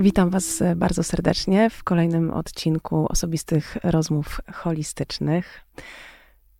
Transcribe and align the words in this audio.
Witam 0.00 0.30
Was 0.30 0.62
bardzo 0.76 1.02
serdecznie 1.02 1.70
w 1.70 1.84
kolejnym 1.84 2.30
odcinku 2.30 3.06
osobistych 3.08 3.76
rozmów 3.82 4.40
holistycznych. 4.52 5.64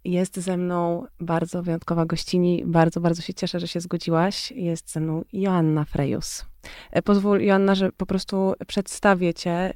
Jest 0.04 0.36
ze 0.36 0.56
mną 0.56 1.06
bardzo 1.20 1.62
wyjątkowa 1.62 2.06
gościni. 2.06 2.62
Bardzo, 2.66 3.00
bardzo 3.00 3.22
się 3.22 3.34
cieszę, 3.34 3.60
że 3.60 3.68
się 3.68 3.80
zgodziłaś. 3.80 4.52
Jest 4.52 4.92
ze 4.92 5.00
mną 5.00 5.24
Joanna 5.32 5.84
Frejus. 5.84 6.46
E, 6.90 7.02
pozwól, 7.02 7.40
Joanna, 7.40 7.74
że 7.74 7.92
po 7.92 8.06
prostu 8.06 8.54
przedstawię 8.66 9.34
Cię 9.34 9.50
e, 9.50 9.72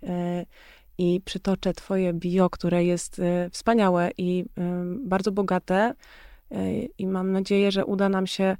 i 0.98 1.20
przytoczę 1.24 1.72
Twoje 1.72 2.12
bio, 2.12 2.50
które 2.50 2.84
jest 2.84 3.18
e, 3.18 3.50
wspaniałe 3.50 4.10
i 4.18 4.44
bardzo 5.04 5.32
bogate. 5.32 5.94
I 6.98 7.06
mam 7.06 7.32
nadzieję, 7.32 7.72
że 7.72 7.84
uda 7.84 8.08
nam 8.08 8.26
się 8.26 8.56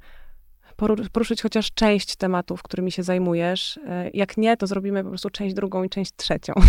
poruszyć 1.11 1.41
chociaż 1.41 1.71
część 1.73 2.15
tematów, 2.15 2.63
którymi 2.63 2.91
się 2.91 3.03
zajmujesz. 3.03 3.79
Jak 4.13 4.37
nie, 4.37 4.57
to 4.57 4.67
zrobimy 4.67 5.03
po 5.03 5.09
prostu 5.09 5.29
część 5.29 5.55
drugą 5.55 5.83
i 5.83 5.89
część 5.89 6.11
trzecią. 6.15 6.53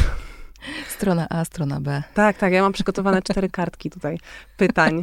Strona 0.88 1.26
A, 1.30 1.44
strona 1.44 1.80
B. 1.80 2.02
Tak, 2.14 2.38
tak. 2.38 2.52
Ja 2.52 2.62
mam 2.62 2.72
przygotowane 2.72 3.22
cztery 3.32 3.50
kartki 3.50 3.90
tutaj 3.90 4.18
pytań. 4.56 5.02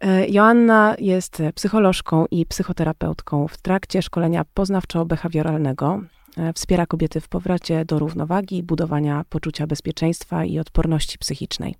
E, 0.00 0.28
Joanna 0.28 0.96
jest 0.98 1.42
psycholożką 1.54 2.24
i 2.30 2.46
psychoterapeutką 2.46 3.48
w 3.48 3.56
trakcie 3.56 4.02
szkolenia 4.02 4.44
poznawczo-behawioralnego. 4.54 6.00
E, 6.36 6.52
wspiera 6.52 6.86
kobiety 6.86 7.20
w 7.20 7.28
powrocie 7.28 7.84
do 7.84 7.98
równowagi, 7.98 8.62
budowania 8.62 9.24
poczucia 9.28 9.66
bezpieczeństwa 9.66 10.44
i 10.44 10.58
odporności 10.58 11.18
psychicznej. 11.18 11.74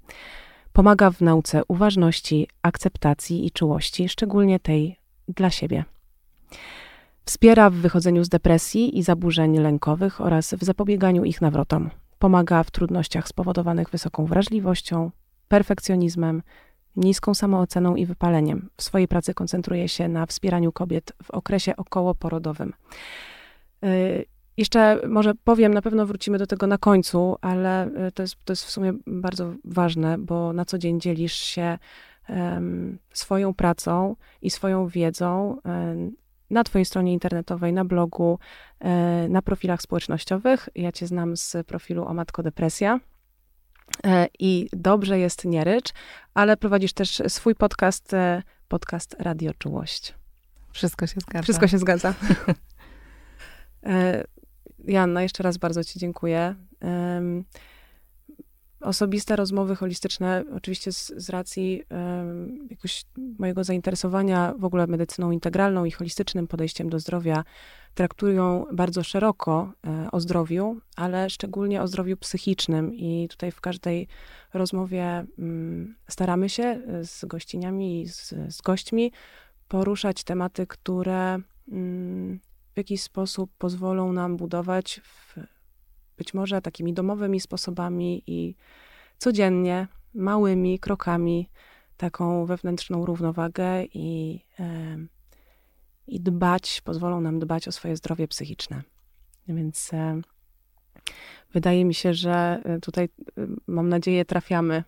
Pomaga 0.72 1.10
w 1.10 1.20
nauce 1.20 1.62
uważności, 1.68 2.48
akceptacji 2.62 3.46
i 3.46 3.50
czułości, 3.50 4.08
szczególnie 4.08 4.60
tej 4.60 4.96
dla 5.28 5.50
siebie. 5.50 5.84
Wspiera 7.24 7.70
w 7.70 7.74
wychodzeniu 7.74 8.24
z 8.24 8.28
depresji 8.28 8.98
i 8.98 9.02
zaburzeń 9.02 9.58
lękowych 9.58 10.20
oraz 10.20 10.54
w 10.54 10.64
zapobieganiu 10.64 11.24
ich 11.24 11.40
nawrotom. 11.40 11.90
Pomaga 12.18 12.62
w 12.62 12.70
trudnościach 12.70 13.28
spowodowanych 13.28 13.90
wysoką 13.90 14.26
wrażliwością, 14.26 15.10
perfekcjonizmem, 15.48 16.42
niską 16.96 17.34
samooceną 17.34 17.96
i 17.96 18.06
wypaleniem. 18.06 18.68
W 18.76 18.82
swojej 18.82 19.08
pracy 19.08 19.34
koncentruje 19.34 19.88
się 19.88 20.08
na 20.08 20.26
wspieraniu 20.26 20.72
kobiet 20.72 21.12
w 21.22 21.30
okresie 21.30 21.76
okołoporodowym. 21.76 22.72
Y, 23.84 24.24
jeszcze 24.56 25.00
może 25.08 25.34
powiem, 25.34 25.74
na 25.74 25.82
pewno 25.82 26.06
wrócimy 26.06 26.38
do 26.38 26.46
tego 26.46 26.66
na 26.66 26.78
końcu, 26.78 27.36
ale 27.40 27.86
y, 28.08 28.12
to 28.12 28.22
jest, 28.22 28.36
to 28.44 28.52
jest 28.52 28.64
w 28.64 28.70
sumie 28.70 28.92
bardzo 29.06 29.54
ważne, 29.64 30.18
bo 30.18 30.52
na 30.52 30.64
co 30.64 30.78
dzień 30.78 31.00
dzielisz 31.00 31.34
się 31.34 31.78
swoją 33.12 33.54
pracą 33.54 34.16
i 34.42 34.50
swoją 34.50 34.88
wiedzą 34.88 35.56
na 36.50 36.64
Twojej 36.64 36.84
stronie 36.84 37.12
internetowej, 37.12 37.72
na 37.72 37.84
blogu, 37.84 38.38
e, 38.80 39.28
na 39.28 39.42
profilach 39.42 39.82
społecznościowych. 39.82 40.68
Ja 40.74 40.92
Cię 40.92 41.06
znam 41.06 41.36
z 41.36 41.56
profilu 41.66 42.04
o 42.04 42.14
Matko 42.14 42.42
Depresja. 42.42 43.00
E, 44.06 44.26
I 44.38 44.68
dobrze 44.72 45.18
jest 45.18 45.44
nie 45.44 45.64
rycz, 45.64 45.92
ale 46.34 46.56
prowadzisz 46.56 46.92
też 46.92 47.22
swój 47.28 47.54
podcast, 47.54 48.14
e, 48.14 48.42
podcast 48.68 49.16
Radio 49.18 49.52
Czułość. 49.58 50.14
Wszystko 50.72 51.06
się 51.06 51.20
zgadza. 51.20 51.42
Wszystko 51.42 51.68
się 51.68 51.78
zgadza. 51.78 52.14
Janna, 54.84 55.22
jeszcze 55.22 55.42
raz 55.42 55.56
bardzo 55.56 55.84
Ci 55.84 55.98
dziękuję 55.98 56.54
osobiste 58.86 59.36
rozmowy 59.36 59.76
holistyczne, 59.76 60.44
oczywiście 60.54 60.92
z, 60.92 61.12
z 61.16 61.30
racji 61.30 61.82
um, 61.90 62.68
jakoś 62.70 63.04
mojego 63.38 63.64
zainteresowania 63.64 64.54
w 64.58 64.64
ogóle 64.64 64.86
medycyną 64.86 65.30
integralną 65.30 65.84
i 65.84 65.90
holistycznym 65.90 66.46
podejściem 66.46 66.90
do 66.90 66.98
zdrowia, 66.98 67.44
traktują 67.94 68.66
bardzo 68.72 69.02
szeroko 69.02 69.72
e, 69.86 70.10
o 70.12 70.20
zdrowiu, 70.20 70.80
ale 70.96 71.30
szczególnie 71.30 71.82
o 71.82 71.86
zdrowiu 71.86 72.16
psychicznym. 72.16 72.94
I 72.94 73.28
tutaj 73.30 73.52
w 73.52 73.60
każdej 73.60 74.08
rozmowie 74.54 75.26
um, 75.38 75.94
staramy 76.08 76.48
się 76.48 76.62
e, 76.62 77.04
z 77.04 77.24
gościniami 77.24 78.02
i 78.02 78.08
z, 78.08 78.34
z 78.48 78.60
gośćmi 78.62 79.12
poruszać 79.68 80.24
tematy, 80.24 80.66
które 80.66 81.38
um, 81.68 82.40
w 82.74 82.76
jakiś 82.76 83.02
sposób 83.02 83.50
pozwolą 83.58 84.12
nam 84.12 84.36
budować 84.36 85.00
w 85.04 85.40
być 86.16 86.34
może 86.34 86.62
takimi 86.62 86.92
domowymi 86.92 87.40
sposobami 87.40 88.22
i 88.26 88.54
codziennie, 89.18 89.88
małymi 90.14 90.78
krokami, 90.78 91.50
taką 91.96 92.46
wewnętrzną 92.46 93.06
równowagę 93.06 93.84
i, 93.84 94.40
i 96.06 96.20
dbać, 96.20 96.80
pozwolą 96.84 97.20
nam 97.20 97.38
dbać 97.38 97.68
o 97.68 97.72
swoje 97.72 97.96
zdrowie 97.96 98.28
psychiczne. 98.28 98.82
Więc 99.48 99.94
e, 99.94 100.20
wydaje 101.52 101.84
mi 101.84 101.94
się, 101.94 102.14
że 102.14 102.60
e, 102.64 102.80
tutaj, 102.80 103.04
e, 103.04 103.46
mam 103.66 103.88
nadzieję, 103.88 104.24
trafiamy 104.24 104.84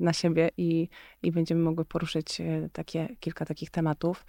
na 0.00 0.12
siebie 0.12 0.50
i, 0.56 0.88
i 1.22 1.32
będziemy 1.32 1.60
mogły 1.60 1.84
poruszyć 1.84 2.42
takie, 2.72 3.16
kilka 3.20 3.44
takich 3.44 3.70
tematów. 3.70 4.26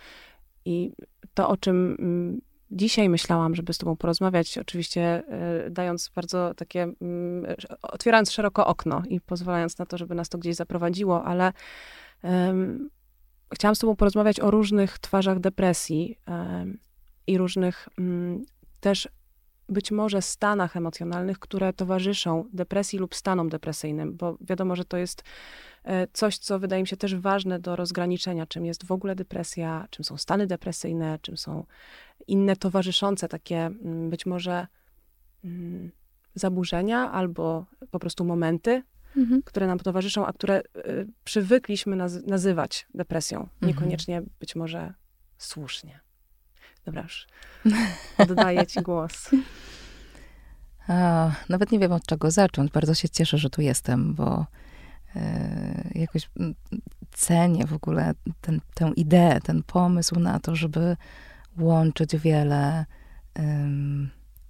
I 0.66 0.92
to, 1.34 1.50
o 1.50 1.58
czym 1.58 2.42
dzisiaj 2.72 3.10
myślałam, 3.10 3.56
żeby 3.56 3.74
z 3.74 3.78
Tobą 3.78 3.96
porozmawiać, 3.96 4.58
oczywiście 4.58 5.24
y, 5.68 5.72
dając 5.72 6.12
bardzo 6.16 6.54
takie, 6.54 6.84
y, 6.84 7.78
otwierając 7.82 8.32
szeroko 8.32 8.68
okno 8.68 9.04
i 9.10 9.22
pozwalając 9.22 9.78
na 9.78 9.86
to, 9.86 9.98
żeby 9.98 10.16
nas 10.16 10.30
to 10.30 10.38
gdzieś 10.38 10.56
zaprowadziło, 10.56 11.24
ale 11.24 11.50
y, 11.50 12.28
chciałam 13.54 13.76
z 13.76 13.80
Tobą 13.80 13.96
porozmawiać 13.96 14.40
o 14.40 14.52
różnych 14.52 15.00
twarzach 15.00 15.40
depresji 15.40 16.20
i 17.28 17.38
różnych 17.38 17.90
mm, 17.98 18.46
też 18.80 19.10
być 19.70 19.92
może 19.92 20.22
stanach 20.22 20.78
emocjonalnych, 20.78 21.40
które 21.40 21.74
towarzyszą 21.74 22.46
depresji 22.54 23.00
lub 23.00 23.16
stanom 23.16 23.50
depresyjnym, 23.50 24.18
bo 24.18 24.38
wiadomo, 24.42 24.76
że 24.76 24.86
to 24.86 24.98
jest 24.98 25.22
e, 25.22 25.26
coś, 26.14 26.38
co 26.38 26.60
wydaje 26.60 26.82
mi 26.84 26.88
się 26.88 26.98
też 26.98 27.16
ważne 27.16 27.60
do 27.60 27.76
rozgraniczenia, 27.76 28.46
czym 28.46 28.66
jest 28.66 28.86
w 28.86 28.92
ogóle 28.92 29.16
depresja, 29.16 29.88
czym 29.90 30.06
są 30.06 30.18
stany 30.18 30.48
depresyjne, 30.48 31.20
czym 31.22 31.38
są 31.38 31.66
inne 32.28 32.56
towarzyszące 32.56 33.28
takie 33.28 33.58
mm, 33.58 34.10
być 34.10 34.26
może 34.26 34.68
mm, 35.44 35.92
zaburzenia 36.36 37.12
albo 37.12 37.66
po 37.92 38.00
prostu 38.00 38.26
momenty, 38.26 38.84
mhm. 39.18 39.42
które 39.44 39.68
nam 39.68 39.80
towarzyszą, 39.80 40.26
a 40.26 40.34
które 40.34 40.62
y, 40.62 41.08
przywykliśmy 41.24 41.96
naz 41.96 42.24
nazywać 42.24 42.88
depresją. 42.94 43.40
Mhm. 43.40 43.52
Niekoniecznie 43.62 44.18
mhm. 44.18 44.36
być 44.40 44.56
może 44.56 44.94
słusznie. 45.38 46.00
Dobra, 46.86 47.02
już 47.02 47.28
oddaję 48.18 48.68
ci 48.68 48.82
głos. 48.82 49.30
A, 50.88 51.32
nawet 51.50 51.72
nie 51.72 51.80
wiem 51.80 51.92
od 51.92 52.06
czego 52.06 52.32
zacząć. 52.32 52.72
Bardzo 52.72 52.94
się 52.94 53.10
cieszę, 53.10 53.38
że 53.38 53.50
tu 53.50 53.62
jestem, 53.62 54.14
bo 54.14 54.34
e, 54.34 54.46
jakoś 55.96 56.30
cenię 57.12 57.66
w 57.66 57.74
ogóle 57.74 58.14
ten, 58.42 58.62
tę 58.74 58.92
ideę, 58.96 59.42
ten 59.42 59.64
pomysł 59.64 60.20
na 60.20 60.40
to, 60.40 60.56
żeby 60.56 60.98
łączyć 61.58 62.16
wiele 62.18 62.86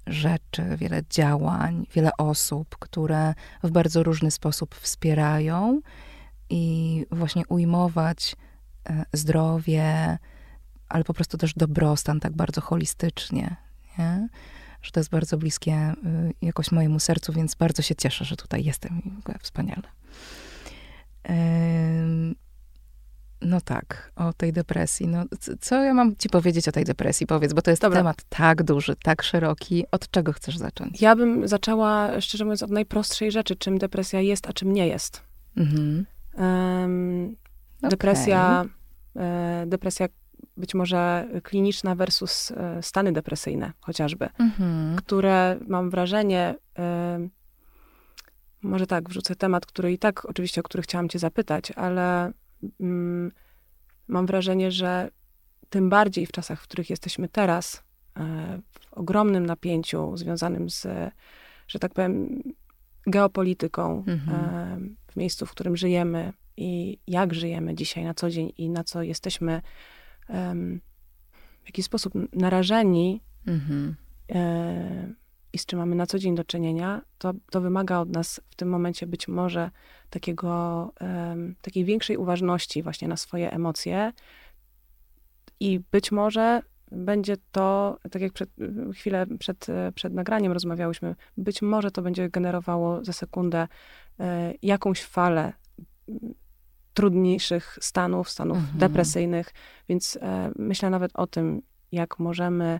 rzeczy, 0.08 0.78
wiele 0.78 1.02
działań, 1.10 1.88
wiele 1.94 2.12
osób, 2.18 2.76
które 2.80 3.34
w 3.64 3.72
bardzo 3.72 4.04
różny 4.04 4.32
sposób 4.32 4.76
wspierają 4.76 5.82
i 6.50 7.06
właśnie 7.12 7.44
ujmować 7.48 8.36
e, 8.90 9.06
zdrowie, 9.14 10.18
ale 10.90 11.04
po 11.04 11.14
prostu 11.14 11.38
też 11.38 11.54
dobrostan 11.54 12.20
tak 12.20 12.34
bardzo 12.34 12.62
holistycznie, 12.62 13.56
nie? 14.00 14.30
że 14.82 14.92
to 14.92 15.00
jest 15.00 15.10
bardzo 15.10 15.38
bliskie 15.38 15.92
y, 15.92 16.34
jakoś 16.42 16.72
mojemu 16.72 17.00
sercu, 17.00 17.34
więc 17.34 17.56
bardzo 17.56 17.82
się 17.82 17.96
cieszę, 17.96 18.26
że 18.26 18.36
tutaj 18.36 18.64
jestem 18.64 19.02
i 19.06 19.40
wspaniale. 19.40 19.84
No 23.42 23.62
tak, 23.62 24.12
o 24.16 24.34
tej 24.34 24.54
depresji. 24.54 25.08
No, 25.08 25.24
co 25.62 25.84
ja 25.84 25.94
mam 25.94 26.16
ci 26.16 26.30
powiedzieć 26.30 26.68
o 26.68 26.72
tej 26.72 26.86
depresji? 26.86 27.28
Powiedz, 27.28 27.54
bo 27.54 27.62
to 27.62 27.72
jest 27.72 27.82
Dobra. 27.82 28.00
temat 28.00 28.24
tak 28.30 28.64
duży, 28.64 28.96
tak 29.04 29.24
szeroki. 29.24 29.86
Od 29.92 30.12
czego 30.12 30.34
chcesz 30.34 30.58
zacząć? 30.58 31.02
Ja 31.02 31.16
bym 31.16 31.48
zaczęła, 31.48 32.22
szczerze 32.22 32.46
mówiąc, 32.46 32.64
od 32.64 32.72
najprostszej 32.72 33.32
rzeczy, 33.32 33.56
czym 33.56 33.78
depresja 33.78 34.22
jest, 34.22 34.48
a 34.48 34.54
czym 34.54 34.74
nie 34.74 34.88
jest. 34.88 35.22
Mhm. 35.58 36.06
Um. 36.38 37.36
Depresja, 37.82 38.66
e, 39.16 39.64
depresja 39.68 40.08
być 40.58 40.76
może 40.76 41.28
kliniczna 41.44 41.96
versus 41.96 42.52
e, 42.52 42.84
stany 42.84 43.12
depresyjne 43.12 43.72
chociażby, 43.82 44.30
mhm. 44.40 44.96
które 44.96 45.58
mam 45.68 45.90
wrażenie, 45.90 46.56
może 48.66 48.88
tak, 48.88 49.10
wrzucę 49.10 49.36
temat, 49.36 49.66
który 49.66 49.94
i 49.94 49.98
tak 49.98 50.26
oczywiście, 50.26 50.62
o 50.62 50.64
który 50.64 50.84
chciałam 50.84 51.10
cię 51.10 51.20
zapytać, 51.20 51.72
ale 51.72 52.32
mm, 52.80 53.32
mam 54.08 54.26
wrażenie, 54.26 54.72
że 54.72 55.10
tym 55.70 55.90
bardziej 55.90 56.26
w 56.26 56.32
czasach, 56.32 56.60
w 56.62 56.64
których 56.64 56.90
jesteśmy 56.90 57.30
teraz, 57.30 57.84
e, 58.18 58.60
w 58.72 58.94
ogromnym 58.94 59.46
napięciu 59.46 60.18
związanym 60.18 60.70
z, 60.70 60.88
że 61.68 61.80
tak 61.80 61.94
powiem, 61.94 62.44
geopolityką 63.08 64.04
mhm. 64.08 64.96
w 65.08 65.16
miejscu, 65.16 65.46
w 65.46 65.52
którym 65.52 65.78
żyjemy 65.78 66.34
i 66.58 67.00
jak 67.08 67.34
żyjemy 67.34 67.76
dzisiaj 67.76 68.04
na 68.04 68.14
co 68.14 68.30
dzień 68.30 68.54
i 68.58 68.70
na 68.70 68.84
co 68.84 69.04
jesteśmy 69.04 69.62
w 71.64 71.66
jakiś 71.66 71.86
sposób 71.86 72.14
narażeni 72.34 73.22
mhm. 73.48 73.96
e, 74.32 75.14
i 75.56 75.58
z 75.58 75.66
czym 75.66 75.80
mamy 75.80 75.96
na 75.96 76.06
co 76.06 76.20
dzień 76.20 76.36
do 76.36 76.44
czynienia, 76.44 77.02
to, 77.18 77.34
to 77.52 77.62
wymaga 77.62 78.00
od 78.00 78.10
nas 78.10 78.42
w 78.50 78.56
tym 78.56 78.70
momencie 78.70 79.08
być 79.08 79.28
może 79.28 79.72
takiego, 80.10 80.92
e, 81.02 81.36
takiej 81.62 81.86
większej 81.86 82.18
uważności 82.18 82.84
właśnie 82.84 83.08
na 83.08 83.18
swoje 83.18 83.52
emocje 83.52 84.14
i 85.60 85.80
być 85.92 86.12
może 86.12 86.62
będzie 86.92 87.36
to, 87.52 87.98
tak 88.12 88.22
jak 88.22 88.34
przed, 88.34 88.50
chwilę 88.94 89.26
przed, 89.40 89.68
przed 89.96 90.14
nagraniem 90.14 90.52
rozmawiałyśmy, 90.52 91.16
być 91.38 91.62
może 91.62 91.92
to 91.92 92.02
będzie 92.02 92.30
generowało 92.30 93.06
za 93.06 93.14
sekundę 93.14 93.68
e, 94.20 94.54
jakąś 94.62 95.04
falę 95.04 95.54
trudniejszych 96.94 97.78
stanów, 97.82 98.30
stanów 98.30 98.58
mhm. 98.58 98.78
depresyjnych, 98.80 99.54
więc 99.90 100.18
e, 100.22 100.52
myślę 100.56 100.90
nawet 100.90 101.12
o 101.14 101.28
tym, 101.28 101.62
jak 101.92 102.20
możemy 102.20 102.80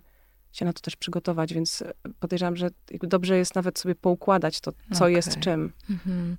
się 0.58 0.66
na 0.66 0.74
to 0.74 0.82
też 0.82 0.96
przygotować, 0.96 1.54
więc 1.54 1.84
podejrzewam, 2.20 2.56
że 2.56 2.70
dobrze 2.92 3.38
jest 3.38 3.56
nawet 3.56 3.80
sobie 3.80 3.96
poukładać 3.96 4.62
to, 4.62 4.72
co 4.92 4.98
okay. 4.98 5.12
jest 5.12 5.40
czym. 5.40 5.74
Mhm. 5.90 6.38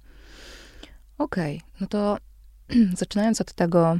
Okej, 1.18 1.56
okay. 1.56 1.70
no 1.80 1.86
to 1.86 2.18
zaczynając 2.98 3.40
od 3.40 3.52
tego, 3.52 3.98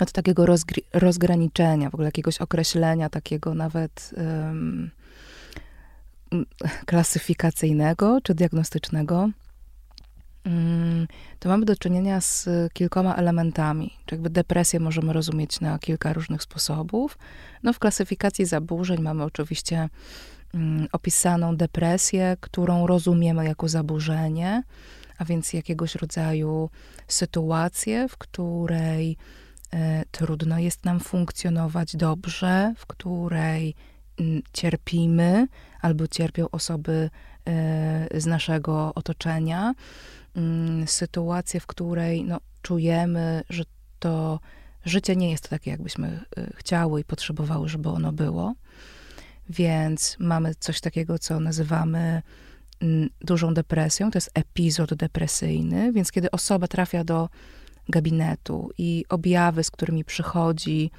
od 0.00 0.12
takiego 0.12 0.46
rozgraniczenia, 0.92 1.90
w 1.90 1.94
ogóle 1.94 2.08
jakiegoś 2.08 2.38
określenia, 2.38 3.08
takiego 3.08 3.54
nawet 3.54 4.14
um, 4.16 4.90
klasyfikacyjnego 6.86 8.18
czy 8.22 8.34
diagnostycznego, 8.34 9.30
to 11.38 11.48
mamy 11.48 11.64
do 11.66 11.76
czynienia 11.76 12.20
z 12.20 12.48
kilkoma 12.72 13.14
elementami. 13.14 13.92
Czy 14.06 14.14
jakby 14.14 14.30
depresję 14.30 14.80
możemy 14.80 15.12
rozumieć 15.12 15.60
na 15.60 15.78
kilka 15.78 16.12
różnych 16.12 16.42
sposobów. 16.42 17.18
No 17.62 17.72
w 17.72 17.78
klasyfikacji 17.78 18.44
zaburzeń 18.44 19.02
mamy 19.02 19.24
oczywiście 19.24 19.88
um, 20.54 20.86
opisaną 20.92 21.56
depresję, 21.56 22.36
którą 22.40 22.86
rozumiemy 22.86 23.44
jako 23.44 23.68
zaburzenie, 23.68 24.62
a 25.18 25.24
więc 25.24 25.52
jakiegoś 25.52 25.94
rodzaju 25.94 26.70
sytuację, 27.08 28.08
w 28.08 28.16
której 28.16 29.16
E, 29.74 30.04
trudno 30.10 30.58
jest 30.58 30.84
nam 30.84 31.00
funkcjonować 31.00 31.96
dobrze, 31.96 32.74
w 32.76 32.86
której 32.86 33.74
mm, 34.20 34.42
cierpimy 34.52 35.46
albo 35.80 36.06
cierpią 36.06 36.50
osoby 36.50 37.10
e, 37.48 38.20
z 38.20 38.26
naszego 38.26 38.94
otoczenia. 38.94 39.74
Mm, 40.38 40.86
sytuację, 40.86 41.60
w 41.60 41.66
której 41.66 42.24
no, 42.24 42.40
czujemy, 42.62 43.42
że 43.50 43.64
to 43.98 44.40
życie 44.84 45.16
nie 45.16 45.30
jest 45.30 45.48
takie, 45.48 45.70
jakbyśmy 45.70 46.20
e, 46.36 46.50
chciały 46.54 47.00
i 47.00 47.04
potrzebowały, 47.04 47.68
żeby 47.68 47.88
ono 47.88 48.12
było. 48.12 48.54
Więc 49.48 50.16
mamy 50.18 50.54
coś 50.54 50.80
takiego, 50.80 51.18
co 51.18 51.40
nazywamy 51.40 52.22
mm, 52.80 53.10
dużą 53.20 53.54
depresją. 53.54 54.10
To 54.10 54.16
jest 54.16 54.30
epizod 54.34 54.94
depresyjny, 54.94 55.92
więc 55.92 56.12
kiedy 56.12 56.30
osoba 56.30 56.68
trafia 56.68 57.04
do 57.04 57.28
gabinetu 57.88 58.70
i 58.78 59.04
objawy, 59.08 59.64
z 59.64 59.70
którymi 59.70 60.04
przychodzi, 60.04 60.90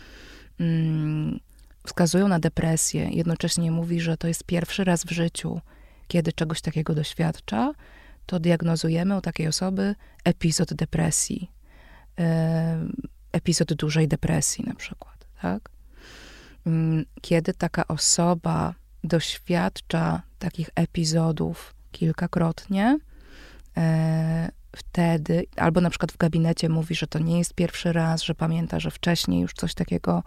mm, 0.60 1.40
wskazują 1.86 2.28
na 2.28 2.40
depresję. 2.40 3.10
Jednocześnie 3.10 3.72
mówi, 3.72 4.02
że 4.02 4.18
to 4.18 4.28
jest 4.28 4.44
pierwszy 4.44 4.84
raz 4.84 5.04
w 5.04 5.12
życiu, 5.12 5.62
kiedy 6.08 6.34
czegoś 6.34 6.62
takiego 6.62 6.96
doświadcza, 6.96 7.74
to 8.30 8.40
diagnozujemy 8.40 9.18
u 9.18 9.22
takiej 9.22 9.48
osoby 9.48 9.96
epizod 10.24 10.74
depresji, 10.74 11.52
epizod 13.32 13.74
dużej 13.74 14.08
depresji 14.08 14.66
na 14.68 14.76
przykład, 14.76 15.28
tak? 15.42 15.70
Mm, 16.66 17.06
kiedy 17.22 17.54
taka 17.54 17.88
osoba 17.88 18.74
doświadcza 19.04 20.22
takich 20.40 20.70
epizodów 20.76 21.76
kilkakrotnie, 21.92 23.00
e, 23.78 24.50
wtedy, 24.76 25.46
albo 25.56 25.82
na 25.82 25.90
przykład 25.90 26.12
w 26.12 26.18
gabinecie 26.18 26.70
mówi, 26.70 26.96
że 26.96 27.08
to 27.08 27.20
nie 27.20 27.38
jest 27.38 27.54
pierwszy 27.54 27.94
raz, 27.94 28.24
że 28.24 28.36
pamięta, 28.36 28.80
że 28.80 28.92
wcześniej 28.92 29.42
już 29.42 29.54
coś 29.54 29.74
takiego 29.74 30.24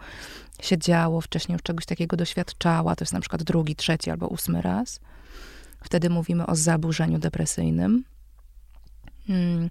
się 0.61 0.77
działo, 0.77 1.21
wcześniej 1.21 1.53
już 1.53 1.63
czegoś 1.63 1.85
takiego 1.85 2.17
doświadczała, 2.17 2.95
to 2.95 3.03
jest 3.03 3.13
na 3.13 3.19
przykład 3.19 3.43
drugi, 3.43 3.75
trzeci 3.75 4.11
albo 4.11 4.27
ósmy 4.27 4.61
raz. 4.61 4.99
Wtedy 5.83 6.09
mówimy 6.09 6.45
o 6.45 6.55
zaburzeniu 6.55 7.19
depresyjnym. 7.19 8.03
Hmm. 9.27 9.69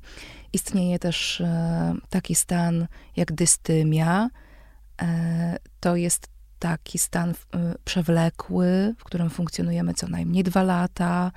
Istnieje 0.52 0.98
też 0.98 1.40
e, 1.40 1.94
taki 2.10 2.34
stan 2.34 2.86
jak 3.16 3.32
dystymia. 3.32 4.28
E, 5.02 5.56
to 5.80 5.96
jest 5.96 6.28
taki 6.58 6.98
stan 6.98 7.30
e, 7.30 7.34
przewlekły, 7.84 8.94
w 8.98 9.04
którym 9.04 9.30
funkcjonujemy 9.30 9.94
co 9.94 10.08
najmniej 10.08 10.44
dwa 10.44 10.62
lata 10.62 11.32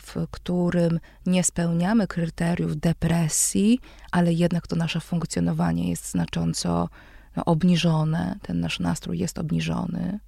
w 0.00 0.26
którym 0.30 1.00
nie 1.26 1.44
spełniamy 1.44 2.06
kryteriów 2.06 2.76
depresji, 2.76 3.80
ale 4.12 4.32
jednak 4.32 4.66
to 4.66 4.76
nasze 4.76 5.00
funkcjonowanie 5.00 5.90
jest 5.90 6.10
znacząco 6.10 6.88
no, 7.36 7.44
obniżone, 7.44 8.38
ten 8.42 8.60
nasz 8.60 8.80
nastrój 8.80 9.18
jest 9.18 9.38
obniżony. 9.38 10.18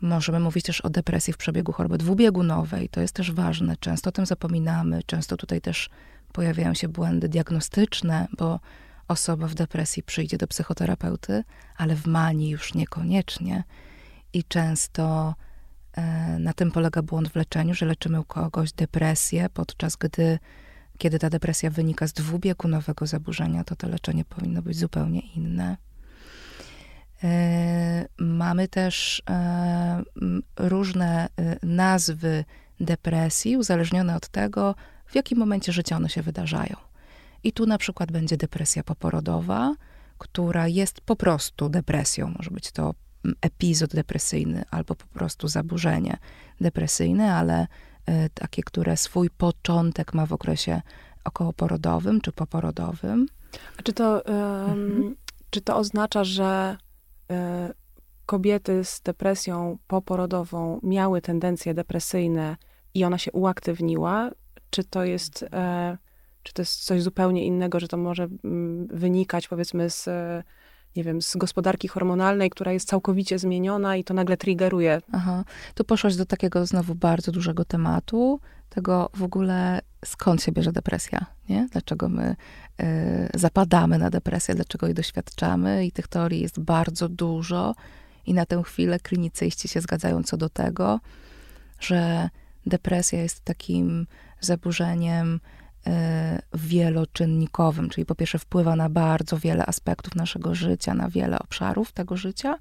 Możemy 0.00 0.40
mówić 0.40 0.64
też 0.64 0.80
o 0.80 0.90
depresji 0.90 1.32
w 1.32 1.36
przebiegu 1.36 1.72
choroby 1.72 1.98
dwubiegunowej. 1.98 2.88
To 2.88 3.00
jest 3.00 3.14
też 3.14 3.32
ważne. 3.32 3.76
Często 3.76 4.08
o 4.08 4.12
tym 4.12 4.26
zapominamy. 4.26 5.02
Często 5.06 5.36
tutaj 5.36 5.60
też 5.60 5.90
pojawiają 6.32 6.74
się 6.74 6.88
błędy 6.88 7.28
diagnostyczne, 7.28 8.28
bo 8.38 8.60
osoba 9.08 9.46
w 9.46 9.54
depresji 9.54 10.02
przyjdzie 10.02 10.38
do 10.38 10.46
psychoterapeuty, 10.46 11.44
ale 11.76 11.94
w 11.94 12.06
manii 12.06 12.50
już 12.50 12.74
niekoniecznie. 12.74 13.64
I 14.32 14.44
często 14.44 15.34
E, 15.96 16.38
na 16.38 16.52
tym 16.52 16.70
polega 16.70 17.02
błąd 17.02 17.28
w 17.28 17.36
leczeniu, 17.36 17.74
że 17.74 17.86
leczymy 17.86 18.20
u 18.20 18.24
kogoś 18.24 18.72
depresję, 18.72 19.48
podczas 19.54 19.96
gdy, 19.96 20.38
kiedy 20.98 21.18
ta 21.18 21.30
depresja 21.30 21.70
wynika 21.70 22.06
z 22.06 22.12
dwubiegunowego 22.12 23.06
zaburzenia, 23.06 23.64
to 23.64 23.76
to 23.76 23.88
leczenie 23.88 24.24
powinno 24.24 24.62
być 24.62 24.78
zupełnie 24.78 25.20
inne. 25.20 25.76
E, 27.24 28.06
mamy 28.18 28.68
też 28.68 29.22
e, 29.30 30.02
różne 30.56 31.28
nazwy 31.62 32.44
depresji, 32.80 33.56
uzależnione 33.56 34.16
od 34.16 34.28
tego, 34.28 34.74
w 35.06 35.14
jakim 35.14 35.38
momencie 35.38 35.72
życia 35.72 35.96
one 35.96 36.08
się 36.08 36.22
wydarzają. 36.22 36.76
I 37.44 37.52
tu 37.52 37.66
na 37.66 37.78
przykład 37.78 38.12
będzie 38.12 38.36
depresja 38.36 38.82
poporodowa, 38.82 39.74
która 40.18 40.68
jest 40.68 41.00
po 41.00 41.16
prostu 41.16 41.68
depresją. 41.68 42.34
Może 42.36 42.50
być 42.50 42.72
to 42.72 42.94
epizod 43.40 43.94
depresyjny 43.94 44.64
albo 44.70 44.94
po 44.94 45.06
prostu 45.06 45.48
zaburzenie 45.48 46.16
depresyjne, 46.60 47.34
ale 47.34 47.66
e, 48.06 48.28
takie, 48.28 48.62
które 48.62 48.96
swój 48.96 49.30
początek 49.30 50.14
ma 50.14 50.26
w 50.26 50.32
okresie 50.32 50.82
okołoporodowym 51.24 52.20
czy 52.20 52.32
poporodowym. 52.32 53.26
A 53.78 53.82
czy 53.82 53.92
to, 53.92 54.22
um, 54.26 54.34
mhm. 54.34 55.16
czy 55.50 55.60
to 55.60 55.76
oznacza, 55.76 56.24
że 56.24 56.76
kobiety 58.26 58.84
z 58.84 59.00
depresją 59.00 59.78
poporodową 59.86 60.80
miały 60.82 61.20
tendencje 61.22 61.74
depresyjne 61.74 62.56
i 62.94 63.04
ona 63.04 63.18
się 63.18 63.32
uaktywniła? 63.32 64.30
Czy 64.70 64.84
to 64.84 65.04
jest, 65.04 65.42
y, 65.42 65.48
czy 66.42 66.52
to 66.52 66.62
jest 66.62 66.84
coś 66.84 67.02
zupełnie 67.02 67.44
innego, 67.44 67.80
że 67.80 67.88
to 67.88 67.96
może 67.96 68.24
y, 68.24 68.28
wynikać 68.88 69.48
powiedzmy 69.48 69.90
z 69.90 70.08
nie 70.96 71.04
wiem, 71.04 71.22
z 71.22 71.36
gospodarki 71.36 71.88
hormonalnej, 71.88 72.50
która 72.50 72.72
jest 72.72 72.88
całkowicie 72.88 73.38
zmieniona 73.38 73.96
i 73.96 74.04
to 74.04 74.14
nagle 74.14 74.36
triggeruje. 74.36 75.00
Aha. 75.12 75.44
Tu 75.74 75.84
poszłaś 75.84 76.16
do 76.16 76.26
takiego 76.26 76.66
znowu 76.66 76.94
bardzo 76.94 77.32
dużego 77.32 77.64
tematu, 77.64 78.40
tego 78.68 79.10
w 79.14 79.22
ogóle 79.22 79.80
skąd 80.04 80.42
się 80.42 80.52
bierze 80.52 80.72
depresja, 80.72 81.26
nie? 81.48 81.68
Dlaczego 81.72 82.08
my 82.08 82.36
y, 82.80 82.84
zapadamy 83.34 83.98
na 83.98 84.10
depresję, 84.10 84.54
dlaczego 84.54 84.86
jej 84.86 84.94
doświadczamy 84.94 85.86
i 85.86 85.92
tych 85.92 86.08
teorii 86.08 86.40
jest 86.40 86.60
bardzo 86.60 87.08
dużo 87.08 87.74
i 88.26 88.34
na 88.34 88.46
tę 88.46 88.62
chwilę 88.62 89.00
klinicyści 89.00 89.68
się 89.68 89.80
zgadzają 89.80 90.22
co 90.22 90.36
do 90.36 90.48
tego, 90.48 91.00
że 91.80 92.30
depresja 92.66 93.22
jest 93.22 93.40
takim 93.40 94.06
zaburzeniem 94.40 95.40
wieloczynnikowym, 96.54 97.88
czyli 97.88 98.04
po 98.04 98.14
pierwsze 98.14 98.38
wpływa 98.38 98.76
na 98.76 98.88
bardzo 98.88 99.38
wiele 99.38 99.66
aspektów 99.66 100.14
naszego 100.14 100.54
życia, 100.54 100.94
na 100.94 101.08
wiele 101.08 101.38
obszarów 101.38 101.92
tego 101.92 102.16
życia, 102.16 102.58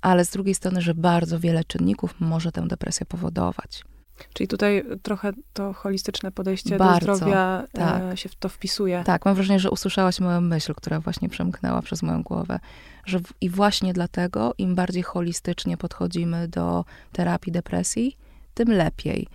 ale 0.00 0.24
z 0.24 0.30
drugiej 0.30 0.54
strony, 0.54 0.80
że 0.80 0.94
bardzo 0.94 1.40
wiele 1.40 1.64
czynników 1.64 2.14
może 2.20 2.52
tę 2.52 2.68
depresję 2.68 3.06
powodować. 3.06 3.84
Czyli 4.32 4.48
tutaj 4.48 4.84
trochę 5.02 5.32
to 5.52 5.72
holistyczne 5.72 6.32
podejście 6.32 6.76
bardzo, 6.76 7.06
do 7.06 7.16
zdrowia 7.16 7.62
e, 7.74 7.78
tak. 7.78 8.18
się 8.18 8.28
w 8.28 8.34
to 8.34 8.48
wpisuje. 8.48 9.02
Tak, 9.04 9.24
mam 9.24 9.34
wrażenie, 9.34 9.60
że 9.60 9.70
usłyszałaś 9.70 10.20
moją 10.20 10.40
myśl, 10.40 10.74
która 10.74 11.00
właśnie 11.00 11.28
przemknęła 11.28 11.82
przez 11.82 12.02
moją 12.02 12.22
głowę. 12.22 12.60
Że 13.06 13.18
w, 13.20 13.32
I 13.40 13.50
właśnie 13.50 13.92
dlatego, 13.92 14.54
im 14.58 14.74
bardziej 14.74 15.02
holistycznie 15.02 15.76
podchodzimy 15.76 16.48
do 16.48 16.84
terapii 17.12 17.52
depresji, 17.52 18.16
tym 18.54 18.68
lepiej. 18.72 19.26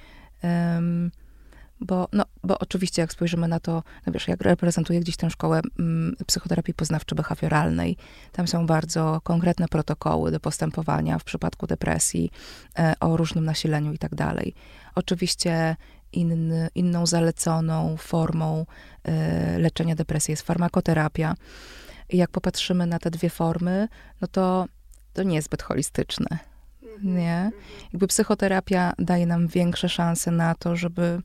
Um, 0.44 1.12
bo, 1.79 2.07
no, 2.13 2.25
bo 2.43 2.60
oczywiście 2.60 3.01
jak 3.01 3.12
spojrzymy 3.12 3.48
na 3.48 3.60
to, 3.60 3.84
no 4.05 4.13
wiesz, 4.13 4.27
jak 4.27 4.41
reprezentuję 4.41 5.00
gdzieś 5.00 5.17
tę 5.17 5.29
szkołę 5.29 5.62
mm, 5.79 6.15
psychoterapii 6.27 6.74
poznawczo-behawioralnej, 6.74 7.96
tam 8.31 8.48
są 8.48 8.65
bardzo 8.65 9.22
konkretne 9.24 9.67
protokoły 9.67 10.31
do 10.31 10.39
postępowania 10.39 11.19
w 11.19 11.24
przypadku 11.24 11.67
depresji, 11.67 12.31
e, 12.79 12.93
o 13.00 13.17
różnym 13.17 13.46
nasileniu 13.46 13.93
i 13.93 13.98
tak 13.98 14.15
dalej. 14.15 14.53
Oczywiście 14.96 15.75
inną 16.75 17.05
zaleconą 17.05 17.98
formą 17.98 18.65
e, 19.03 19.60
leczenia 19.60 19.96
depresji 19.96 20.31
jest 20.31 20.43
farmakoterapia. 20.43 21.36
I 22.10 22.17
jak 22.17 22.29
popatrzymy 22.29 22.86
na 22.86 23.00
te 23.00 23.12
dwie 23.12 23.29
formy, 23.29 23.88
no 24.22 24.27
to 24.27 24.65
to 25.13 25.24
nie 25.24 25.36
jest 25.36 25.46
zbyt 25.46 25.62
holistyczne. 25.63 26.39
Nie? 27.03 27.51
Jakby 27.93 28.07
psychoterapia 28.07 28.93
daje 29.00 29.25
nam 29.25 29.48
większe 29.48 29.89
szanse 29.89 30.31
na 30.31 30.55
to, 30.55 30.75
żeby 30.75 31.22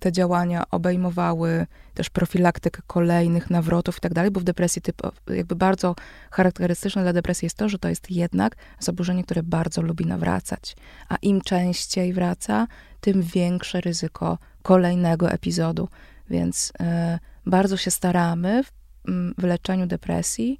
te 0.00 0.12
działania 0.12 0.64
obejmowały 0.70 1.66
też 1.94 2.10
profilaktykę 2.10 2.82
kolejnych 2.86 3.50
nawrotów 3.50 3.98
i 3.98 4.00
tak 4.00 4.14
dalej, 4.14 4.30
bo 4.30 4.40
w 4.40 4.44
depresji 4.44 4.82
jakby 5.28 5.54
bardzo 5.54 5.94
charakterystyczne 6.30 7.02
dla 7.02 7.12
depresji 7.12 7.46
jest 7.46 7.56
to, 7.56 7.68
że 7.68 7.78
to 7.78 7.88
jest 7.88 8.10
jednak 8.10 8.56
zaburzenie, 8.78 9.24
które 9.24 9.42
bardzo 9.42 9.82
lubi 9.82 10.06
nawracać. 10.06 10.76
A 11.08 11.16
im 11.16 11.40
częściej 11.40 12.12
wraca, 12.12 12.66
tym 13.00 13.22
większe 13.22 13.80
ryzyko 13.80 14.38
kolejnego 14.62 15.30
epizodu. 15.30 15.88
Więc 16.30 16.70
y, 16.70 17.18
bardzo 17.46 17.76
się 17.76 17.90
staramy 17.90 18.64
w, 18.64 18.72
mm, 19.08 19.34
w 19.38 19.44
leczeniu 19.44 19.86
depresji, 19.86 20.58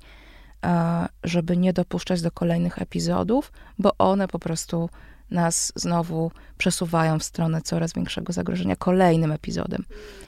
y, 0.65 0.69
żeby 1.25 1.57
nie 1.57 1.73
dopuszczać 1.73 2.23
do 2.23 2.31
kolejnych 2.31 2.79
epizodów, 2.83 3.53
bo 3.79 3.93
one 3.99 4.29
po 4.29 4.39
prostu 4.39 4.91
nas 5.31 5.73
znowu 5.77 6.31
przesuwają 6.59 7.19
w 7.19 7.25
stronę 7.25 7.63
coraz 7.63 7.93
większego 7.93 8.33
zagrożenia 8.33 8.77
kolejnym 8.77 9.33
epizodem. 9.33 9.85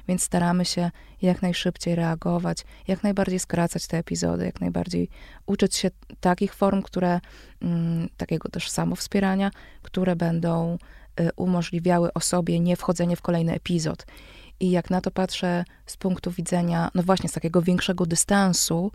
Więc 0.09 0.23
staramy 0.23 0.65
się 0.65 0.91
jak 1.23 1.43
najszybciej 1.43 1.95
reagować, 1.95 2.59
jak 2.89 3.03
najbardziej 3.03 3.39
skracać 3.39 3.87
te 3.87 3.99
epizody, 3.99 4.45
jak 4.45 4.61
najbardziej 4.61 5.09
uczyć 5.47 5.77
się 5.77 5.91
takich 6.21 6.55
form, 6.55 6.83
które, 6.83 7.21
mm, 7.63 8.09
takiego 8.17 8.49
też 8.49 8.71
samowspierania, 8.71 9.51
które 9.83 10.17
będą 10.17 10.79
y, 11.21 11.31
umożliwiały 11.37 12.13
osobie 12.13 12.61
nie 12.61 12.77
wchodzenie 12.77 13.17
w 13.17 13.23
kolejny 13.23 13.55
epizod. 13.55 14.07
I 14.61 14.71
jak 14.71 14.91
na 14.91 15.01
to 15.01 15.11
patrzę 15.11 15.65
z 15.87 15.97
punktu 15.97 16.31
widzenia, 16.31 16.91
no 16.95 17.03
właśnie, 17.03 17.29
z 17.29 17.33
takiego 17.33 17.63
większego 17.63 18.07
dystansu, 18.07 18.93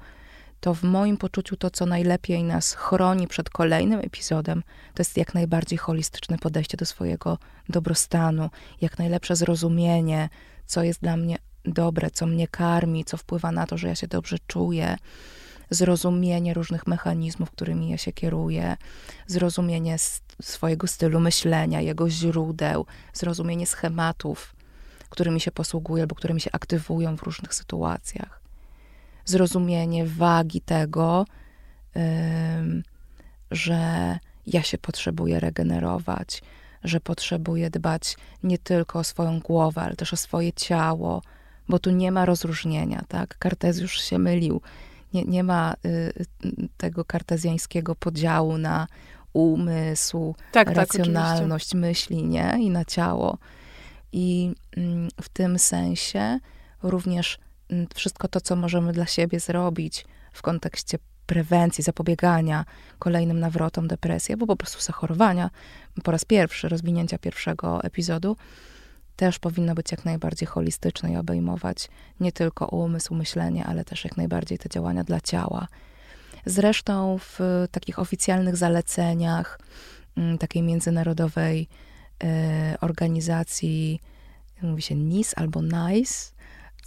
to 0.60 0.74
w 0.74 0.84
moim 0.84 1.18
poczuciu 1.18 1.58
to, 1.58 1.70
co 1.70 1.86
najlepiej 1.86 2.44
nas 2.44 2.74
chroni 2.74 3.28
przed 3.28 3.50
kolejnym 3.50 4.00
epizodem, 4.00 4.64
to 4.94 5.02
jest 5.02 5.18
jak 5.18 5.34
najbardziej 5.34 5.78
holistyczne 5.78 6.38
podejście 6.38 6.78
do 6.78 6.86
swojego 6.86 7.38
dobrostanu, 7.70 8.50
jak 8.82 9.00
najlepsze 9.00 9.36
zrozumienie, 9.36 10.30
co 10.66 10.84
jest 10.84 11.02
dla 11.02 11.18
mnie 11.18 11.38
dobre, 11.66 12.12
co 12.12 12.26
mnie 12.26 12.48
karmi, 12.48 13.06
co 13.06 13.18
wpływa 13.18 13.52
na 13.52 13.68
to, 13.68 13.78
że 13.78 13.88
ja 13.88 13.96
się 13.96 14.08
dobrze 14.08 14.38
czuję, 14.48 14.98
zrozumienie 15.70 16.54
różnych 16.54 16.88
mechanizmów, 16.88 17.52
którymi 17.52 17.90
ja 17.90 17.98
się 17.98 18.12
kieruję, 18.12 18.78
zrozumienie 19.28 19.96
swojego 20.42 20.88
stylu 20.88 21.20
myślenia, 21.20 21.82
jego 21.82 22.10
źródeł, 22.10 22.86
zrozumienie 23.14 23.68
schematów, 23.68 24.56
którymi 25.10 25.40
się 25.40 25.52
posługuję 25.52 26.04
albo 26.04 26.16
którymi 26.16 26.42
się 26.42 26.50
aktywują 26.54 27.18
w 27.18 27.24
różnych 27.24 27.54
sytuacjach 27.54 28.47
zrozumienie 29.30 30.06
wagi 30.06 30.62
tego, 30.62 31.26
że 33.52 33.80
ja 34.48 34.64
się 34.64 34.78
potrzebuję 34.78 35.40
regenerować, 35.40 36.42
że 36.84 37.00
potrzebuję 37.00 37.70
dbać 37.70 38.18
nie 38.44 38.58
tylko 38.58 39.00
o 39.00 39.04
swoją 39.04 39.40
głowę, 39.40 39.82
ale 39.82 39.96
też 39.96 40.14
o 40.14 40.18
swoje 40.18 40.54
ciało, 40.54 41.22
bo 41.70 41.80
tu 41.80 41.92
nie 41.92 42.12
ma 42.12 42.26
rozróżnienia, 42.26 43.04
tak? 43.08 43.38
Kartezjusz 43.38 44.02
się 44.02 44.20
mylił. 44.20 44.62
Nie, 45.14 45.26
nie 45.26 45.44
ma 45.44 45.74
y, 45.86 46.26
tego 46.78 47.06
kartezjańskiego 47.06 47.96
podziału 47.96 48.58
na 48.58 48.88
umysł, 49.34 50.36
tak, 50.52 50.68
tak 50.68 50.78
racjonalność 50.78 51.70
tak, 51.70 51.82
myśli, 51.82 52.24
nie? 52.24 52.58
I 52.60 52.70
na 52.70 52.86
ciało. 52.86 53.38
I 54.12 54.54
mm, 54.78 55.08
w 55.22 55.30
tym 55.30 55.60
sensie 55.60 56.40
również 56.84 57.40
wszystko 57.96 58.28
to, 58.28 58.42
co 58.42 58.56
możemy 58.56 58.94
dla 58.94 59.06
siebie 59.06 59.40
zrobić 59.40 60.06
w 60.32 60.42
kontekście 60.42 60.98
prewencji, 61.26 61.84
zapobiegania 61.84 62.66
kolejnym 63.00 63.40
nawrotom 63.40 63.88
depresji, 63.88 64.34
albo 64.34 64.48
po 64.48 64.56
prostu 64.56 64.82
zachorowania, 64.82 65.50
po 66.04 66.12
raz 66.12 66.26
pierwszy, 66.26 66.70
rozwinięcia 66.70 67.18
pierwszego 67.18 67.84
epizodu, 67.84 68.38
też 69.16 69.40
powinno 69.40 69.76
być 69.76 69.92
jak 69.92 70.06
najbardziej 70.06 70.48
holistyczne 70.48 71.12
i 71.12 71.18
obejmować 71.18 71.90
nie 72.20 72.32
tylko 72.32 72.68
umysł, 72.68 73.16
myślenie, 73.16 73.66
ale 73.66 73.86
też 73.86 74.04
jak 74.04 74.18
najbardziej 74.18 74.58
te 74.58 74.70
działania 74.70 75.04
dla 75.04 75.22
ciała. 75.22 75.68
Zresztą 76.46 77.18
w 77.18 77.40
takich 77.72 78.00
oficjalnych 78.00 78.58
zaleceniach 78.58 79.60
takiej 80.40 80.64
międzynarodowej 80.64 81.68
y, 82.24 82.28
organizacji, 82.82 84.02
mówi 84.62 84.82
się 84.82 84.96
NIS 84.96 85.34
albo 85.38 85.62
NICE, 85.62 86.32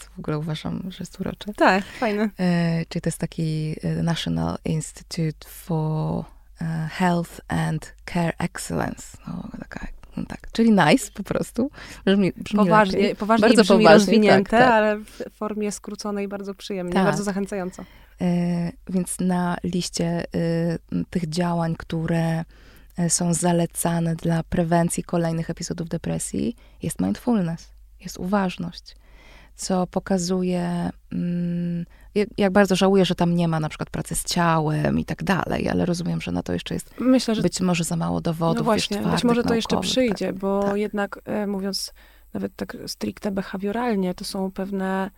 co 0.00 0.10
w 0.16 0.18
ogóle 0.18 0.38
uważam, 0.38 0.82
że 0.88 0.96
jest 1.00 1.20
urocze. 1.20 1.54
Tak, 1.54 1.84
fajne. 1.84 2.30
E, 2.38 2.84
czyli 2.88 3.02
to 3.02 3.08
jest 3.08 3.18
taki 3.18 3.76
e, 3.82 4.02
National 4.02 4.58
Institute 4.64 5.48
for 5.48 6.24
e, 6.60 6.88
Health 6.92 7.40
and 7.48 7.94
Care 8.12 8.34
Excellence. 8.38 9.18
No, 9.26 9.48
taka, 9.58 9.86
no 10.16 10.24
tak, 10.28 10.40
czyli 10.52 10.70
nice 10.70 11.10
po 11.14 11.22
prostu. 11.22 11.70
Brzmi, 12.04 12.32
brzmi 12.36 12.58
poważnie, 12.58 13.14
poważnie 13.14 13.48
bardzo 13.48 13.62
brzmi 13.62 13.76
poważnie, 13.76 13.94
rozwinięte, 13.94 14.50
tak, 14.50 14.60
tak. 14.60 14.70
ale 14.72 14.96
w 14.96 15.22
formie 15.32 15.72
skróconej 15.72 16.28
bardzo 16.28 16.54
przyjemnie, 16.54 16.92
tak. 16.92 17.04
bardzo 17.04 17.22
zachęcająco. 17.22 17.84
E, 18.20 18.72
więc 18.88 19.20
na 19.20 19.56
liście 19.64 20.06
e, 20.06 20.24
tych 21.10 21.28
działań, 21.28 21.74
które 21.78 22.44
e, 22.96 23.10
są 23.10 23.34
zalecane 23.34 24.16
dla 24.16 24.42
prewencji 24.42 25.04
kolejnych 25.04 25.50
epizodów 25.50 25.88
depresji, 25.88 26.56
jest 26.82 27.00
mindfulness, 27.00 27.68
jest 28.00 28.18
uważność 28.18 28.96
co 29.60 29.86
pokazuje, 29.86 30.90
mm, 31.12 31.84
jak 32.38 32.52
bardzo 32.52 32.76
żałuję, 32.76 33.04
że 33.04 33.14
tam 33.14 33.34
nie 33.34 33.48
ma 33.48 33.60
na 33.60 33.68
przykład 33.68 33.90
pracy 33.90 34.14
z 34.14 34.24
ciałem 34.24 34.98
i 34.98 35.04
tak 35.04 35.24
dalej, 35.24 35.68
ale 35.68 35.86
rozumiem, 35.86 36.20
że 36.20 36.32
na 36.32 36.42
to 36.42 36.52
jeszcze 36.52 36.74
jest 36.74 36.94
Myślę, 37.00 37.34
że... 37.34 37.42
być 37.42 37.60
może 37.60 37.84
za 37.84 37.96
mało 37.96 38.20
dowodów. 38.20 38.58
No 38.58 38.64
właśnie, 38.64 38.96
twardych, 38.96 39.14
być 39.14 39.24
może 39.24 39.42
to 39.42 39.54
jeszcze 39.54 39.80
przyjdzie, 39.80 40.26
tak, 40.26 40.38
bo 40.38 40.62
tak. 40.62 40.76
jednak 40.76 41.20
e, 41.24 41.46
mówiąc 41.46 41.92
nawet 42.32 42.56
tak 42.56 42.76
stricte 42.86 43.30
behawioralnie, 43.30 44.14
to 44.14 44.24
są 44.24 44.52
pewne, 44.52 45.10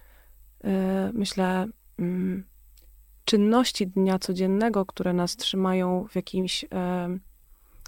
e, 0.65 1.11
myślę, 1.15 1.67
mm, 1.99 2.45
czynności 3.25 3.87
dnia 3.87 4.19
codziennego, 4.19 4.87
które 4.87 5.13
nas 5.13 5.37
trzymają 5.37 6.07
w 6.11 6.17
jakimś 6.17 6.65
e, 6.65 6.69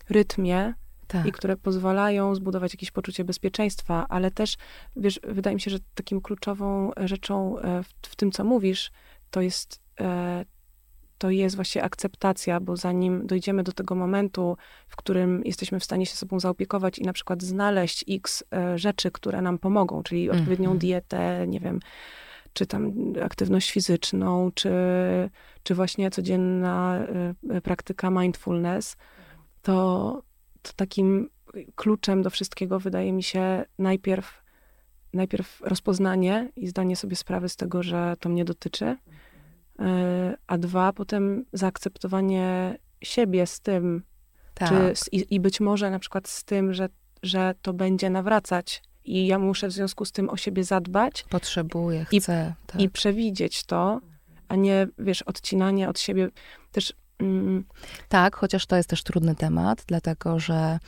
rytmie, 0.08 0.74
tak. 1.06 1.26
i 1.26 1.32
które 1.32 1.56
pozwalają 1.56 2.34
zbudować 2.34 2.74
jakieś 2.74 2.90
poczucie 2.90 3.24
bezpieczeństwa, 3.24 4.06
ale 4.08 4.30
też, 4.30 4.56
wiesz, 4.96 5.20
wydaje 5.22 5.54
mi 5.54 5.60
się, 5.60 5.70
że 5.70 5.78
takim 5.94 6.20
kluczową 6.20 6.90
rzeczą 6.96 7.58
e, 7.58 7.82
w, 7.82 7.88
w 8.02 8.16
tym, 8.16 8.32
co 8.32 8.44
mówisz, 8.44 8.90
to 9.30 9.40
jest, 9.40 9.80
e, 10.00 10.44
to 11.18 11.30
jest 11.30 11.56
właśnie 11.56 11.82
akceptacja, 11.82 12.60
bo 12.60 12.76
zanim 12.76 13.26
dojdziemy 13.26 13.62
do 13.62 13.72
tego 13.72 13.94
momentu, 13.94 14.56
w 14.88 14.96
którym 14.96 15.42
jesteśmy 15.44 15.80
w 15.80 15.84
stanie 15.84 16.06
się 16.06 16.16
sobą 16.16 16.40
zaopiekować 16.40 16.98
i 16.98 17.02
na 17.02 17.12
przykład 17.12 17.42
znaleźć 17.42 18.04
x 18.08 18.44
e, 18.52 18.78
rzeczy, 18.78 19.10
które 19.10 19.42
nam 19.42 19.58
pomogą, 19.58 20.02
czyli 20.02 20.30
odpowiednią 20.30 20.70
mm 20.70 20.78
-hmm. 20.78 20.80
dietę, 20.80 21.46
nie 21.48 21.60
wiem, 21.60 21.80
czy 22.52 22.66
tam 22.66 22.92
aktywność 23.22 23.70
fizyczną, 23.70 24.50
czy, 24.54 24.70
czy 25.62 25.74
właśnie 25.74 26.10
codzienna 26.10 27.06
praktyka 27.62 28.10
mindfulness, 28.10 28.96
to 29.62 30.22
takim 30.72 31.28
kluczem 31.74 32.22
do 32.22 32.30
wszystkiego 32.30 32.80
wydaje 32.80 33.12
mi 33.12 33.22
się 33.22 33.64
najpierw, 33.78 34.42
najpierw 35.12 35.60
rozpoznanie 35.60 36.48
i 36.56 36.66
zdanie 36.68 36.96
sobie 36.96 37.16
sprawy 37.16 37.48
z 37.48 37.56
tego, 37.56 37.82
że 37.82 38.16
to 38.20 38.28
mnie 38.28 38.44
dotyczy, 38.44 38.96
e, 39.78 40.36
a 40.46 40.58
dwa, 40.58 40.92
potem 40.92 41.44
zaakceptowanie 41.52 42.76
siebie 43.02 43.46
z 43.46 43.60
tym, 43.60 44.02
tak. 44.54 44.68
czy, 44.68 44.94
i, 45.12 45.34
i, 45.34 45.40
być 45.40 45.60
może 45.60 45.90
na 45.90 45.98
przykład 45.98 46.28
z 46.28 46.44
tym, 46.44 46.74
że, 46.74 46.88
że 47.22 47.54
to 47.62 47.72
będzie 47.72 48.10
nawracać 48.10 48.82
i 49.04 49.26
ja 49.26 49.38
muszę 49.38 49.68
w 49.68 49.72
związku 49.72 50.04
z 50.04 50.12
tym 50.12 50.30
o 50.30 50.36
siebie 50.36 50.64
zadbać. 50.64 51.24
Potrzebuję, 51.30 52.04
chcę. 52.04 52.54
I, 52.64 52.66
tak. 52.66 52.80
i 52.80 52.90
przewidzieć 52.90 53.64
to, 53.64 54.00
a 54.48 54.56
nie, 54.56 54.86
wiesz, 54.98 55.22
odcinanie 55.22 55.88
od 55.88 56.00
siebie. 56.00 56.28
Też. 56.72 56.92
Tak, 58.08 58.36
chociaż 58.36 58.66
to 58.66 58.76
jest 58.76 58.88
też 58.88 59.02
trudny 59.02 59.34
temat, 59.34 59.84
dlatego 59.86 60.38
że 60.38 60.78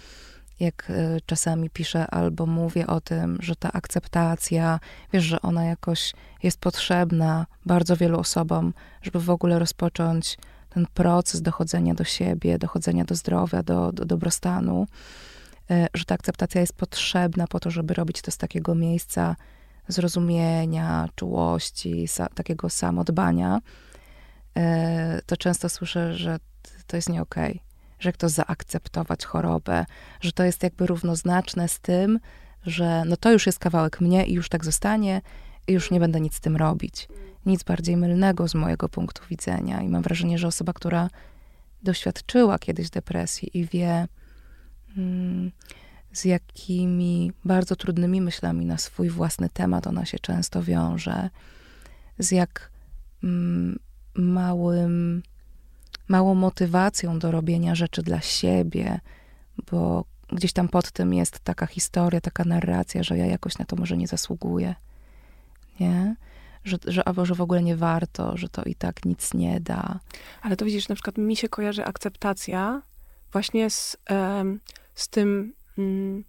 jak 0.60 0.90
y, 0.90 1.20
czasami 1.26 1.70
piszę 1.70 2.06
albo 2.06 2.46
mówię 2.46 2.86
o 2.86 3.00
tym, 3.00 3.38
że 3.40 3.56
ta 3.56 3.72
akceptacja, 3.72 4.80
wiesz, 5.12 5.24
że 5.24 5.42
ona 5.42 5.64
jakoś 5.64 6.12
jest 6.42 6.60
potrzebna 6.60 7.46
bardzo 7.66 7.96
wielu 7.96 8.18
osobom, 8.18 8.72
żeby 9.02 9.20
w 9.20 9.30
ogóle 9.30 9.58
rozpocząć 9.58 10.38
ten 10.70 10.86
proces 10.94 11.42
dochodzenia 11.42 11.94
do 11.94 12.04
siebie, 12.04 12.58
dochodzenia 12.58 13.04
do 13.04 13.14
zdrowia, 13.14 13.62
do, 13.62 13.92
do 13.92 14.04
dobrostanu, 14.04 14.86
e, 15.70 15.86
że 15.94 16.04
ta 16.04 16.14
akceptacja 16.14 16.60
jest 16.60 16.72
potrzebna 16.72 17.46
po 17.46 17.60
to, 17.60 17.70
żeby 17.70 17.94
robić 17.94 18.22
to 18.22 18.30
z 18.30 18.36
takiego 18.36 18.74
miejsca 18.74 19.36
zrozumienia, 19.88 21.08
czułości, 21.14 22.08
sa, 22.08 22.28
takiego 22.34 22.70
samodbania, 22.70 23.60
to 25.26 25.36
często 25.36 25.68
słyszę, 25.68 26.14
że 26.14 26.38
to 26.86 26.96
jest 26.96 27.08
nie 27.08 27.22
okej, 27.22 27.50
okay, 27.50 27.66
że 27.98 28.08
jak 28.08 28.16
to 28.16 28.28
zaakceptować 28.28 29.24
chorobę, 29.24 29.84
że 30.20 30.32
to 30.32 30.44
jest 30.44 30.62
jakby 30.62 30.86
równoznaczne 30.86 31.68
z 31.68 31.80
tym, 31.80 32.20
że 32.62 33.02
no 33.06 33.16
to 33.16 33.32
już 33.32 33.46
jest 33.46 33.58
kawałek 33.58 34.00
mnie 34.00 34.26
i 34.26 34.32
już 34.32 34.48
tak 34.48 34.64
zostanie 34.64 35.22
i 35.66 35.72
już 35.72 35.90
nie 35.90 36.00
będę 36.00 36.20
nic 36.20 36.34
z 36.34 36.40
tym 36.40 36.56
robić. 36.56 37.08
Nic 37.46 37.62
bardziej 37.62 37.96
mylnego 37.96 38.48
z 38.48 38.54
mojego 38.54 38.88
punktu 38.88 39.22
widzenia. 39.30 39.82
I 39.82 39.88
mam 39.88 40.02
wrażenie, 40.02 40.38
że 40.38 40.46
osoba, 40.46 40.72
która 40.72 41.10
doświadczyła 41.82 42.58
kiedyś 42.58 42.90
depresji 42.90 43.58
i 43.58 43.66
wie, 43.66 44.08
mm, 44.96 45.52
z 46.12 46.24
jakimi 46.24 47.32
bardzo 47.44 47.76
trudnymi 47.76 48.20
myślami 48.20 48.66
na 48.66 48.78
swój 48.78 49.10
własny 49.10 49.48
temat 49.48 49.86
ona 49.86 50.04
się 50.04 50.18
często 50.18 50.62
wiąże, 50.62 51.30
z 52.18 52.30
jak 52.30 52.70
mm, 53.24 53.78
małym, 54.18 55.22
małą 56.08 56.34
motywacją 56.34 57.18
do 57.18 57.30
robienia 57.30 57.74
rzeczy 57.74 58.02
dla 58.02 58.20
siebie, 58.20 59.00
bo 59.70 60.04
gdzieś 60.28 60.52
tam 60.52 60.68
pod 60.68 60.92
tym 60.92 61.14
jest 61.14 61.38
taka 61.38 61.66
historia, 61.66 62.20
taka 62.20 62.44
narracja, 62.44 63.02
że 63.02 63.18
ja 63.18 63.26
jakoś 63.26 63.58
na 63.58 63.64
to 63.64 63.76
może 63.76 63.96
nie 63.96 64.06
zasługuję. 64.06 64.74
Nie? 65.80 66.16
Że, 66.64 66.76
że, 66.86 67.08
albo 67.08 67.26
że 67.26 67.34
w 67.34 67.40
ogóle 67.40 67.62
nie 67.62 67.76
warto, 67.76 68.36
że 68.36 68.48
to 68.48 68.62
i 68.62 68.74
tak 68.74 69.04
nic 69.04 69.34
nie 69.34 69.60
da. 69.60 70.00
Ale 70.42 70.56
to 70.56 70.64
widzisz, 70.64 70.88
na 70.88 70.94
przykład 70.94 71.18
mi 71.18 71.36
się 71.36 71.48
kojarzy 71.48 71.84
akceptacja 71.84 72.82
właśnie 73.32 73.70
z, 73.70 73.96
um, 74.10 74.60
z 74.94 75.08
tym, 75.08 75.52
um, 75.78 76.24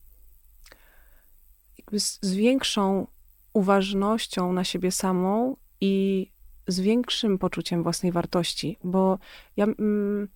z, 1.93 2.19
z 2.21 2.33
większą 2.33 3.07
uważnością 3.53 4.53
na 4.53 4.63
siebie 4.63 4.91
samą 4.91 5.55
i 5.81 6.27
z 6.67 6.79
większym 6.79 7.37
poczuciem 7.37 7.83
własnej 7.83 8.11
wartości, 8.11 8.77
bo 8.83 9.19
ja 9.57 9.65
mm, 9.65 10.27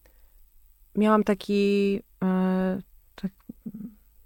miałam 0.96 1.24
taki, 1.24 2.00
e, 2.24 2.82
tak, 3.16 3.32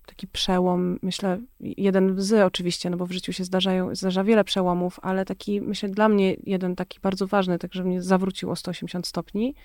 taki 0.06 0.28
przełom, 0.28 1.00
myślę, 1.02 1.40
jeden 1.60 2.22
z 2.22 2.34
oczywiście, 2.34 2.90
no 2.90 2.98
bo 2.98 3.06
w 3.06 3.12
życiu 3.12 3.34
się 3.34 3.44
zdarzają, 3.44 3.96
zdarza 3.96 4.24
wiele 4.24 4.44
przełomów, 4.44 5.00
ale 5.02 5.26
taki, 5.26 5.62
myślę, 5.62 5.90
dla 5.90 6.10
mnie 6.10 6.36
jeden 6.44 6.76
taki 6.76 7.00
bardzo 7.00 7.28
ważny, 7.28 7.60
tak, 7.60 7.74
że 7.74 7.84
mnie 7.84 8.02
zawrócił 8.02 8.52
o 8.52 8.56
180 8.56 9.08
stopni. 9.08 9.56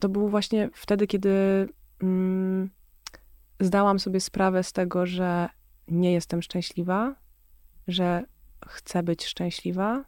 To 0.00 0.08
był 0.08 0.28
właśnie 0.28 0.70
wtedy, 0.74 1.06
kiedy 1.06 1.30
mm, 2.02 2.70
zdałam 3.60 3.98
sobie 3.98 4.20
sprawę 4.20 4.62
z 4.62 4.72
tego, 4.72 5.06
że 5.06 5.48
nie 5.88 6.12
jestem 6.12 6.42
szczęśliwa, 6.42 7.14
że 7.88 8.24
chcę 8.68 9.02
być 9.02 9.26
szczęśliwa, 9.26 10.04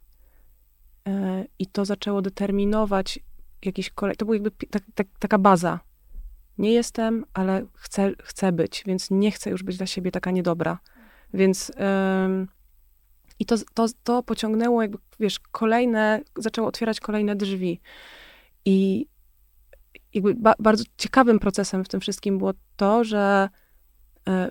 i 1.58 1.66
to 1.66 1.84
zaczęło 1.84 2.22
determinować 2.22 3.18
jakiś 3.64 3.90
kolej. 3.90 4.16
To 4.16 4.24
była 4.24 4.36
jakby 4.36 4.50
tak, 4.50 4.82
tak, 4.94 5.06
taka 5.18 5.38
baza. 5.38 5.80
Nie 6.58 6.72
jestem, 6.72 7.24
ale 7.34 7.66
chcę, 7.74 8.12
chcę 8.22 8.52
być, 8.52 8.82
więc 8.86 9.10
nie 9.10 9.30
chcę 9.30 9.50
już 9.50 9.62
być 9.62 9.76
dla 9.76 9.86
siebie 9.86 10.10
taka 10.10 10.30
niedobra. 10.30 10.78
Więc 11.34 11.72
ym, 12.24 12.48
i 13.38 13.46
to, 13.46 13.56
to, 13.74 13.86
to 14.04 14.22
pociągnęło 14.22 14.82
jakby, 14.82 14.98
wiesz, 15.20 15.38
kolejne, 15.38 16.20
zaczęło 16.36 16.68
otwierać 16.68 17.00
kolejne 17.00 17.36
drzwi. 17.36 17.80
I 18.64 19.06
jakby 20.14 20.34
ba, 20.34 20.54
bardzo 20.58 20.84
ciekawym 20.96 21.38
procesem 21.38 21.84
w 21.84 21.88
tym 21.88 22.00
wszystkim 22.00 22.38
było 22.38 22.52
to, 22.76 23.04
że 23.04 23.48
E, 23.48 23.48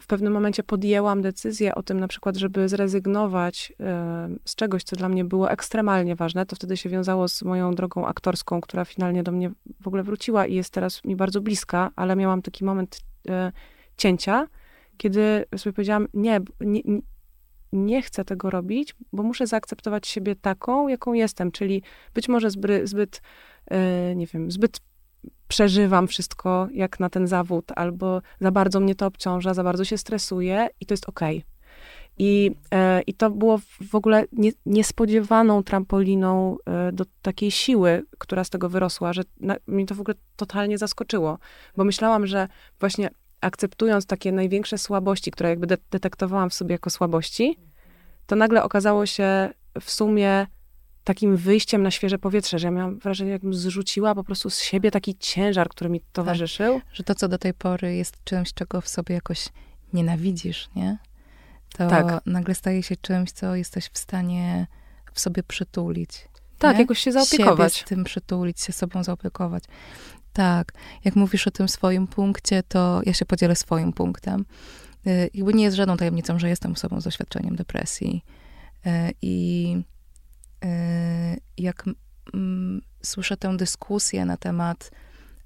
w 0.02 0.08
pewnym 0.08 0.34
momencie 0.34 0.64
podjęłam 0.64 1.22
decyzję 1.22 1.76
o 1.76 1.84
tym, 1.84 2.00
na 2.00 2.08
przykład, 2.08 2.38
żeby 2.38 2.70
zrezygnować 2.70 3.74
e, 3.80 4.30
z 4.46 4.56
czegoś, 4.56 4.84
co 4.84 4.96
dla 4.96 5.10
mnie 5.10 5.26
było 5.26 5.52
ekstremalnie 5.52 6.16
ważne. 6.16 6.46
To 6.46 6.56
wtedy 6.56 6.78
się 6.78 6.90
wiązało 6.90 7.28
z 7.28 7.42
moją 7.42 7.76
drogą 7.76 8.08
aktorską, 8.08 8.62
która 8.62 8.86
finalnie 8.86 9.24
do 9.24 9.32
mnie 9.32 9.52
w 9.82 9.88
ogóle 9.88 10.04
wróciła 10.04 10.46
i 10.46 10.56
jest 10.56 10.74
teraz 10.74 11.04
mi 11.06 11.16
bardzo 11.16 11.42
bliska, 11.42 11.92
ale 11.96 12.16
miałam 12.16 12.42
taki 12.42 12.66
moment 12.66 13.00
e, 13.30 13.52
cięcia, 13.98 14.48
kiedy 14.98 15.46
sobie 15.58 15.74
powiedziałam, 15.74 16.08
nie, 16.14 16.40
nie, 16.62 16.82
nie 17.74 18.02
chcę 18.02 18.26
tego 18.26 18.50
robić, 18.50 18.96
bo 19.14 19.24
muszę 19.24 19.48
zaakceptować 19.48 20.08
siebie 20.08 20.36
taką, 20.36 20.88
jaką 20.88 21.14
jestem, 21.14 21.52
czyli 21.52 21.84
być 22.14 22.30
może 22.30 22.50
zbyt, 22.50 22.90
zbyt 22.90 23.22
nie 24.16 24.28
wiem, 24.28 24.52
zbyt 24.52 24.80
przeżywam 25.50 26.08
wszystko 26.08 26.68
jak 26.74 27.00
na 27.00 27.10
ten 27.10 27.28
zawód, 27.28 27.72
albo 27.76 28.22
za 28.42 28.52
bardzo 28.52 28.80
mnie 28.80 28.96
to 28.96 29.06
obciąża, 29.06 29.54
za 29.54 29.64
bardzo 29.64 29.86
się 29.86 29.98
stresuję 29.98 30.68
i 30.82 30.86
to 30.86 30.94
jest 30.94 31.10
okej. 31.10 31.38
Okay. 31.38 31.50
I, 32.18 32.52
e, 32.72 33.02
I 33.02 33.14
to 33.14 33.30
było 33.30 33.60
w 33.92 33.96
ogóle 33.96 34.26
nie, 34.32 34.52
niespodziewaną 34.66 35.64
trampoliną 35.64 36.58
e, 36.66 36.92
do 36.92 37.06
takiej 37.22 37.52
siły, 37.52 38.04
która 38.18 38.44
z 38.44 38.50
tego 38.50 38.70
wyrosła, 38.70 39.14
że 39.14 39.22
na, 39.40 39.56
mnie 39.68 39.86
to 39.86 39.96
w 39.96 40.02
ogóle 40.02 40.16
totalnie 40.36 40.78
zaskoczyło, 40.78 41.38
bo 41.78 41.84
myślałam, 41.84 42.28
że 42.28 42.48
właśnie 42.80 43.10
akceptując 43.42 44.06
takie 44.06 44.32
największe 44.32 44.78
słabości, 44.78 45.32
które 45.32 45.50
jakby 45.50 45.68
de 45.68 45.78
detektowałam 45.92 46.50
w 46.50 46.54
sobie 46.54 46.72
jako 46.74 46.90
słabości, 46.90 47.58
to 48.28 48.36
nagle 48.36 48.64
okazało 48.64 49.06
się 49.06 49.50
w 49.82 49.92
sumie 49.92 50.48
takim 51.10 51.38
wyjściem 51.38 51.84
na 51.84 51.92
świeże 51.92 52.20
powietrze, 52.20 52.60
że 52.60 52.68
ja 52.68 52.72
miałam 52.72 53.00
wrażenie, 53.00 53.32
jakbym 53.32 53.54
zrzuciła 53.54 54.16
po 54.16 54.24
prostu 54.24 54.50
z 54.50 54.60
siebie 54.60 54.92
taki 54.92 55.16
ciężar, 55.16 55.70
który 55.70 55.90
mi 55.90 56.02
towarzyszył. 56.14 56.74
Tak, 56.74 56.96
że 56.96 57.04
to, 57.04 57.16
co 57.16 57.28
do 57.28 57.38
tej 57.38 57.54
pory 57.54 57.96
jest 57.96 58.24
czymś, 58.24 58.54
czego 58.54 58.82
w 58.82 58.88
sobie 58.88 59.16
jakoś 59.16 59.50
nienawidzisz, 59.94 60.70
nie? 60.76 60.98
To 61.78 61.90
tak. 61.90 62.22
nagle 62.26 62.56
staje 62.56 62.84
się 62.84 62.96
czymś, 62.96 63.32
co 63.32 63.56
jesteś 63.56 63.86
w 63.94 63.98
stanie 63.98 64.68
w 65.14 65.20
sobie 65.20 65.44
przytulić. 65.44 66.28
Tak, 66.58 66.76
nie? 66.76 66.82
jakoś 66.82 67.00
się 67.00 67.12
zaopiekować. 67.12 67.74
Siebie 67.74 67.86
z 67.86 67.90
tym 67.90 68.04
przytulić, 68.04 68.62
się 68.62 68.74
sobą 68.74 69.04
zaopiekować. 69.04 69.64
Tak. 70.34 70.74
Jak 71.06 71.16
mówisz 71.16 71.48
o 71.48 71.52
tym 71.52 71.70
swoim 71.70 72.08
punkcie, 72.08 72.64
to 72.64 73.02
ja 73.06 73.14
się 73.14 73.26
podzielę 73.26 73.56
swoim 73.56 73.94
punktem. 73.94 74.46
Y, 75.08 75.30
jakby 75.34 75.54
nie 75.54 75.64
jest 75.64 75.78
żadną 75.78 75.98
tajemnicą, 75.98 76.40
że 76.40 76.50
jestem 76.50 76.72
osobą 76.72 77.02
z 77.02 77.04
doświadczeniem 77.04 77.56
depresji. 77.56 78.26
Y, 78.86 78.90
I 79.22 79.76
jak 81.58 81.86
mm, 82.34 82.82
słyszę 83.04 83.38
tę 83.38 83.58
dyskusję 83.58 84.26
na 84.26 84.38
temat 84.38 84.92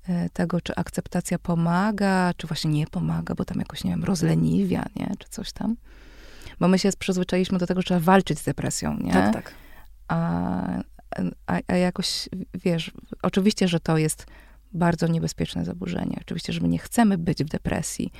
y, 0.10 0.30
tego, 0.34 0.62
czy 0.62 0.76
akceptacja 0.76 1.40
pomaga, 1.40 2.34
czy 2.38 2.48
właśnie 2.48 2.72
nie 2.72 2.88
pomaga, 2.88 3.36
bo 3.36 3.46
tam 3.46 3.60
jakoś, 3.60 3.84
nie 3.84 3.92
wiem, 3.92 4.04
rozleniwia, 4.04 4.86
nie, 4.96 5.12
czy 5.20 5.30
coś 5.30 5.52
tam. 5.52 5.76
Bo 6.60 6.68
my 6.68 6.80
się 6.80 6.90
przyzwyczailiśmy 7.00 7.58
do 7.58 7.68
tego, 7.68 7.82
że 7.82 7.86
trzeba 7.86 8.00
walczyć 8.00 8.40
z 8.40 8.44
depresją, 8.44 8.98
nie? 8.98 9.14
Tak, 9.14 9.34
tak. 9.34 9.54
A, 10.08 10.84
a, 11.48 11.60
a 11.68 11.76
jakoś, 11.76 12.30
wiesz, 12.54 12.92
oczywiście, 13.22 13.68
że 13.68 13.80
to 13.80 13.98
jest 13.98 14.26
bardzo 14.74 15.08
niebezpieczne 15.08 15.66
zaburzenie. 15.66 16.18
Oczywiście, 16.22 16.54
że 16.54 16.62
my 16.62 16.68
nie 16.68 16.80
chcemy 16.80 17.18
być 17.18 17.44
w 17.44 17.50
depresji, 17.50 18.12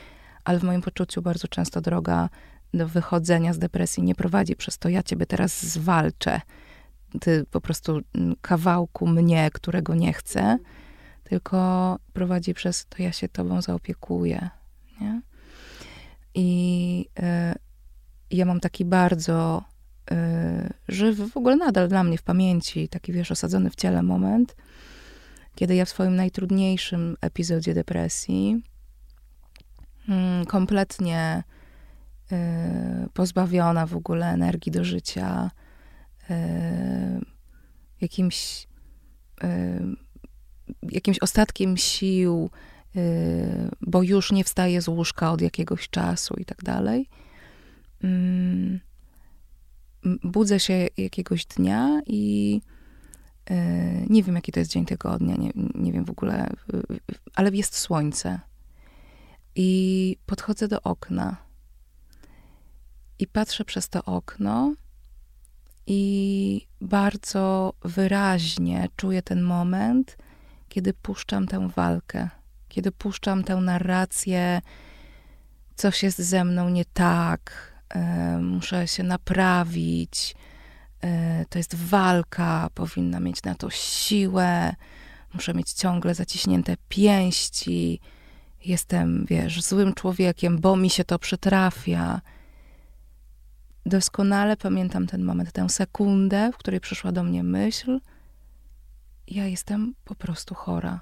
ale 0.44 0.60
w 0.60 0.64
moim 0.64 0.82
poczuciu 0.82 1.22
bardzo 1.22 1.48
często 1.48 1.82
droga 1.82 2.30
do 2.74 2.88
wychodzenia 2.88 3.54
z 3.54 3.60
depresji 3.60 4.04
nie 4.04 4.16
prowadzi 4.16 4.56
przez 4.56 4.78
to, 4.78 4.90
ja 4.90 5.04
ciebie 5.04 5.26
teraz 5.26 5.66
zwalczę, 5.66 6.42
ty 7.22 7.46
po 7.52 7.62
prostu 7.62 8.02
mm, 8.16 8.36
kawałku 8.42 9.08
mnie, 9.08 9.52
którego 9.52 9.96
nie 9.96 10.14
chcę, 10.14 10.58
tylko 11.24 12.00
prowadzi 12.14 12.54
przez 12.54 12.86
to 12.86 13.04
ja 13.04 13.12
się 13.12 13.30
tobą 13.30 13.62
zaopiekuję, 13.62 14.50
nie? 15.02 15.22
I 16.36 17.10
y, 17.20 17.26
ja 18.32 18.46
mam 18.46 18.60
taki 18.60 18.86
bardzo 18.86 19.64
y, 20.12 20.16
żywy, 20.88 21.30
w 21.30 21.38
ogóle 21.38 21.56
nadal 21.56 21.88
dla 21.88 22.04
mnie 22.04 22.18
w 22.18 22.24
pamięci, 22.24 22.90
taki 22.90 23.14
wiesz, 23.14 23.32
osadzony 23.32 23.70
w 23.70 23.76
ciele 23.76 24.04
moment, 24.04 24.56
kiedy 25.56 25.76
ja 25.76 25.86
w 25.86 25.90
swoim 25.90 26.16
najtrudniejszym 26.16 27.18
epizodzie 27.22 27.74
depresji 27.74 28.64
y, 30.10 30.46
kompletnie 30.46 31.44
pozbawiona 33.14 33.86
w 33.86 33.96
ogóle 33.96 34.28
energii 34.28 34.72
do 34.72 34.84
życia, 34.84 35.52
jakimś, 38.02 38.68
e, 39.44 39.80
jakimś 40.92 41.20
ostatkiem 41.20 41.78
sił, 41.78 42.50
e, 42.96 43.70
bo 43.82 44.04
już 44.04 44.32
nie 44.32 44.44
wstaje 44.44 44.82
z 44.82 44.88
łóżka 44.88 45.32
od 45.32 45.42
jakiegoś 45.42 45.90
czasu 45.90 46.36
i 46.38 46.46
tak 46.46 46.64
dalej. 46.64 47.10
Mm, 48.04 48.80
budzę 50.24 50.60
się 50.60 50.88
jakiegoś 50.98 51.46
dnia 51.46 52.02
i 52.08 52.62
nie 54.10 54.24
wiem, 54.24 54.36
jaki 54.36 54.52
to 54.52 54.60
jest 54.60 54.72
dzień 54.72 54.86
tygodnia, 54.86 55.36
nie, 55.36 55.52
nie 55.76 55.94
wiem 55.94 56.06
w 56.06 56.10
ogóle, 56.10 56.50
ale 57.36 57.52
jest 57.52 57.78
słońce. 57.78 58.40
I 59.56 60.18
podchodzę 60.26 60.68
do 60.68 60.82
okna 60.82 61.38
i 63.20 63.28
patrzę 63.28 63.66
przez 63.66 63.90
to 63.90 64.04
okno 64.04 64.74
i 65.88 66.68
bardzo 66.82 67.74
wyraźnie 67.84 68.88
czuję 68.96 69.22
ten 69.22 69.42
moment, 69.42 70.18
kiedy 70.70 70.94
puszczam 70.94 71.48
tę 71.48 71.70
walkę, 71.76 72.30
kiedy 72.70 72.92
puszczam 72.92 73.44
tę 73.44 73.56
narrację, 73.56 74.62
coś 75.76 76.04
jest 76.04 76.18
ze 76.18 76.44
mną 76.44 76.70
nie 76.70 76.86
tak, 76.86 77.74
e, 77.90 78.38
muszę 78.38 78.88
się 78.88 79.04
naprawić, 79.04 80.36
e, 81.04 81.46
to 81.50 81.58
jest 81.60 81.76
walka, 81.76 82.70
powinna 82.74 83.20
mieć 83.20 83.44
na 83.44 83.56
to 83.56 83.70
siłę, 83.70 84.76
muszę 85.34 85.54
mieć 85.54 85.74
ciągle 85.74 86.16
zaciśnięte 86.16 86.76
pięści, 86.90 88.00
jestem, 88.66 89.26
wiesz, 89.26 89.62
złym 89.62 89.94
człowiekiem, 89.94 90.60
bo 90.60 90.76
mi 90.76 90.90
się 90.90 91.04
to 91.04 91.20
przytrafia. 91.20 92.22
Doskonale 93.86 94.58
pamiętam 94.58 95.08
ten 95.08 95.24
moment, 95.24 95.52
tę 95.52 95.70
sekundę, 95.70 96.52
w 96.54 96.58
której 96.58 96.80
przyszła 96.80 97.12
do 97.12 97.24
mnie 97.24 97.44
myśl, 97.44 98.00
ja 99.28 99.48
jestem 99.48 99.96
po 100.04 100.16
prostu 100.16 100.56
chora. 100.56 101.00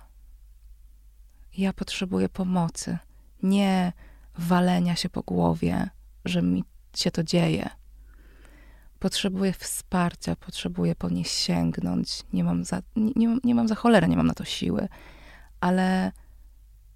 Ja 1.58 1.74
potrzebuję 1.74 2.30
pomocy, 2.30 2.98
nie 3.44 3.94
walenia 4.38 4.96
się 4.96 5.10
po 5.10 5.22
głowie, 5.22 5.90
że 6.26 6.42
mi 6.42 6.64
się 6.96 7.12
to 7.12 7.24
dzieje. 7.24 7.70
Potrzebuję 9.00 9.54
wsparcia, 9.54 10.36
potrzebuję 10.36 10.96
po 10.96 11.10
nie 11.10 11.26
sięgnąć. 11.26 12.24
Nie 12.34 12.44
mam 12.44 12.66
za, 12.66 12.82
nie, 12.96 13.12
nie, 13.16 13.38
nie 13.44 13.56
mam 13.56 13.68
za 13.68 13.76
cholerę, 13.76 14.08
nie 14.08 14.18
mam 14.18 14.28
na 14.28 14.34
to 14.34 14.46
siły, 14.46 14.88
ale 15.60 16.12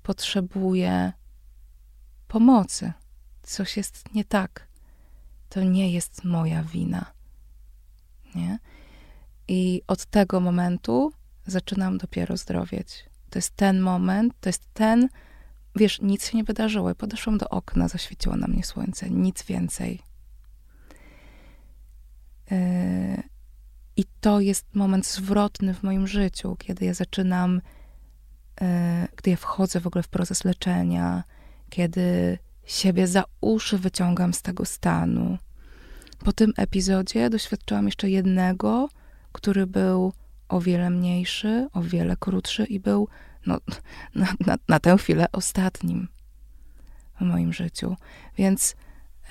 potrzebuję 0.04 1.14
pomocy. 2.28 2.94
Coś 3.44 3.78
jest 3.78 4.14
nie 4.14 4.26
tak. 4.26 4.68
To 5.56 5.64
nie 5.64 5.92
jest 5.92 6.24
moja 6.24 6.64
wina. 6.64 7.06
Nie? 8.36 8.60
I 9.48 9.82
od 9.88 10.06
tego 10.06 10.40
momentu 10.40 11.12
zaczynam 11.46 11.98
dopiero 11.98 12.38
zdrowieć. 12.38 13.06
To 13.30 13.40
jest 13.40 13.56
ten 13.56 13.80
moment, 13.80 14.34
to 14.40 14.50
jest 14.50 14.74
ten, 14.74 15.10
wiesz, 15.76 16.02
nic 16.02 16.30
się 16.30 16.38
nie 16.38 16.44
wydarzyło. 16.44 16.96
Podeszłam 16.96 17.38
do 17.38 17.50
okna, 17.50 17.88
zaświeciło 17.88 18.36
na 18.36 18.48
mnie 18.48 18.64
słońce, 18.64 19.10
nic 19.10 19.44
więcej. 19.44 20.02
Yy, 22.52 22.58
I 23.98 24.06
to 24.22 24.40
jest 24.40 24.66
moment 24.74 25.08
zwrotny 25.08 25.74
w 25.74 25.84
moim 25.84 26.08
życiu, 26.08 26.56
kiedy 26.56 26.86
ja 26.86 26.94
zaczynam, 26.94 27.62
yy, 28.62 28.68
gdy 29.18 29.32
ja 29.32 29.38
wchodzę 29.38 29.80
w 29.80 29.88
ogóle 29.88 30.04
w 30.04 30.08
proces 30.08 30.44
leczenia, 30.44 31.24
kiedy 31.70 32.38
siebie 32.66 33.08
za 33.08 33.24
uszy 33.42 33.78
wyciągam 33.78 34.34
z 34.34 34.42
tego 34.42 34.66
stanu. 34.66 35.38
Po 36.20 36.34
tym 36.34 36.54
epizodzie 36.58 37.30
doświadczyłam 37.30 37.86
jeszcze 37.86 38.10
jednego, 38.10 38.90
który 39.32 39.68
był 39.68 40.14
o 40.50 40.62
wiele 40.62 40.90
mniejszy, 40.90 41.68
o 41.74 41.82
wiele 41.82 42.18
krótszy 42.18 42.64
i 42.66 42.80
był 42.80 43.08
no, 43.46 43.58
na, 44.16 44.28
na, 44.46 44.58
na 44.68 44.80
tę 44.80 44.98
chwilę 44.98 45.26
ostatnim 45.32 46.08
w 47.22 47.22
moim 47.22 47.54
życiu. 47.54 47.96
Więc, 48.38 48.76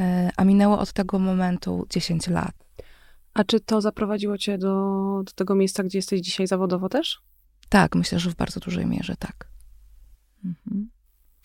e, 0.01 0.31
a 0.37 0.45
minęło 0.45 0.79
od 0.79 0.93
tego 0.93 1.19
momentu 1.19 1.87
10 1.91 2.29
lat. 2.29 2.55
A 3.35 3.45
czy 3.45 3.61
to 3.61 3.81
zaprowadziło 3.81 4.39
cię 4.39 4.59
do, 4.59 4.69
do 5.27 5.33
tego 5.35 5.55
miejsca, 5.55 5.85
gdzie 5.85 5.99
jesteś 5.99 6.21
dzisiaj 6.21 6.47
zawodowo 6.47 6.89
też? 6.89 7.21
Tak, 7.69 7.95
myślę, 7.95 8.19
że 8.19 8.31
w 8.31 8.35
bardzo 8.35 8.61
dużej 8.61 8.87
mierze 8.87 9.17
tak. 9.17 9.49
Mhm. 10.45 10.91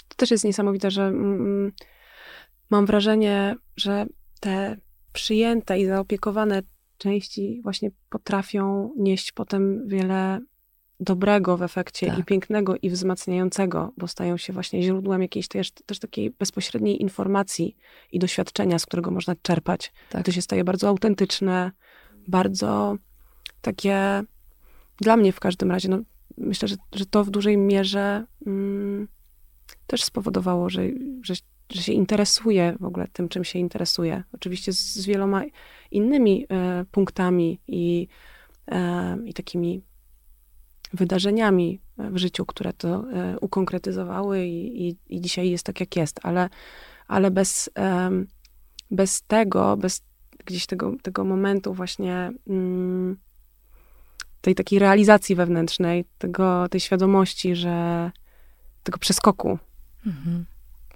To 0.07 0.15
też 0.15 0.31
jest 0.31 0.43
niesamowite, 0.43 0.91
że 0.91 1.03
mm, 1.03 1.41
mm 1.41 1.71
mam 2.69 2.85
wrażenie, 2.85 3.55
że 3.77 4.05
te 4.39 4.77
przyjęte 5.13 5.79
i 5.79 5.85
zaopiekowane 5.85 6.61
części 6.97 7.59
właśnie 7.63 7.91
potrafią 8.09 8.93
nieść 8.97 9.31
potem 9.31 9.87
wiele 9.87 10.39
dobrego 10.99 11.57
w 11.57 11.61
efekcie 11.61 12.07
tak. 12.07 12.19
i 12.19 12.23
pięknego 12.23 12.75
i 12.81 12.89
wzmacniającego, 12.89 13.91
bo 13.97 14.07
stają 14.07 14.37
się 14.37 14.53
właśnie 14.53 14.83
źródłem 14.83 15.21
jakiejś 15.21 15.47
też, 15.47 15.71
też 15.71 15.99
takiej 15.99 16.29
bezpośredniej 16.29 17.01
informacji 17.01 17.75
i 18.11 18.19
doświadczenia, 18.19 18.79
z 18.79 18.85
którego 18.85 19.11
można 19.11 19.35
czerpać. 19.41 19.93
Tak. 20.09 20.25
To 20.25 20.31
się 20.31 20.41
staje 20.41 20.63
bardzo 20.63 20.87
autentyczne, 20.87 21.71
bardzo 22.27 22.95
takie, 23.61 24.23
dla 25.01 25.17
mnie 25.17 25.31
w 25.31 25.39
każdym 25.39 25.71
razie, 25.71 25.89
no, 25.89 25.99
myślę, 26.37 26.67
że, 26.67 26.75
że 26.95 27.05
to 27.05 27.23
w 27.23 27.29
dużej 27.29 27.57
mierze 27.57 28.25
mm, 28.45 29.07
też 29.87 30.03
spowodowało, 30.03 30.69
że, 30.69 30.81
że, 31.23 31.33
że 31.71 31.83
się 31.83 31.93
interesuje 31.93 32.75
w 32.79 32.85
ogóle 32.85 33.07
tym, 33.13 33.29
czym 33.29 33.43
się 33.43 33.59
interesuje. 33.59 34.23
Oczywiście 34.33 34.73
z, 34.73 34.79
z 34.79 35.05
wieloma 35.05 35.43
innymi 35.91 36.45
e, 36.49 36.85
punktami 36.91 37.59
i, 37.67 38.07
e, 38.71 39.17
i 39.25 39.33
takimi 39.33 39.81
wydarzeniami 40.93 41.81
w 41.97 42.17
życiu, 42.17 42.45
które 42.45 42.73
to 42.73 43.11
e, 43.13 43.39
ukonkretyzowały 43.39 44.45
i, 44.45 44.87
i, 44.87 44.97
i, 45.09 45.21
dzisiaj 45.21 45.49
jest 45.49 45.65
tak, 45.65 45.79
jak 45.79 45.95
jest, 45.95 46.19
ale, 46.23 46.49
ale 47.07 47.31
bez, 47.31 47.69
bez 48.91 49.21
tego, 49.21 49.77
bez 49.77 50.01
gdzieś 50.45 50.65
tego, 50.65 50.93
tego 51.01 51.23
momentu 51.23 51.73
właśnie 51.73 52.31
mm, 52.47 53.17
tej 54.41 54.55
takiej 54.55 54.79
realizacji 54.79 55.35
wewnętrznej, 55.35 56.05
tego, 56.17 56.69
tej 56.69 56.79
świadomości, 56.79 57.55
że 57.55 58.11
tego 58.83 58.97
przeskoku, 58.97 59.59
mhm. 60.05 60.45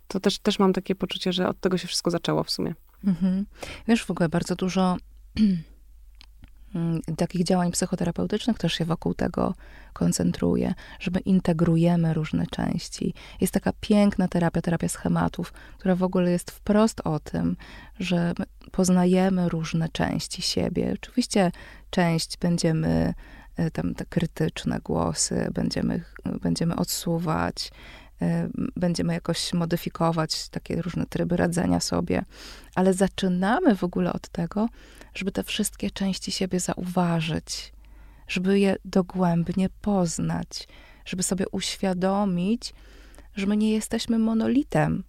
To 0.07 0.19
też, 0.19 0.39
też 0.39 0.59
mam 0.59 0.73
takie 0.73 0.95
poczucie, 0.95 1.33
że 1.33 1.49
od 1.49 1.59
tego 1.59 1.77
się 1.77 1.87
wszystko 1.87 2.11
zaczęło 2.11 2.43
w 2.43 2.51
sumie. 2.51 2.73
Mhm. 3.03 3.45
Wiesz, 3.87 4.05
w 4.05 4.11
ogóle 4.11 4.29
bardzo 4.29 4.55
dużo 4.55 4.97
mm, 6.75 7.01
takich 7.17 7.43
działań 7.43 7.71
psychoterapeutycznych 7.71 8.57
też 8.57 8.73
się 8.73 8.85
wokół 8.85 9.13
tego 9.13 9.53
koncentruje, 9.93 10.73
że 10.99 11.11
my 11.11 11.19
integrujemy 11.19 12.13
różne 12.13 12.47
części. 12.47 13.13
Jest 13.41 13.53
taka 13.53 13.71
piękna 13.79 14.27
terapia, 14.27 14.61
terapia 14.61 14.89
schematów, 14.89 15.53
która 15.77 15.95
w 15.95 16.03
ogóle 16.03 16.31
jest 16.31 16.51
wprost 16.51 17.01
o 17.03 17.19
tym, 17.19 17.57
że 17.99 18.33
poznajemy 18.71 19.49
różne 19.49 19.89
części 19.89 20.41
siebie. 20.41 20.93
Oczywiście 20.93 21.51
część 21.89 22.37
będziemy 22.37 23.13
e, 23.55 23.71
tam 23.71 23.95
te 23.95 24.05
krytyczne 24.05 24.79
głosy, 24.83 25.47
będziemy, 25.53 26.03
będziemy 26.41 26.75
odsuwać, 26.75 27.71
będziemy 28.76 29.13
jakoś 29.13 29.54
modyfikować 29.54 30.49
takie 30.49 30.82
różne 30.82 31.06
tryby 31.06 31.38
radzenia 31.38 31.80
sobie, 31.80 32.23
ale 32.76 32.93
zaczynamy 32.93 33.76
w 33.76 33.84
ogóle 33.84 34.13
od 34.13 34.30
tego, 34.30 34.69
żeby 35.13 35.32
te 35.32 35.43
wszystkie 35.43 35.91
części 35.91 36.32
siebie 36.32 36.60
zauważyć, 36.60 37.73
żeby 38.28 38.60
je 38.60 38.76
dogłębnie 38.86 39.69
poznać, 39.82 40.67
żeby 41.06 41.23
sobie 41.23 41.45
uświadomić, 41.52 42.73
że 43.36 43.45
my 43.45 43.58
nie 43.58 43.71
jesteśmy 43.71 44.19
monolitem, 44.19 45.04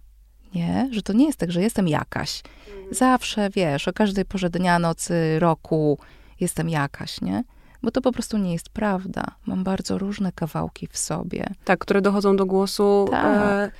nie? 0.55 0.89
Że 0.91 1.01
to 1.01 1.13
nie 1.13 1.25
jest 1.25 1.39
tak, 1.39 1.51
że 1.51 1.61
jestem 1.61 1.87
jakaś. 1.87 2.43
Mhm. 2.67 2.93
Zawsze, 2.93 3.49
wiesz, 3.49 3.87
o 3.87 3.93
każdej 3.93 4.25
porze 4.25 4.49
dnia, 4.49 4.79
nocy, 4.79 5.39
roku 5.39 5.99
jestem 6.39 6.69
jakaś, 6.69 7.21
nie? 7.21 7.43
Bo 7.85 7.91
to 7.91 8.01
po 8.01 8.11
prostu 8.11 8.37
nie 8.37 8.53
jest 8.53 8.69
prawda. 8.69 9.23
Mam 9.45 9.63
bardzo 9.63 9.97
różne 9.97 10.31
kawałki 10.31 10.87
w 10.87 10.97
sobie. 10.97 11.45
Tak, 11.65 11.79
które 11.79 12.01
dochodzą 12.01 12.35
do 12.35 12.45
głosu 12.45 13.07
tak. 13.11 13.37
e, 13.37 13.71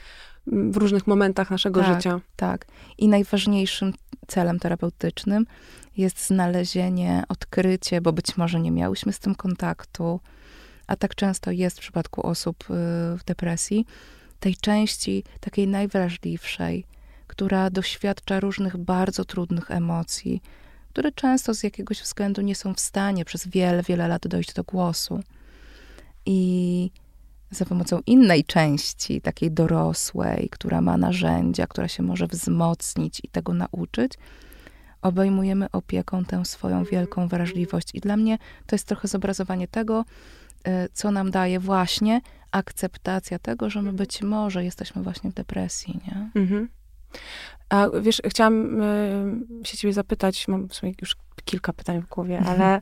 w 0.48 0.78
różnych 0.78 1.08
momentach 1.08 1.52
naszego 1.52 1.82
tak, 1.82 1.96
życia. 1.96 2.20
Tak. 2.36 2.66
I 2.98 3.08
najważniejszym 3.08 3.94
celem 4.28 4.60
terapeutycznym 4.60 5.46
jest 5.98 6.28
znalezienie, 6.28 7.24
odkrycie, 7.30 8.02
bo 8.02 8.14
być 8.14 8.38
może 8.38 8.60
nie 8.60 8.72
miałyśmy 8.72 9.14
z 9.14 9.20
tym 9.20 9.36
kontaktu, 9.36 10.20
a 10.88 10.96
tak 10.96 11.16
często 11.16 11.52
jest 11.52 11.78
w 11.78 11.82
przypadku 11.82 12.28
osób 12.28 12.64
y, 12.64 12.68
w 13.18 13.24
depresji, 13.26 13.86
tej 14.40 14.56
części 14.56 15.24
takiej 15.40 15.68
najwrażliwszej, 15.68 16.86
która 17.28 17.70
doświadcza 17.70 18.40
różnych 18.40 18.78
bardzo 18.78 19.26
trudnych 19.26 19.72
emocji, 19.72 20.42
które 20.96 21.12
często 21.12 21.54
z 21.54 21.64
jakiegoś 21.64 22.02
względu 22.02 22.42
nie 22.42 22.56
są 22.56 22.74
w 22.74 22.80
stanie 22.80 23.26
przez 23.26 23.48
wiele, 23.48 23.84
wiele 23.84 24.08
lat 24.08 24.28
dojść 24.28 24.54
do 24.54 24.64
głosu. 24.64 25.20
I 26.26 26.92
za 27.52 27.66
pomocą 27.66 28.00
innej 28.06 28.44
części, 28.44 29.22
takiej 29.22 29.52
dorosłej, 29.52 30.50
która 30.52 30.82
ma 30.82 30.98
narzędzia, 30.98 31.68
która 31.68 31.88
się 31.88 32.04
może 32.04 32.28
wzmocnić 32.28 33.22
i 33.24 33.28
tego 33.28 33.54
nauczyć, 33.54 34.14
obejmujemy 35.02 35.72
opieką 35.72 36.26
tę 36.26 36.46
swoją 36.46 36.84
wielką 36.84 37.28
wrażliwość. 37.28 37.90
I 37.94 38.00
dla 38.00 38.18
mnie 38.18 38.38
to 38.66 38.76
jest 38.76 38.88
trochę 38.88 39.08
zobrazowanie 39.08 39.68
tego, 39.68 40.06
y, 40.68 40.72
co 40.94 41.12
nam 41.12 41.32
daje 41.32 41.60
właśnie 41.60 42.22
akceptacja 42.52 43.40
tego, 43.40 43.70
że 43.70 43.82
my 43.82 43.94
być 43.94 44.22
może 44.22 44.64
jesteśmy 44.64 45.04
właśnie 45.04 45.32
w 45.32 45.34
depresji, 45.34 46.00
nie? 46.08 46.30
Mhm. 46.42 46.70
A 47.70 47.90
wiesz, 48.02 48.22
chciałam 48.26 48.82
y, 48.82 49.66
się 49.66 49.78
ciebie 49.78 49.94
zapytać, 49.94 50.48
mam 50.48 50.70
w 50.70 50.76
sumie 50.76 50.94
już 51.02 51.16
kilka 51.46 51.74
pytań 51.74 52.02
w 52.02 52.10
głowie, 52.10 52.38
mhm. 52.38 52.62
ale 52.62 52.82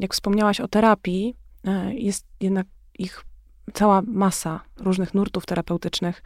jak 0.00 0.14
wspomniałaś 0.14 0.60
o 0.60 0.68
terapii, 0.68 1.36
y, 1.68 1.94
jest 1.94 2.26
jednak 2.40 2.66
ich 2.98 3.24
cała 3.74 4.02
masa 4.02 4.60
różnych 4.76 5.14
nurtów 5.14 5.46
terapeutycznych. 5.46 6.22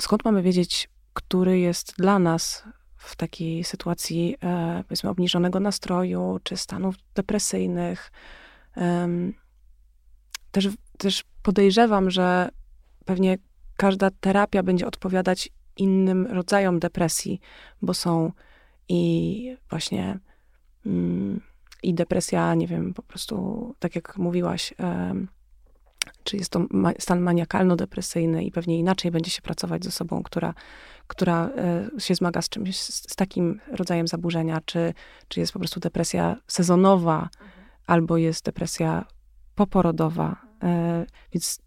skąd 0.00 0.24
mamy 0.24 0.42
wiedzieć, 0.42 0.88
który 1.14 1.58
jest 1.58 1.94
dla 1.98 2.18
nas 2.18 2.64
w 2.96 3.16
takiej 3.16 3.64
sytuacji, 3.64 4.36
e, 4.42 4.84
powiedzmy, 4.88 5.10
obniżonego 5.10 5.60
nastroju, 5.60 6.40
czy 6.42 6.56
stanów 6.56 6.94
depresyjnych, 7.14 8.12
też 10.52 10.68
też 10.98 11.24
podejrzewam, 11.42 12.10
że 12.10 12.48
pewnie 13.04 13.38
każda 13.78 14.10
terapia 14.10 14.62
będzie 14.62 14.86
odpowiadać 14.86 15.48
innym 15.76 16.26
rodzajom 16.26 16.78
depresji, 16.78 17.40
bo 17.82 17.94
są 17.94 18.32
i 18.88 19.56
właśnie 19.70 20.18
mm, 20.86 21.40
i 21.82 21.94
depresja, 21.94 22.54
nie 22.54 22.66
wiem, 22.66 22.94
po 22.94 23.02
prostu, 23.02 23.74
tak 23.78 23.94
jak 23.96 24.16
mówiłaś, 24.16 24.74
czy 26.24 26.36
jest 26.36 26.50
to 26.50 26.60
stan 26.98 27.20
maniakalno-depresyjny 27.20 28.44
i 28.44 28.50
pewnie 28.50 28.78
inaczej 28.78 29.10
będzie 29.10 29.30
się 29.30 29.42
pracować 29.42 29.84
z 29.84 29.88
osobą, 29.88 30.22
która, 30.22 30.54
która 31.06 31.50
e, 31.96 32.00
się 32.00 32.14
zmaga 32.14 32.42
z 32.42 32.48
czymś, 32.48 32.76
z, 32.76 33.10
z 33.12 33.16
takim 33.16 33.60
rodzajem 33.66 34.08
zaburzenia, 34.08 34.60
czy, 34.64 34.94
czy 35.28 35.40
jest 35.40 35.52
po 35.52 35.58
prostu 35.58 35.80
depresja 35.80 36.36
sezonowa, 36.46 37.16
mhm. 37.16 37.50
albo 37.86 38.16
jest 38.16 38.44
depresja 38.44 39.04
poporodowa. 39.54 40.36
E, 40.62 41.06
więc 41.32 41.60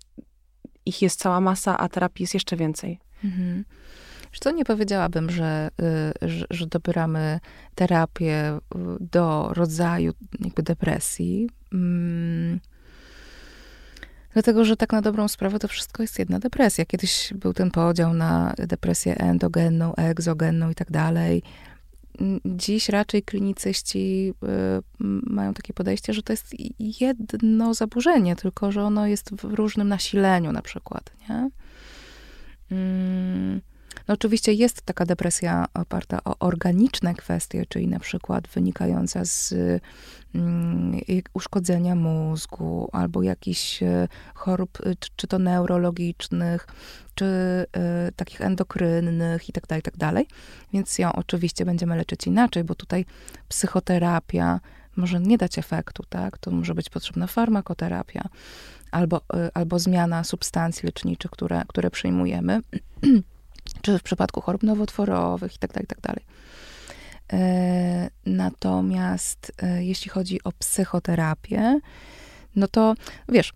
ich 0.85 1.01
jest 1.01 1.19
cała 1.19 1.41
masa, 1.41 1.77
a 1.77 1.89
terapii 1.89 2.23
jest 2.23 2.33
jeszcze 2.33 2.57
więcej. 2.57 2.99
Mhm. 3.23 3.65
Co 4.39 4.51
nie 4.51 4.65
powiedziałabym, 4.65 5.29
że, 5.29 5.69
y, 6.23 6.29
że, 6.29 6.45
że 6.49 6.67
dobieramy 6.67 7.39
terapię 7.75 8.57
y, 8.57 8.59
do 8.99 9.49
rodzaju 9.53 10.13
jakby 10.39 10.63
depresji. 10.63 11.49
Mm. 11.73 12.59
Dlatego, 14.33 14.65
że 14.65 14.77
tak 14.77 14.91
na 14.91 15.01
dobrą 15.01 15.27
sprawę 15.27 15.59
to 15.59 15.67
wszystko 15.67 16.03
jest 16.03 16.19
jedna 16.19 16.39
depresja. 16.39 16.85
Kiedyś 16.85 17.33
był 17.35 17.53
ten 17.53 17.71
podział 17.71 18.13
na 18.13 18.53
depresję 18.57 19.17
endogenną, 19.17 19.95
egzogenną 19.95 20.69
i 20.69 20.75
tak 20.75 20.91
dalej. 20.91 21.43
Dziś 22.45 22.89
raczej 22.89 23.23
klinicyści 23.23 24.33
y, 24.43 25.03
mają 25.23 25.53
takie 25.53 25.73
podejście, 25.73 26.13
że 26.13 26.23
to 26.23 26.33
jest 26.33 26.55
jedno 27.01 27.73
zaburzenie, 27.73 28.35
tylko 28.35 28.71
że 28.71 28.83
ono 28.83 29.07
jest 29.07 29.35
w 29.35 29.43
różnym 29.43 29.87
nasileniu 29.87 30.51
na 30.51 30.61
przykład, 30.61 31.11
nie? 31.29 31.49
Mm. 32.71 33.61
No 34.07 34.13
oczywiście 34.13 34.53
jest 34.53 34.81
taka 34.81 35.05
depresja 35.05 35.65
oparta 35.73 36.19
o 36.25 36.35
organiczne 36.39 37.13
kwestie, 37.13 37.65
czyli 37.69 37.87
na 37.87 37.99
przykład 37.99 38.47
wynikająca 38.47 39.25
z 39.25 39.53
mm, 40.35 41.01
uszkodzenia 41.33 41.95
mózgu 41.95 42.89
albo 42.91 43.23
jakichś 43.23 43.83
e, 43.83 44.07
chorób, 44.33 44.77
e, 44.85 44.95
czy, 44.95 45.09
czy 45.15 45.27
to 45.27 45.39
neurologicznych, 45.39 46.67
czy 47.15 47.25
y, 48.07 48.11
takich 48.11 48.41
endokrynnych 48.41 49.49
i 49.49 49.53
tak 49.53 49.67
dalej, 49.67 49.81
tak. 49.81 49.93
Więc 50.73 50.99
ją 50.99 51.13
oczywiście 51.13 51.65
będziemy 51.65 51.97
leczyć 51.97 52.27
inaczej, 52.27 52.63
bo 52.63 52.75
tutaj 52.75 53.05
psychoterapia 53.47 54.59
może 54.95 55.19
nie 55.19 55.37
dać 55.37 55.57
efektu, 55.57 56.03
tak? 56.09 56.37
To 56.37 56.51
może 56.51 56.75
być 56.75 56.89
potrzebna 56.89 57.27
farmakoterapia 57.27 58.29
albo, 58.91 59.17
y, 59.17 59.49
albo 59.53 59.79
zmiana 59.79 60.23
substancji 60.23 60.85
leczniczych, 60.85 61.31
które, 61.31 61.63
które 61.67 61.91
przyjmujemy. 61.91 62.59
czy 63.81 63.99
w 63.99 64.03
przypadku 64.03 64.41
chorób 64.41 64.63
nowotworowych 64.63 65.53
itd., 65.53 65.73
tak 65.73 65.83
itd. 65.83 66.01
Tak 66.01 66.17
e, 67.33 68.09
natomiast 68.25 69.51
e, 69.63 69.83
jeśli 69.83 70.11
chodzi 70.11 70.43
o 70.43 70.51
psychoterapię, 70.51 71.79
no 72.55 72.67
to 72.67 72.95
wiesz, 73.29 73.53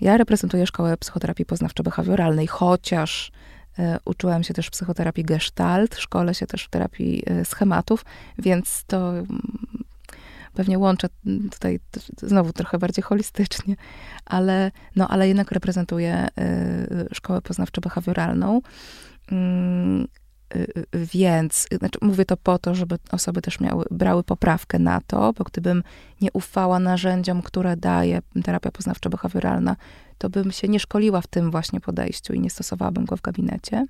ja 0.00 0.16
reprezentuję 0.16 0.66
szkołę 0.66 0.96
psychoterapii 0.96 1.46
poznawczo-behawioralnej, 1.46 2.46
chociaż 2.48 3.32
e, 3.78 3.98
uczyłam 4.04 4.44
się 4.44 4.54
też 4.54 4.70
psychoterapii 4.70 5.24
gestalt, 5.24 5.96
szkole 5.96 6.34
się 6.34 6.46
też 6.46 6.64
w 6.64 6.70
terapii 6.70 7.22
schematów, 7.44 8.04
więc 8.38 8.84
to 8.86 9.10
mm, 9.10 9.26
pewnie 10.54 10.78
łączę 10.78 11.08
tutaj 11.50 11.80
znowu 12.22 12.52
trochę 12.52 12.78
bardziej 12.78 13.02
holistycznie, 13.02 13.76
ale, 14.24 14.70
no, 14.96 15.08
ale 15.08 15.28
jednak 15.28 15.52
reprezentuję 15.52 16.28
szkołę 17.12 17.40
poznawczo-behawioralną. 17.40 18.60
Y, 19.32 20.06
y, 20.56 21.06
więc, 21.14 21.66
znaczy 21.78 21.98
mówię 22.02 22.24
to 22.24 22.36
po 22.36 22.58
to, 22.58 22.74
żeby 22.74 22.98
osoby 23.12 23.42
też 23.42 23.60
miały, 23.60 23.84
brały 23.90 24.22
poprawkę 24.22 24.78
na 24.78 25.00
to, 25.00 25.32
bo 25.32 25.44
gdybym 25.44 25.82
nie 26.20 26.32
ufała 26.32 26.78
narzędziom, 26.78 27.42
które 27.42 27.76
daje 27.76 28.22
terapia 28.44 28.70
poznawczo-behawioralna, 28.70 29.76
to 30.18 30.30
bym 30.30 30.52
się 30.52 30.68
nie 30.68 30.80
szkoliła 30.80 31.20
w 31.20 31.26
tym 31.26 31.50
właśnie 31.50 31.80
podejściu 31.80 32.32
i 32.32 32.40
nie 32.40 32.50
stosowałabym 32.50 33.04
go 33.04 33.16
w 33.16 33.20
gabinecie. 33.20 33.86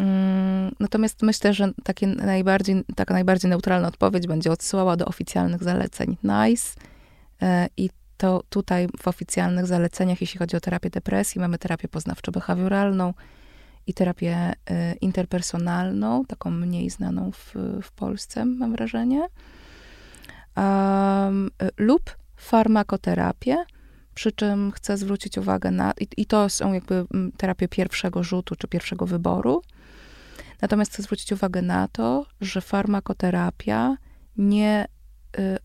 Mm, 0.00 0.74
natomiast 0.80 1.22
myślę, 1.22 1.54
że 1.54 1.72
takie 1.84 2.06
najbardziej, 2.06 2.84
taka 2.96 3.14
najbardziej 3.14 3.50
neutralna 3.50 3.88
odpowiedź 3.88 4.26
będzie 4.26 4.52
odsyłała 4.52 4.96
do 4.96 5.04
oficjalnych 5.04 5.62
zaleceń 5.62 6.16
NICE 6.22 6.74
e, 7.42 7.68
i 7.76 7.90
to 8.16 8.42
tutaj 8.48 8.88
w 9.02 9.08
oficjalnych 9.08 9.66
zaleceniach, 9.66 10.20
jeśli 10.20 10.38
chodzi 10.38 10.56
o 10.56 10.60
terapię 10.60 10.90
depresji, 10.90 11.40
mamy 11.40 11.58
terapię 11.58 11.88
poznawczo-behawioralną, 11.88 13.12
i 13.86 13.94
terapię 13.94 14.52
y, 14.52 14.94
interpersonalną, 15.00 16.24
taką 16.24 16.50
mniej 16.50 16.90
znaną 16.90 17.30
w, 17.32 17.54
w 17.82 17.92
Polsce, 17.92 18.44
mam 18.44 18.72
wrażenie, 18.72 19.28
um, 20.56 21.50
lub 21.78 22.16
farmakoterapię, 22.36 23.64
przy 24.14 24.32
czym 24.32 24.72
chcę 24.72 24.96
zwrócić 24.96 25.38
uwagę 25.38 25.70
na, 25.70 25.92
i, 26.00 26.08
i, 26.16 26.26
to 26.26 26.48
są 26.48 26.72
jakby 26.72 27.06
terapie 27.36 27.68
pierwszego 27.68 28.22
rzutu 28.22 28.56
czy 28.56 28.68
pierwszego 28.68 29.06
wyboru. 29.06 29.62
Natomiast 30.62 30.92
chcę 30.92 31.02
zwrócić 31.02 31.32
uwagę 31.32 31.62
na 31.62 31.88
to, 31.88 32.26
że 32.40 32.60
farmakoterapia 32.60 33.96
nie, 34.36 34.86
y, 35.38 35.58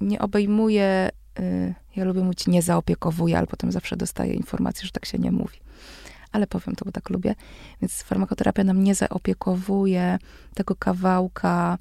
nie 0.00 0.18
obejmuje, 0.18 1.10
y, 1.40 1.74
ja 1.96 2.04
lubię 2.04 2.20
mówić, 2.20 2.46
nie 2.46 2.62
zaopiekowuje, 2.62 3.38
ale 3.38 3.46
potem 3.46 3.72
zawsze 3.72 3.96
dostaję 3.96 4.34
informację, 4.34 4.86
że 4.86 4.92
tak 4.92 5.04
się 5.04 5.18
nie 5.18 5.32
mówi 5.32 5.58
ale 6.32 6.46
powiem 6.46 6.76
to, 6.76 6.84
bo 6.84 6.92
tak 6.92 7.10
lubię. 7.10 7.34
Więc 7.80 8.02
farmakoterapia 8.02 8.64
nam 8.64 8.84
nie 8.84 8.94
zaopiekowuje 8.94 10.18
tego 10.54 10.76
kawałka 10.76 11.78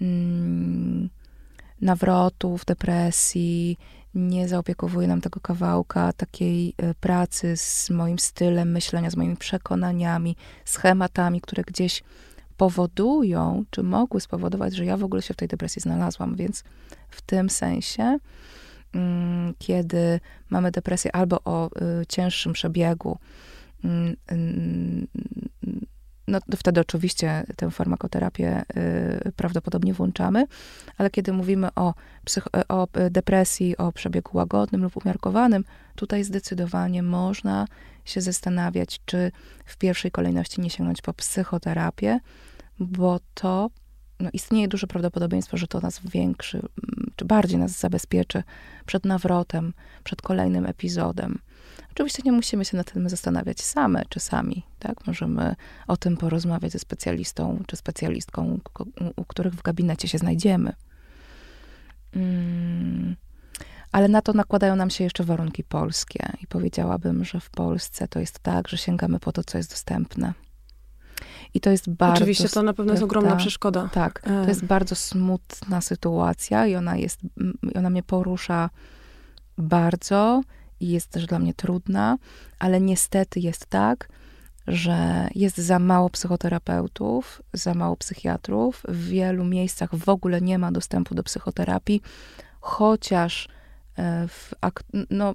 mm, 0.00 1.08
nawrotów, 1.80 2.64
depresji, 2.64 3.78
nie 4.14 4.48
zaopiekowuje 4.48 5.08
nam 5.08 5.20
tego 5.20 5.40
kawałka 5.40 6.12
takiej 6.12 6.74
e, 6.76 6.94
pracy 6.94 7.56
z 7.56 7.90
moim 7.90 8.18
stylem 8.18 8.70
myślenia, 8.70 9.10
z 9.10 9.16
moimi 9.16 9.36
przekonaniami, 9.36 10.36
schematami, 10.64 11.40
które 11.40 11.62
gdzieś 11.62 12.02
powodują, 12.56 13.64
czy 13.70 13.82
mogły 13.82 14.20
spowodować, 14.20 14.74
że 14.74 14.84
ja 14.84 14.96
w 14.96 15.04
ogóle 15.04 15.22
się 15.22 15.34
w 15.34 15.36
tej 15.36 15.48
depresji 15.48 15.82
znalazłam. 15.82 16.34
Więc 16.36 16.64
w 17.10 17.22
tym 17.22 17.50
sensie, 17.50 18.18
mm, 18.92 19.54
kiedy 19.58 20.20
mamy 20.50 20.70
depresję 20.70 21.16
albo 21.16 21.40
o 21.44 21.70
y, 22.02 22.06
cięższym 22.06 22.52
przebiegu, 22.52 23.18
no 26.28 26.38
wtedy 26.56 26.80
oczywiście 26.80 27.44
tę 27.56 27.70
farmakoterapię 27.70 28.62
y, 29.26 29.32
prawdopodobnie 29.36 29.94
włączamy, 29.94 30.46
ale 30.98 31.10
kiedy 31.10 31.32
mówimy 31.32 31.68
o, 31.74 31.94
o 32.68 32.88
depresji, 33.10 33.76
o 33.76 33.92
przebiegu 33.92 34.36
łagodnym 34.36 34.82
lub 34.82 34.96
umiarkowanym, 34.96 35.64
tutaj 35.94 36.24
zdecydowanie 36.24 37.02
można 37.02 37.66
się 38.04 38.20
zastanawiać, 38.20 39.00
czy 39.04 39.32
w 39.64 39.76
pierwszej 39.76 40.10
kolejności 40.10 40.60
nie 40.60 40.70
sięgnąć 40.70 41.02
po 41.02 41.12
psychoterapię, 41.12 42.20
bo 42.78 43.20
to 43.34 43.70
no, 44.20 44.30
istnieje 44.32 44.68
duże 44.68 44.86
prawdopodobieństwo, 44.86 45.56
że 45.56 45.66
to 45.66 45.80
nas 45.80 46.00
większy, 46.04 46.58
mm, 46.58 47.10
czy 47.16 47.24
bardziej 47.24 47.58
nas 47.58 47.80
zabezpieczy 47.80 48.42
przed 48.86 49.04
nawrotem, 49.04 49.72
przed 50.04 50.22
kolejnym 50.22 50.66
epizodem. 50.66 51.38
Oczywiście 51.94 52.22
nie 52.24 52.32
musimy 52.32 52.64
się 52.64 52.76
nad 52.76 52.92
tym 52.92 53.08
zastanawiać 53.08 53.62
same 53.62 54.02
czy 54.08 54.20
sami, 54.20 54.62
tak? 54.78 55.06
Możemy 55.06 55.54
o 55.86 55.96
tym 55.96 56.16
porozmawiać 56.16 56.72
ze 56.72 56.78
specjalistą 56.78 57.62
czy 57.66 57.76
specjalistką, 57.76 58.58
u, 59.16 59.24
których 59.24 59.54
w 59.54 59.62
gabinecie 59.62 60.08
się 60.08 60.18
znajdziemy. 60.18 60.72
Mm. 62.16 63.16
Ale 63.92 64.08
na 64.08 64.22
to 64.22 64.32
nakładają 64.32 64.76
nam 64.76 64.90
się 64.90 65.04
jeszcze 65.04 65.24
warunki 65.24 65.64
polskie 65.64 66.32
i 66.42 66.46
powiedziałabym, 66.46 67.24
że 67.24 67.40
w 67.40 67.50
Polsce 67.50 68.08
to 68.08 68.20
jest 68.20 68.38
tak, 68.38 68.68
że 68.68 68.78
sięgamy 68.78 69.20
po 69.20 69.32
to, 69.32 69.44
co 69.44 69.58
jest 69.58 69.70
dostępne. 69.70 70.32
I 71.54 71.60
to 71.60 71.70
jest 71.70 71.90
bardzo... 71.90 72.14
Oczywiście, 72.14 72.48
to 72.48 72.62
na 72.62 72.74
pewno 72.74 72.92
jest 72.92 73.04
ogromna 73.04 73.36
przeszkoda. 73.36 73.88
Tak, 73.92 74.20
to 74.20 74.48
jest 74.48 74.64
bardzo 74.64 74.94
smutna 74.94 75.80
sytuacja 75.80 76.66
i 76.66 76.76
ona 76.76 76.96
jest, 76.96 77.20
ona 77.74 77.90
mnie 77.90 78.02
porusza 78.02 78.70
bardzo 79.58 80.42
i 80.82 80.88
jest 80.88 81.10
też 81.10 81.26
dla 81.26 81.38
mnie 81.38 81.54
trudna, 81.54 82.18
ale 82.58 82.80
niestety 82.80 83.40
jest 83.40 83.66
tak, 83.66 84.08
że 84.66 85.28
jest 85.34 85.56
za 85.56 85.78
mało 85.78 86.10
psychoterapeutów, 86.10 87.42
za 87.52 87.74
mało 87.74 87.96
psychiatrów. 87.96 88.82
W 88.88 89.06
wielu 89.06 89.44
miejscach 89.44 89.94
w 89.94 90.08
ogóle 90.08 90.40
nie 90.40 90.58
ma 90.58 90.72
dostępu 90.72 91.14
do 91.14 91.22
psychoterapii, 91.22 92.02
chociaż 92.60 93.48
E, 93.98 94.28
no, 95.10 95.34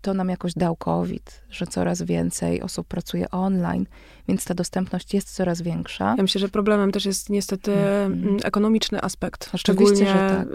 to 0.00 0.14
nam 0.14 0.28
jakoś 0.28 0.54
dał 0.54 0.76
COVID, 0.76 1.42
że 1.50 1.66
coraz 1.66 2.02
więcej 2.02 2.62
osób 2.62 2.86
pracuje 2.88 3.30
online, 3.30 3.86
więc 4.28 4.44
ta 4.44 4.54
dostępność 4.54 5.14
jest 5.14 5.34
coraz 5.34 5.62
większa. 5.62 6.14
Ja 6.16 6.22
myślę, 6.22 6.40
że 6.40 6.48
problemem 6.48 6.92
też 6.92 7.04
jest 7.04 7.30
niestety 7.30 7.74
mm. 7.74 8.36
ekonomiczny 8.44 9.02
aspekt. 9.02 9.50
Szczególnie 9.56 10.06
tak. 10.06 10.48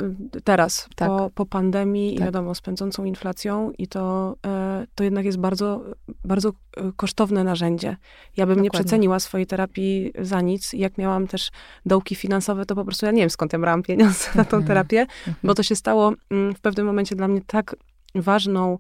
teraz, 0.44 0.90
tak. 0.96 1.08
Po, 1.08 1.30
po 1.36 1.46
pandemii 1.46 2.14
tak. 2.14 2.22
i 2.22 2.26
wiadomo, 2.26 2.56
z 2.56 2.62
pędzącą 2.62 3.04
inflacją 3.04 3.72
i 3.78 3.88
to, 3.88 4.36
e, 4.46 4.88
to 4.96 5.04
jednak 5.04 5.26
jest 5.26 5.38
bardzo, 5.38 5.84
bardzo 6.26 6.50
e, 6.50 6.54
kosztowne 6.96 7.44
narzędzie. 7.44 7.88
Ja 7.88 8.46
bym 8.46 8.56
Dokładnie. 8.56 8.62
nie 8.62 8.70
przeceniła 8.70 9.20
swojej 9.20 9.48
terapii 9.48 10.14
za 10.22 10.42
nic. 10.42 10.74
Jak 10.74 10.98
miałam 10.98 11.28
też 11.28 11.52
dołki 11.86 12.16
finansowe, 12.16 12.66
to 12.66 12.76
po 12.76 12.86
prostu 12.86 13.06
ja 13.06 13.12
nie 13.12 13.22
wiem, 13.22 13.30
skąd 13.30 13.54
ja 13.54 13.60
brałam 13.60 13.84
pieniądze 13.84 14.28
na 14.36 14.46
tą 14.46 14.58
mhm. 14.58 14.66
terapię, 14.66 15.06
bo 15.26 15.30
mhm. 15.30 15.56
to 15.56 15.64
się 15.64 15.76
stało 15.76 16.14
mm, 16.30 16.56
w 16.56 16.60
pewnym 16.60 16.86
momencie 16.86 17.16
dla 17.16 17.28
mnie 17.28 17.42
tak 17.48 17.76
ważną, 18.16 18.78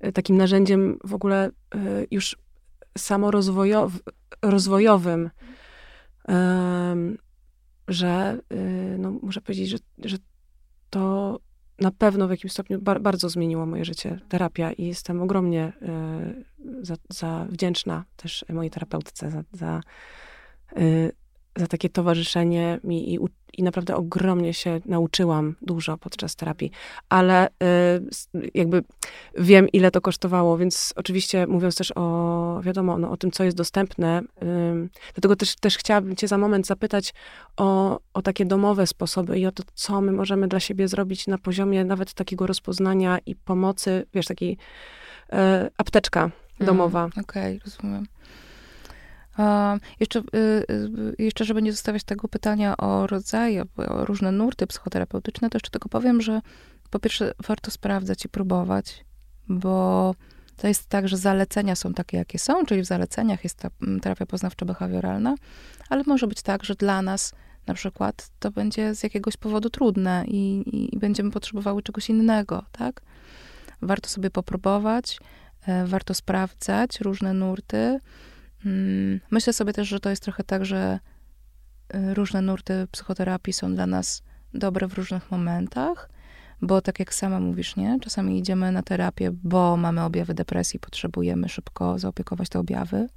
e, 0.00 0.12
takim 0.12 0.36
narzędziem 0.36 0.98
w 1.04 1.14
ogóle 1.14 1.50
już 2.10 2.36
samorozwojowym, 2.98 5.30
że 7.88 8.40
e, 8.50 8.56
no, 8.98 9.10
muszę 9.22 9.40
powiedzieć, 9.40 9.68
że, 9.68 9.78
że 10.04 10.16
to 10.90 11.38
na 11.78 11.90
pewno 11.90 12.28
w 12.28 12.30
jakimś 12.30 12.52
stopniu 12.52 12.82
bar 12.82 13.00
bardzo 13.00 13.28
zmieniło 13.28 13.66
moje 13.66 13.84
życie, 13.84 14.20
terapia 14.28 14.72
i 14.72 14.86
jestem 14.86 15.22
ogromnie 15.22 15.72
za, 16.82 16.94
za 17.08 17.46
wdzięczna 17.50 18.04
też 18.16 18.44
mojej 18.48 18.70
terapeutce 18.70 19.30
za, 19.30 19.42
za 19.52 19.80
za 21.56 21.66
takie 21.66 21.88
towarzyszenie 21.88 22.80
mi 22.84 23.14
i, 23.14 23.18
i 23.58 23.62
naprawdę 23.62 23.96
ogromnie 23.96 24.54
się 24.54 24.80
nauczyłam 24.86 25.56
dużo 25.62 25.98
podczas 25.98 26.36
terapii. 26.36 26.70
Ale 27.08 27.48
y, 27.48 28.50
jakby 28.54 28.84
wiem, 29.38 29.68
ile 29.68 29.90
to 29.90 30.00
kosztowało, 30.00 30.58
więc 30.58 30.92
oczywiście 30.96 31.46
mówiąc 31.46 31.76
też 31.76 31.92
o, 31.96 32.60
wiadomo, 32.62 32.98
no, 32.98 33.10
o 33.10 33.16
tym, 33.16 33.30
co 33.30 33.44
jest 33.44 33.56
dostępne, 33.56 34.20
y, 34.20 34.88
dlatego 35.14 35.36
też, 35.36 35.56
też 35.56 35.78
chciałabym 35.78 36.16
cię 36.16 36.28
za 36.28 36.38
moment 36.38 36.66
zapytać 36.66 37.14
o, 37.56 38.00
o 38.14 38.22
takie 38.22 38.46
domowe 38.46 38.86
sposoby 38.86 39.38
i 39.38 39.46
o 39.46 39.52
to, 39.52 39.62
co 39.74 40.00
my 40.00 40.12
możemy 40.12 40.48
dla 40.48 40.60
siebie 40.60 40.88
zrobić 40.88 41.26
na 41.26 41.38
poziomie 41.38 41.84
nawet 41.84 42.14
takiego 42.14 42.46
rozpoznania 42.46 43.18
i 43.26 43.34
pomocy, 43.34 44.06
wiesz, 44.14 44.26
takiej 44.26 44.52
y, 44.52 45.36
apteczka 45.78 46.20
mm, 46.20 46.32
domowa. 46.60 47.04
Okej, 47.04 47.22
okay, 47.56 47.60
rozumiem. 47.64 48.06
Jeszcze, 50.00 50.18
y, 50.18 50.22
y, 50.70 51.14
jeszcze, 51.18 51.44
żeby 51.44 51.62
nie 51.62 51.72
zostawiać 51.72 52.04
tego 52.04 52.28
pytania 52.28 52.76
o 52.76 53.06
rodzaje, 53.06 53.64
o 53.76 54.04
różne 54.04 54.32
nurty 54.32 54.66
psychoterapeutyczne, 54.66 55.50
to 55.50 55.56
jeszcze 55.56 55.70
tylko 55.70 55.88
powiem, 55.88 56.22
że 56.22 56.40
po 56.90 56.98
pierwsze 56.98 57.32
warto 57.46 57.70
sprawdzać 57.70 58.24
i 58.24 58.28
próbować, 58.28 59.04
bo 59.48 60.14
to 60.56 60.68
jest 60.68 60.86
tak, 60.88 61.08
że 61.08 61.16
zalecenia 61.16 61.76
są 61.76 61.94
takie, 61.94 62.16
jakie 62.16 62.38
są, 62.38 62.66
czyli 62.66 62.82
w 62.82 62.86
zaleceniach 62.86 63.44
jest 63.44 63.58
ta 63.58 63.70
mm, 63.82 64.00
terapia 64.00 64.24
poznawczo-behawioralna, 64.24 65.34
ale 65.88 66.02
może 66.06 66.26
być 66.26 66.42
tak, 66.42 66.64
że 66.64 66.74
dla 66.74 67.02
nas 67.02 67.32
na 67.66 67.74
przykład 67.74 68.30
to 68.38 68.50
będzie 68.50 68.94
z 68.94 69.02
jakiegoś 69.02 69.36
powodu 69.36 69.70
trudne 69.70 70.24
i, 70.28 70.64
i, 70.94 70.98
będziemy 70.98 71.30
potrzebowały 71.30 71.82
czegoś 71.82 72.10
innego, 72.10 72.64
tak? 72.72 73.00
Warto 73.82 74.08
sobie 74.08 74.30
popróbować, 74.30 75.18
e, 75.66 75.86
warto 75.86 76.14
sprawdzać 76.14 77.00
różne 77.00 77.34
nurty, 77.34 78.00
myślę 79.30 79.52
sobie 79.52 79.72
też, 79.72 79.88
że 79.88 80.00
to 80.00 80.10
jest 80.10 80.22
trochę 80.22 80.44
tak, 80.44 80.64
że 80.64 80.98
y, 81.94 82.14
różne 82.14 82.42
nurty 82.42 82.86
psychoterapii 82.90 83.52
są 83.52 83.74
dla 83.74 83.86
nas 83.86 84.22
dobre 84.54 84.86
w 84.86 84.94
różnych 84.94 85.30
momentach, 85.30 86.08
bo 86.62 86.80
tak 86.80 86.98
jak 86.98 87.14
sama 87.14 87.40
mówisz, 87.40 87.76
nie? 87.76 87.98
Czasami 88.00 88.38
idziemy 88.38 88.72
na 88.72 88.82
terapię, 88.82 89.30
bo 89.32 89.76
mamy 89.76 90.02
objawy 90.02 90.34
depresji, 90.34 90.80
potrzebujemy 90.80 91.48
szybko 91.48 91.98
zaopiekować 91.98 92.48
te 92.48 92.58
objawy 92.58 93.08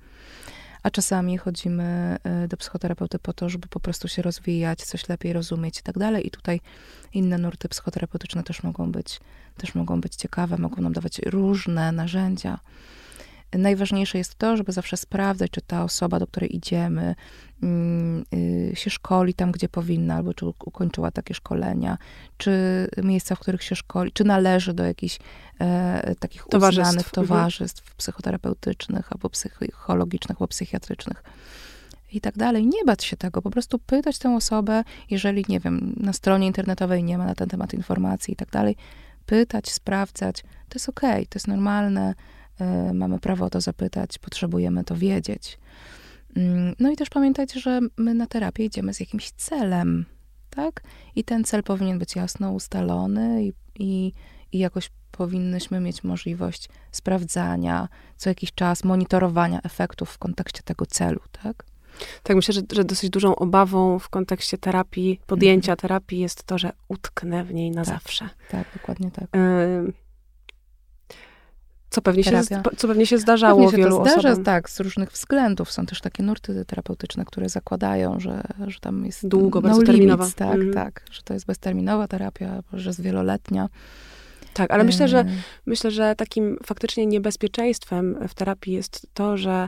a 0.84 0.92
czasami 0.92 1.38
chodzimy 1.38 2.18
e, 2.24 2.48
do 2.48 2.58
psychoterapeuty 2.58 3.20
po 3.20 3.34
to, 3.34 3.50
żeby 3.50 3.68
po 3.68 3.80
prostu 3.80 4.08
się 4.08 4.22
rozwijać, 4.22 4.84
coś 4.84 5.10
lepiej 5.10 5.34
rozumieć 5.34 5.80
i 5.80 5.84
tak 5.84 5.98
dalej. 5.98 6.28
I 6.28 6.32
tutaj 6.32 6.62
inne 7.14 7.38
nurty 7.38 7.70
psychoterapeutyczne 7.70 8.44
też 8.44 8.64
mogą 8.64 8.92
być, 8.92 9.20
też 9.58 9.76
mogą 9.76 10.02
być 10.02 10.16
ciekawe, 10.16 10.58
mogą 10.58 10.82
nam 10.82 10.94
dawać 10.94 11.20
różne 11.20 11.92
narzędzia. 11.92 12.60
Najważniejsze 13.54 14.18
jest 14.18 14.36
to, 14.36 14.58
żeby 14.58 14.72
zawsze 14.72 14.98
sprawdzać, 14.98 15.52
czy 15.52 15.62
ta 15.62 15.84
osoba, 15.84 16.20
do 16.20 16.28
której 16.28 16.56
idziemy, 16.56 17.16
mm, 17.64 18.24
y, 18.34 18.72
się 18.76 18.90
szkoli 18.90 19.34
tam, 19.34 19.52
gdzie 19.52 19.70
powinna, 19.70 20.16
albo 20.16 20.34
czy 20.34 20.46
ukończyła 20.46 21.12
takie 21.12 21.34
szkolenia, 21.34 21.98
czy 22.38 22.52
miejsca, 23.04 23.36
w 23.36 23.40
których 23.40 23.64
się 23.64 23.76
szkoli, 23.76 24.12
czy 24.12 24.24
należy 24.24 24.74
do 24.74 24.84
jakichś 24.84 25.20
e, 25.60 26.16
takich 26.20 26.44
towarzystw. 26.50 26.90
uznanych 26.90 27.08
mhm. 27.08 27.28
towarzystw 27.28 27.82
mhm. 27.82 27.98
psychoterapeutycznych, 27.98 29.12
albo 29.12 29.30
psychologicznych, 29.30 30.38
albo 30.38 30.48
psychiatrycznych 30.48 31.24
i 32.12 32.22
tak 32.22 32.38
dalej. 32.38 32.68
Nie 32.68 32.86
bać 32.86 33.04
się 33.04 33.18
tego, 33.18 33.42
po 33.42 33.50
prostu 33.50 33.80
pytać 33.80 34.18
tę 34.18 34.36
osobę, 34.36 34.84
jeżeli, 35.10 35.46
nie 35.50 35.60
wiem, 35.60 35.94
na 35.98 36.14
stronie 36.14 36.48
internetowej 36.48 37.04
nie 37.04 37.18
ma 37.18 37.26
na 37.26 37.36
ten 37.36 37.50
temat 37.50 37.74
informacji 37.74 38.34
i 38.34 38.38
tak 38.38 38.50
dalej, 38.50 38.76
pytać, 39.26 39.72
sprawdzać. 39.72 40.42
To 40.42 40.76
jest 40.76 40.90
okej, 40.90 41.12
okay, 41.12 41.26
to 41.26 41.36
jest 41.36 41.48
normalne, 41.48 42.14
mamy 42.94 43.20
prawo 43.20 43.46
o 43.46 43.50
to 43.50 43.62
zapytać, 43.62 44.18
potrzebujemy 44.18 44.84
to 44.84 44.96
wiedzieć. 44.96 45.60
Mm, 46.36 46.76
no 46.80 46.92
i 46.92 46.96
też 46.96 47.10
pamiętajcie, 47.10 47.60
że 47.60 47.80
my 47.98 48.14
na 48.14 48.28
terapię 48.28 48.66
idziemy 48.66 48.94
z 48.94 49.00
jakimś 49.00 49.32
celem, 49.32 50.06
tak? 50.50 50.82
I 51.16 51.24
ten 51.24 51.44
cel 51.44 51.64
powinien 51.64 52.00
być 52.00 52.16
jasno 52.16 52.52
ustalony 52.52 53.44
i, 53.44 53.54
i, 53.80 54.14
i 54.52 54.60
jakoś 54.60 54.90
powinnyśmy 55.12 55.80
mieć 55.80 56.04
możliwość 56.04 56.70
sprawdzania 56.92 57.88
co 58.18 58.30
jakiś 58.30 58.54
czas, 58.54 58.84
monitorowania 58.84 59.62
efektów 59.64 60.10
w 60.10 60.18
kontekście 60.18 60.64
tego 60.64 60.86
celu, 60.86 61.20
tak? 61.44 61.64
Tak, 62.24 62.36
myślę, 62.36 62.54
że, 62.54 62.62
że 62.74 62.84
dosyć 62.84 63.10
dużą 63.10 63.36
obawą 63.36 64.00
w 64.00 64.10
kontekście 64.10 64.58
terapii, 64.58 65.20
podjęcia 65.28 65.74
-hmm. 65.74 65.80
terapii 65.80 66.20
jest 66.20 66.44
to, 66.44 66.58
że 66.58 66.72
utknę 66.88 67.44
w 67.44 67.54
niej 67.54 67.72
na 67.72 67.86
tak, 67.86 67.94
zawsze. 67.94 68.30
Tak, 68.52 68.68
dokładnie 68.74 69.12
tak. 69.12 69.36
Y 69.36 70.07
co 71.90 72.02
pewnie, 72.02 72.24
się, 72.24 72.42
co 72.78 72.88
pewnie 72.88 73.06
się 73.06 73.18
zdarzało 73.18 73.60
pewnie 73.60 73.72
się 73.72 73.78
wielu 73.78 73.98
to 73.98 74.04
zdarza, 74.04 74.30
osobom. 74.30 74.44
Tak, 74.44 74.70
z 74.70 74.80
różnych 74.80 75.12
względów. 75.12 75.72
Są 75.72 75.86
też 75.86 76.02
takie 76.02 76.24
nurty 76.24 76.66
terapeutyczne, 76.66 77.26
które 77.26 77.50
zakładają, 77.50 78.20
że, 78.20 78.42
że 78.68 78.80
tam 78.80 79.06
jest 79.06 79.28
długo, 79.28 79.62
no 79.62 79.70
bezterminowa. 79.70 80.28
tak, 80.36 80.56
mm. 80.56 80.74
tak, 80.74 81.02
że 81.12 81.22
to 81.22 81.34
jest 81.34 81.46
bezterminowa 81.46 82.08
terapia, 82.08 82.64
że 82.74 82.90
jest 82.90 83.02
wieloletnia. 83.02 83.70
Tak, 84.54 84.72
ale 84.72 84.84
myślę, 84.84 85.08
że 85.08 85.26
myślę, 85.66 85.92
że 85.92 86.16
takim 86.16 86.58
faktycznie 86.66 87.06
niebezpieczeństwem 87.06 88.18
w 88.28 88.34
terapii 88.34 88.74
jest 88.74 89.08
to, 89.14 89.38
że 89.38 89.68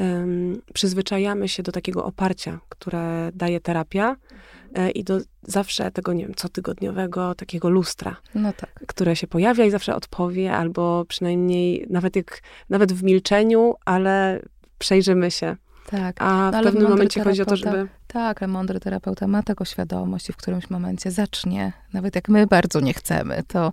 um, 0.00 0.62
przyzwyczajamy 0.74 1.48
się 1.48 1.62
do 1.62 1.72
takiego 1.72 2.04
oparcia, 2.04 2.60
które 2.68 3.30
daje 3.34 3.60
terapia 3.60 4.16
E, 4.16 4.59
i 4.94 5.04
do 5.04 5.20
zawsze 5.42 5.90
tego, 5.90 6.12
nie 6.12 6.24
wiem, 6.24 6.34
cotygodniowego 6.34 7.34
takiego 7.34 7.70
lustra, 7.70 8.16
no 8.34 8.52
tak. 8.52 8.84
które 8.86 9.16
się 9.16 9.26
pojawia 9.26 9.64
i 9.64 9.70
zawsze 9.70 9.94
odpowie, 9.94 10.52
albo 10.56 11.04
przynajmniej 11.04 11.86
nawet 11.90 12.16
jak, 12.16 12.42
nawet 12.70 12.92
w 12.92 13.02
milczeniu, 13.02 13.74
ale 13.84 14.40
przejrzymy 14.78 15.30
się. 15.30 15.56
Tak. 15.90 16.16
A 16.22 16.50
no, 16.50 16.60
w 16.60 16.64
pewnym 16.64 16.90
momencie 16.90 17.24
chodzi 17.24 17.42
o 17.42 17.46
to, 17.46 17.56
żeby... 17.56 17.88
Tak, 18.06 18.42
ale 18.42 18.52
mądry 18.52 18.80
terapeuta 18.80 19.26
ma 19.26 19.42
tego 19.42 19.64
świadomość 19.64 20.28
i 20.28 20.32
w 20.32 20.36
którymś 20.36 20.70
momencie 20.70 21.10
zacznie, 21.10 21.72
nawet 21.92 22.14
jak 22.14 22.28
my 22.28 22.46
bardzo 22.46 22.80
nie 22.80 22.94
chcemy, 22.94 23.42
to 23.48 23.72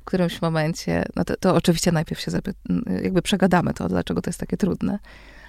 w 0.00 0.04
którymś 0.04 0.42
momencie, 0.42 1.04
no 1.16 1.24
to, 1.24 1.36
to 1.36 1.54
oczywiście 1.54 1.92
najpierw 1.92 2.20
się 2.20 2.30
jakby 3.02 3.22
przegadamy 3.22 3.74
to, 3.74 3.88
dlaczego 3.88 4.22
to 4.22 4.30
jest 4.30 4.40
takie 4.40 4.56
trudne, 4.56 4.98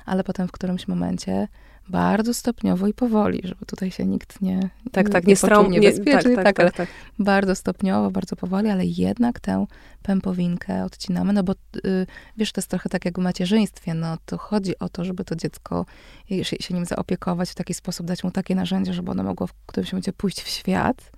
ale 0.08 0.24
potem 0.24 0.48
w 0.48 0.52
którymś 0.52 0.88
momencie 0.88 1.48
bardzo 1.90 2.34
stopniowo 2.34 2.88
i 2.88 2.94
powoli, 2.94 3.42
żeby 3.44 3.66
tutaj 3.66 3.92
się 3.92 4.06
nikt 4.06 4.42
nie 4.42 4.70
tak, 4.92 5.10
tak, 5.10 5.28
nie, 5.28 5.34
nie 5.34 5.38
poczuł 5.38 5.70
niebezpiecznie, 5.70 6.36
tak, 6.36 6.44
tak, 6.44 6.56
tak, 6.56 6.74
tak, 6.74 6.90
bardzo 7.20 7.56
stopniowo, 7.56 8.12
bardzo 8.12 8.36
powoli, 8.36 8.70
ale 8.70 8.86
jednak 8.86 9.40
tę 9.40 9.66
pępowinkę 10.04 10.84
odcinamy, 10.84 11.34
no 11.34 11.44
bo 11.44 11.54
y, 11.86 12.06
wiesz, 12.38 12.52
to 12.52 12.62
jest 12.62 12.70
trochę 12.70 12.90
tak 12.90 13.06
jak 13.06 13.20
w 13.20 13.22
macierzyństwie, 13.22 13.94
no 13.94 14.18
to 14.26 14.38
chodzi 14.38 14.80
o 14.80 14.90
to, 14.90 15.06
żeby 15.06 15.24
to 15.24 15.36
dziecko, 15.36 15.86
się, 16.30 16.44
się 16.44 16.74
nim 16.74 16.86
zaopiekować 16.86 17.50
w 17.50 17.56
taki 17.56 17.74
sposób, 17.74 18.06
dać 18.06 18.24
mu 18.24 18.32
takie 18.32 18.56
narzędzie, 18.56 18.94
żeby 18.94 19.12
ono 19.12 19.24
mogło 19.24 19.48
w 19.48 19.54
którymś 19.66 19.92
momencie 19.92 20.14
pójść 20.14 20.42
w 20.42 20.48
świat, 20.48 21.12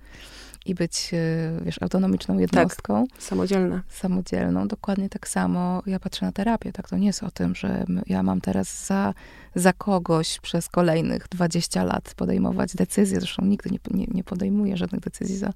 i 0.66 0.74
być, 0.74 1.10
e, 1.14 1.64
wiesz, 1.64 1.82
autonomiczną 1.82 2.38
jednostką. 2.38 3.06
Tak, 3.06 3.22
samodzielna. 3.22 3.82
Samodzielną. 3.88 4.68
Dokładnie 4.68 5.08
tak 5.08 5.28
samo 5.28 5.82
ja 5.86 6.00
patrzę 6.00 6.26
na 6.26 6.32
terapię. 6.32 6.72
Tak, 6.72 6.88
to 6.88 6.96
nie 6.96 7.06
jest 7.06 7.22
o 7.22 7.30
tym, 7.30 7.54
że 7.54 7.84
ja 8.06 8.22
mam 8.22 8.40
teraz 8.40 8.86
za, 8.86 9.14
za 9.54 9.72
kogoś 9.72 10.40
przez 10.40 10.68
kolejnych 10.68 11.28
20 11.28 11.84
lat 11.84 12.14
podejmować 12.14 12.74
decyzje. 12.74 13.20
Zresztą 13.20 13.44
nigdy 13.44 13.70
nie, 13.70 13.78
nie, 13.90 14.06
nie 14.08 14.24
podejmuję 14.24 14.76
żadnych 14.76 15.00
decyzji 15.00 15.36
za, 15.36 15.52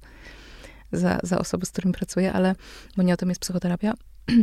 za, 0.91 1.19
za 1.23 1.37
osoby, 1.37 1.65
z 1.65 1.71
którymi 1.71 1.93
pracuję, 1.93 2.33
ale 2.33 2.55
bo 2.97 3.03
nie 3.03 3.13
o 3.13 3.17
tym 3.17 3.29
jest 3.29 3.41
psychoterapia. 3.41 3.93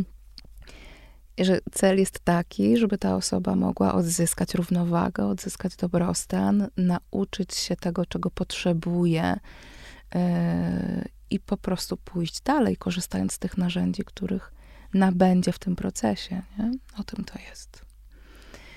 że 1.39 1.59
cel 1.73 1.99
jest 1.99 2.21
taki, 2.21 2.77
żeby 2.77 2.99
ta 2.99 3.17
osoba 3.17 3.57
mogła 3.57 3.95
odzyskać 3.95 4.55
równowagę, 4.55 5.27
odzyskać 5.27 5.77
dobrostan, 5.77 6.69
nauczyć 6.77 7.55
się 7.55 7.77
tego, 7.77 8.07
czego 8.07 8.31
potrzebuje, 8.31 9.37
i 11.31 11.41
po 11.41 11.57
prostu 11.57 11.97
pójść 11.97 12.41
dalej, 12.41 12.77
korzystając 12.77 13.33
z 13.33 13.39
tych 13.39 13.59
narzędzi, 13.59 14.05
których 14.05 14.53
nabędzie 14.95 15.53
w 15.53 15.59
tym 15.59 15.77
procesie. 15.77 16.43
Nie? 16.59 16.71
O 16.99 17.05
tym 17.05 17.25
to 17.25 17.39
jest. 17.49 17.85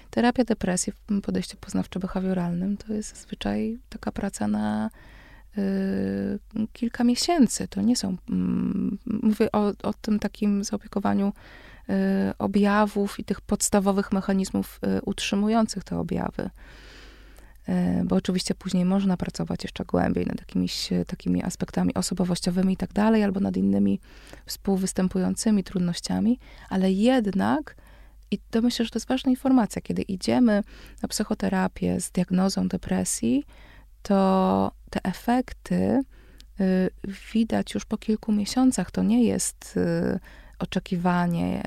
Terapia 0.09 0.43
depresji 0.43 0.93
w 0.93 1.21
podejściu 1.21 1.57
poznawczo-behawioralnym 1.57 2.77
to 2.77 2.93
jest 2.93 3.15
zazwyczaj 3.15 3.79
taka 3.89 4.11
praca 4.11 4.47
na 4.47 4.89
y, 5.57 6.39
kilka 6.73 7.03
miesięcy. 7.03 7.67
To 7.67 7.81
nie 7.81 7.95
są. 7.95 8.13
Y, 8.13 8.17
mówię 9.05 9.51
o, 9.51 9.73
o 9.83 9.93
tym 9.93 10.19
takim 10.19 10.63
zaopiekowaniu 10.63 11.33
y, 11.89 11.93
objawów 12.37 13.19
i 13.19 13.23
tych 13.23 13.41
podstawowych 13.41 14.11
mechanizmów 14.11 14.79
y, 14.97 15.01
utrzymujących 15.01 15.83
te 15.83 15.97
objawy. 15.97 16.49
Y, 17.69 18.05
bo 18.05 18.15
oczywiście 18.15 18.55
później 18.55 18.85
można 18.85 19.17
pracować 19.17 19.63
jeszcze 19.63 19.85
głębiej 19.85 20.25
nad 20.25 20.39
jakimiś 20.39 20.89
takimi 21.07 21.43
aspektami 21.43 21.93
osobowościowymi 21.93 22.73
i 22.73 22.77
tak 22.77 22.93
dalej, 22.93 23.23
albo 23.23 23.39
nad 23.39 23.57
innymi 23.57 23.99
współwystępującymi 24.45 25.63
trudnościami, 25.63 26.39
ale 26.69 26.91
jednak 26.91 27.75
i 28.31 28.39
to 28.51 28.61
myślę, 28.61 28.85
że 28.85 28.91
to 28.91 28.97
jest 28.97 29.07
ważna 29.07 29.31
informacja. 29.31 29.81
Kiedy 29.81 30.01
idziemy 30.01 30.63
na 31.01 31.07
psychoterapię 31.07 32.01
z 32.01 32.11
diagnozą 32.11 32.67
depresji, 32.67 33.43
to 34.01 34.71
te 34.89 34.99
efekty 35.03 36.01
y, 36.59 36.89
widać 37.33 37.73
już 37.73 37.85
po 37.85 37.97
kilku 37.97 38.31
miesiącach. 38.31 38.91
To 38.91 39.03
nie 39.03 39.23
jest 39.23 39.77
y, 39.77 40.19
oczekiwanie 40.59 41.63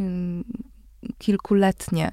y, 0.00 1.14
kilkuletnie 1.18 2.12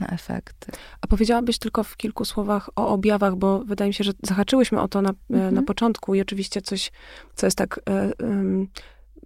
na 0.00 0.06
efekty. 0.06 0.72
A 1.00 1.06
powiedziałabyś 1.06 1.58
tylko 1.58 1.84
w 1.84 1.96
kilku 1.96 2.24
słowach 2.24 2.70
o 2.76 2.88
objawach, 2.88 3.36
bo 3.36 3.64
wydaje 3.64 3.88
mi 3.88 3.94
się, 3.94 4.04
że 4.04 4.12
zahaczyłyśmy 4.22 4.80
o 4.80 4.88
to 4.88 5.02
na, 5.02 5.14
mhm. 5.30 5.54
na 5.54 5.62
początku 5.62 6.14
i 6.14 6.20
oczywiście 6.20 6.62
coś, 6.62 6.92
co 7.34 7.46
jest 7.46 7.58
tak 7.58 7.80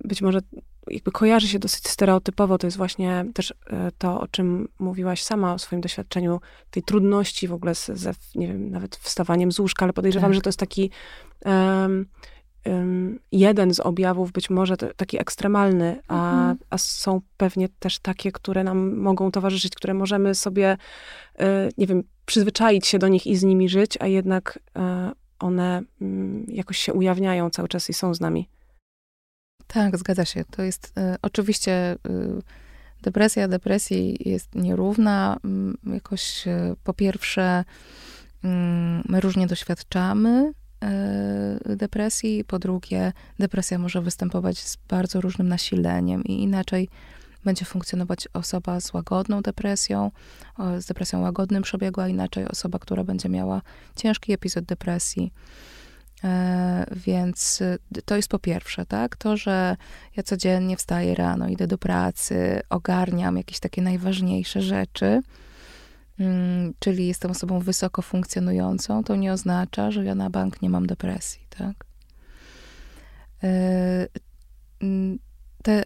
być 0.05 0.23
może 0.23 0.41
jakby 0.91 1.13
kojarzy 1.13 1.49
się 1.49 1.59
dosyć 1.59 1.89
stereotypowo, 1.89 2.59
to 2.59 2.67
jest 2.67 2.77
właśnie 2.77 3.25
też 3.35 3.55
e, 3.67 3.91
to, 3.99 4.21
o 4.21 4.29
czym 4.29 4.69
mówiłaś 4.79 5.23
sama 5.23 5.55
o 5.55 5.59
swoim 5.59 5.81
doświadczeniu, 5.81 6.41
tej 6.71 6.83
trudności 6.83 7.49
w 7.49 7.53
ogóle 7.53 7.75
ze, 7.75 8.15
nie 8.35 8.49
wiem, 8.49 8.71
nawet 8.71 8.97
wstawaniem 8.97 9.53
z 9.53 9.59
łóżka, 9.59 9.85
ale 9.85 9.93
podejrzewam, 9.93 10.31
tak. 10.31 10.35
że 10.35 10.41
to 10.41 10.49
jest 10.49 10.59
taki 10.59 10.91
um, 11.45 12.07
jeden 13.33 13.75
z 13.75 13.81
objawów, 13.81 14.33
być 14.33 14.51
może 14.51 14.77
taki 14.77 15.21
ekstremalny, 15.21 16.01
a, 16.09 16.31
mhm. 16.31 16.59
a 16.71 16.79
są 16.79 17.21
pewnie 17.37 17.69
też 17.69 17.99
takie, 17.99 18.33
które 18.33 18.65
nam 18.65 18.97
mogą 18.97 19.31
towarzyszyć, 19.31 19.75
które 19.75 19.95
możemy 19.95 20.35
sobie, 20.35 20.77
e, 21.39 21.69
nie 21.79 21.87
wiem, 21.87 22.03
przyzwyczaić 22.27 22.87
się 22.87 22.99
do 22.99 23.09
nich 23.09 23.27
i 23.27 23.37
z 23.37 23.43
nimi 23.43 23.69
żyć, 23.69 23.99
a 24.01 24.07
jednak 24.07 24.59
e, 24.77 25.13
one 25.39 25.83
mm, 26.01 26.47
jakoś 26.49 26.79
się 26.79 26.93
ujawniają 26.93 27.51
cały 27.51 27.69
czas 27.69 27.91
i 27.91 27.95
są 27.95 28.15
z 28.15 28.21
nami. 28.21 28.49
Tak, 29.67 29.99
zgadza 29.99 30.25
się. 30.25 30.45
To 30.51 30.63
jest 30.63 30.87
y, 30.87 31.17
oczywiście 31.23 31.93
y, 31.93 32.43
depresja 33.03 33.49
depresji 33.49 34.17
jest 34.31 34.55
nierówna. 34.55 35.39
Y, 35.87 35.93
jakoś 35.93 36.45
po 36.85 36.95
pierwsze 36.95 37.65
mm, 38.45 39.03
my 39.09 39.21
różnie 39.21 39.47
doświadczamy 39.47 40.53
depresji, 41.77 42.45
po 42.45 42.59
drugie 42.59 43.13
depresja 43.39 43.79
może 43.79 44.03
występować 44.03 44.59
z 44.59 44.77
bardzo 44.89 45.21
różnym 45.21 45.49
nasileniem 45.49 46.25
i 46.25 46.43
inaczej 46.43 46.89
będzie 47.45 47.65
funkcjonować 47.65 48.29
osoba 48.33 48.81
z 48.81 48.95
łagodną 48.95 49.43
depresją, 49.43 50.11
z 50.79 50.87
depresją 50.87 51.21
łagodnym 51.21 51.63
przebiegu, 51.63 52.01
a 52.01 52.09
inaczej 52.09 52.49
osoba, 52.49 52.79
która 52.79 53.05
będzie 53.05 53.29
miała 53.29 53.63
ciężki 53.97 54.33
epizod 54.33 54.65
depresji. 54.65 55.33
E, 56.25 56.87
więc 57.07 57.61
y, 57.61 57.79
to 58.05 58.17
jest 58.17 58.29
po 58.29 58.39
pierwsze, 58.39 58.87
tak? 58.87 59.17
To, 59.17 59.37
że 59.37 59.77
ja 60.17 60.23
codziennie 60.23 60.77
wstaję 60.77 61.15
rano, 61.15 61.49
idę 61.49 61.67
do 61.67 61.79
pracy, 61.79 62.61
ogarniam 62.71 63.37
jakieś 63.37 63.61
takie 63.61 63.83
najważniejsze 63.83 64.63
rzeczy, 64.63 65.21
czyli 66.79 67.07
jestem 67.07 67.31
osobą 67.31 67.61
wysoko 67.61 68.03
funkcjonującą, 68.03 69.05
to 69.05 69.17
nie 69.17 69.33
oznacza, 69.33 69.91
że 69.91 70.05
ja 70.05 70.15
na 70.15 70.31
bank 70.31 70.63
nie 70.63 70.71
mam 70.71 70.87
depresji, 70.87 71.47
tak? 71.51 71.85
E, 73.43 74.07
mm, 74.81 75.19
te, 75.63 75.83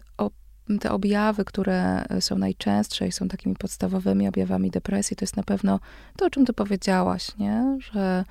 te 0.79 0.91
objawy, 0.91 1.45
które 1.45 2.05
są 2.19 2.37
najczęstsze 2.37 3.07
i 3.07 3.11
są 3.11 3.27
takimi 3.27 3.55
podstawowymi 3.55 4.27
objawami 4.27 4.71
depresji, 4.71 5.17
to 5.17 5.23
jest 5.23 5.37
na 5.37 5.43
pewno 5.43 5.79
to, 6.17 6.25
o 6.25 6.29
czym 6.29 6.45
ty 6.45 6.53
powiedziałaś, 6.53 7.37
nie? 7.37 7.77
Że 7.91 8.25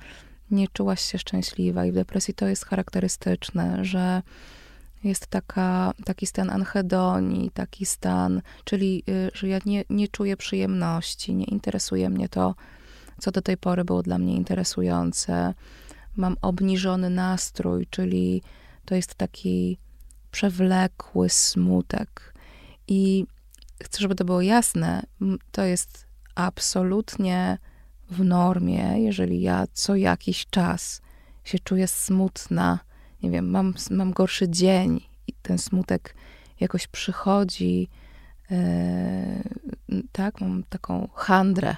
nie 0.51 0.67
czułaś 0.67 1.01
się 1.01 1.17
szczęśliwa 1.17 1.85
i 1.85 1.91
w 1.91 1.95
depresji 1.95 2.33
to 2.33 2.47
jest 2.47 2.65
charakterystyczne, 2.65 3.85
że 3.85 4.21
jest 5.03 5.27
taka, 5.27 5.93
taki 6.05 6.25
stan 6.25 6.49
anhedonii, 6.49 7.51
taki 7.51 7.85
stan, 7.85 8.41
czyli 8.63 9.03
y, 9.09 9.31
że 9.33 9.47
ja 9.47 9.59
nie, 9.65 9.83
nie 9.89 10.07
czuję 10.07 10.37
przyjemności, 10.37 11.35
nie 11.35 11.45
interesuje 11.45 12.09
mnie 12.09 12.29
to, 12.29 12.55
co 13.19 13.31
do 13.31 13.41
tej 13.41 13.57
pory 13.57 13.85
było 13.85 14.03
dla 14.03 14.17
mnie 14.17 14.35
interesujące. 14.35 15.53
Mam 16.15 16.37
obniżony 16.41 17.09
nastrój, 17.09 17.87
czyli 17.89 18.41
to 18.85 18.95
jest 18.95 19.15
taki 19.15 19.77
przewlekły 20.31 21.29
smutek. 21.29 22.33
I 22.87 23.25
chcę, 23.83 24.01
żeby 24.01 24.15
to 24.15 24.25
było 24.25 24.41
jasne, 24.41 25.03
to 25.51 25.63
jest 25.63 26.07
absolutnie 26.35 27.57
w 28.09 28.23
normie, 28.23 28.99
jeżeli 28.99 29.41
ja 29.41 29.65
co 29.73 29.95
jakiś 29.95 30.45
czas 30.49 31.01
się 31.43 31.59
czuję 31.59 31.87
smutna, 31.87 32.79
nie 33.23 33.31
wiem, 33.31 33.49
mam, 33.49 33.73
mam 33.91 34.11
gorszy 34.11 34.49
dzień 34.49 35.01
i 35.27 35.33
ten 35.41 35.57
smutek 35.57 36.15
jakoś 36.59 36.87
przychodzi, 36.87 37.89
e, 38.51 39.43
tak, 40.11 40.41
mam 40.41 40.63
taką 40.69 41.07
handrę, 41.13 41.75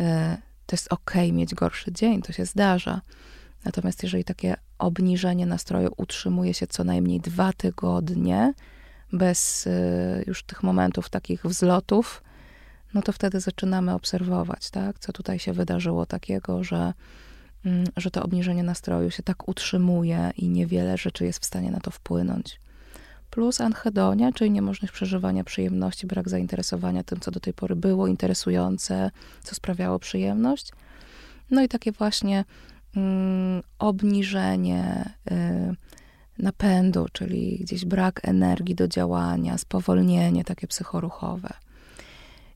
e, 0.00 0.36
to 0.66 0.76
jest 0.76 0.92
ok 0.92 1.14
mieć 1.32 1.54
gorszy 1.54 1.92
dzień, 1.92 2.22
to 2.22 2.32
się 2.32 2.46
zdarza. 2.46 3.00
Natomiast 3.64 4.02
jeżeli 4.02 4.24
takie 4.24 4.56
obniżenie 4.78 5.46
nastroju 5.46 5.92
utrzymuje 5.96 6.54
się 6.54 6.66
co 6.66 6.84
najmniej 6.84 7.20
dwa 7.20 7.52
tygodnie, 7.52 8.54
bez 9.12 9.66
e, 9.66 10.22
już 10.26 10.42
tych 10.42 10.62
momentów 10.62 11.08
takich 11.08 11.42
wzlotów, 11.42 12.22
no 12.94 13.02
to 13.02 13.12
wtedy 13.12 13.40
zaczynamy 13.40 13.94
obserwować, 13.94 14.70
tak, 14.70 14.98
co 14.98 15.12
tutaj 15.12 15.38
się 15.38 15.52
wydarzyło 15.52 16.06
takiego, 16.06 16.64
że, 16.64 16.92
że 17.96 18.10
to 18.10 18.22
obniżenie 18.22 18.62
nastroju 18.62 19.10
się 19.10 19.22
tak 19.22 19.48
utrzymuje 19.48 20.32
i 20.36 20.48
niewiele 20.48 20.96
rzeczy 20.96 21.24
jest 21.24 21.42
w 21.42 21.44
stanie 21.44 21.70
na 21.70 21.80
to 21.80 21.90
wpłynąć. 21.90 22.60
Plus 23.30 23.60
anhedonia, 23.60 24.32
czyli 24.32 24.50
niemożność 24.50 24.94
przeżywania 24.94 25.44
przyjemności, 25.44 26.06
brak 26.06 26.28
zainteresowania 26.28 27.04
tym, 27.04 27.20
co 27.20 27.30
do 27.30 27.40
tej 27.40 27.52
pory 27.52 27.76
było 27.76 28.06
interesujące, 28.06 29.10
co 29.42 29.54
sprawiało 29.54 29.98
przyjemność. 29.98 30.72
No 31.50 31.62
i 31.62 31.68
takie 31.68 31.92
właśnie 31.92 32.44
mm, 32.96 33.62
obniżenie 33.78 35.14
y, 35.30 35.76
napędu, 36.38 37.06
czyli 37.12 37.58
gdzieś 37.60 37.84
brak 37.84 38.20
energii 38.22 38.74
do 38.74 38.88
działania, 38.88 39.58
spowolnienie 39.58 40.44
takie 40.44 40.66
psychoruchowe. 40.66 41.48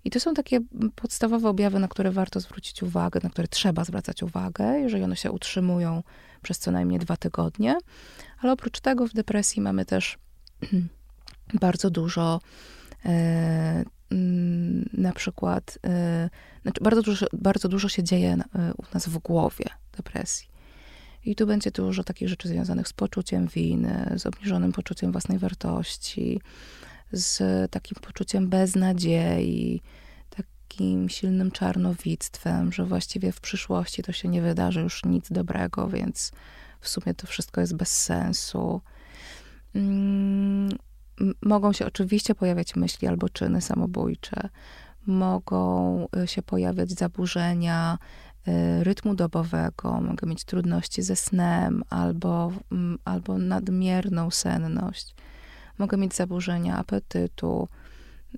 I 0.04 0.10
to 0.10 0.20
są 0.20 0.34
takie 0.34 0.60
podstawowe 0.94 1.48
objawy, 1.48 1.78
na 1.78 1.88
które 1.88 2.10
warto 2.10 2.40
zwrócić 2.40 2.82
uwagę, 2.82 3.20
na 3.22 3.30
które 3.30 3.48
trzeba 3.48 3.84
zwracać 3.84 4.22
uwagę, 4.22 4.64
jeżeli 4.64 5.04
one 5.04 5.16
się 5.16 5.32
utrzymują 5.32 6.02
przez 6.42 6.58
co 6.58 6.70
najmniej 6.70 6.98
dwa 6.98 7.16
tygodnie. 7.16 7.78
Ale 8.38 8.52
oprócz 8.52 8.80
tego 8.80 9.06
w 9.06 9.12
depresji 9.12 9.62
mamy 9.62 9.84
też 9.84 10.18
bardzo 11.60 11.90
dużo 11.90 12.40
e, 13.04 13.84
na 14.92 15.12
przykład, 15.12 15.78
e, 15.86 16.30
znaczy 16.62 16.84
bardzo, 16.84 17.02
dużo, 17.02 17.26
bardzo 17.32 17.68
dużo 17.68 17.88
się 17.88 18.02
dzieje 18.02 18.32
e, 18.32 18.72
u 18.74 18.82
nas 18.94 19.08
w 19.08 19.18
głowie 19.18 19.64
depresji. 19.96 20.50
I 21.24 21.36
tu 21.36 21.46
będzie 21.46 21.70
dużo 21.70 22.04
takich 22.04 22.28
rzeczy 22.28 22.48
związanych 22.48 22.88
z 22.88 22.92
poczuciem 22.92 23.46
winy, 23.46 24.14
z 24.16 24.26
obniżonym 24.26 24.72
poczuciem 24.72 25.12
własnej 25.12 25.38
wartości, 25.38 26.40
z 27.12 27.70
takim 27.70 27.96
poczuciem 28.02 28.48
beznadziei, 28.48 29.80
takim 30.30 31.08
silnym 31.08 31.50
czarnowictwem, 31.50 32.72
że 32.72 32.84
właściwie 32.84 33.32
w 33.32 33.40
przyszłości 33.40 34.02
to 34.02 34.12
się 34.12 34.28
nie 34.28 34.42
wydarzy 34.42 34.80
już 34.80 35.04
nic 35.04 35.32
dobrego, 35.32 35.88
więc 35.88 36.32
w 36.80 36.88
sumie 36.88 37.14
to 37.14 37.26
wszystko 37.26 37.60
jest 37.60 37.76
bez 37.76 38.00
sensu. 38.00 38.80
Mm, 39.74 40.70
mogą 41.42 41.72
się 41.72 41.86
oczywiście 41.86 42.34
pojawiać 42.34 42.76
myśli 42.76 43.08
albo 43.08 43.28
czyny 43.28 43.60
samobójcze, 43.60 44.48
mogą 45.06 46.06
y, 46.24 46.26
się 46.26 46.42
pojawiać 46.42 46.90
zaburzenia 46.90 47.98
y, 48.48 48.84
rytmu 48.84 49.14
dobowego, 49.14 50.00
mogę 50.00 50.26
mieć 50.26 50.44
trudności 50.44 51.02
ze 51.02 51.16
snem 51.16 51.82
albo, 51.90 52.52
mm, 52.72 52.98
albo 53.04 53.38
nadmierną 53.38 54.30
senność 54.30 55.14
mogę 55.80 55.96
mieć 55.96 56.14
zaburzenia 56.14 56.76
apetytu. 56.76 57.68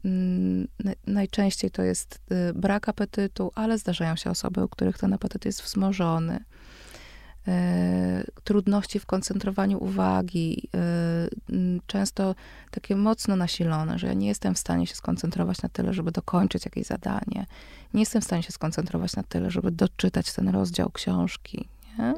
Mm, 0.04 0.68
najczęściej 1.06 1.70
to 1.70 1.82
jest 1.82 2.20
y, 2.50 2.54
brak 2.54 2.88
apetytu, 2.88 3.52
ale 3.54 3.78
zdarzają 3.78 4.16
się 4.16 4.30
osoby, 4.30 4.64
u 4.64 4.68
których 4.68 4.98
ten 4.98 5.12
apetyt 5.12 5.44
jest 5.44 5.62
wzmożony. 5.62 6.44
trudności 8.44 8.98
w 8.98 9.06
koncentrowaniu 9.06 9.84
uwagi, 9.84 10.68
często 11.86 12.34
takie 12.70 12.96
mocno 12.96 13.36
nasilone, 13.36 13.98
że 13.98 14.06
ja 14.06 14.14
nie 14.14 14.26
jestem 14.26 14.54
w 14.54 14.58
stanie 14.58 14.86
się 14.86 14.94
skoncentrować 14.94 15.62
na 15.62 15.68
tyle, 15.68 15.94
żeby 15.94 16.12
dokończyć 16.12 16.64
jakieś 16.64 16.86
zadanie. 16.86 17.46
Nie 17.94 18.00
jestem 18.00 18.22
w 18.22 18.24
stanie 18.24 18.42
się 18.42 18.52
skoncentrować 18.52 19.16
na 19.16 19.22
tyle, 19.22 19.50
żeby 19.50 19.70
doczytać 19.70 20.32
ten 20.32 20.48
rozdział 20.48 20.90
książki. 20.90 21.68
Nie? 21.98 22.14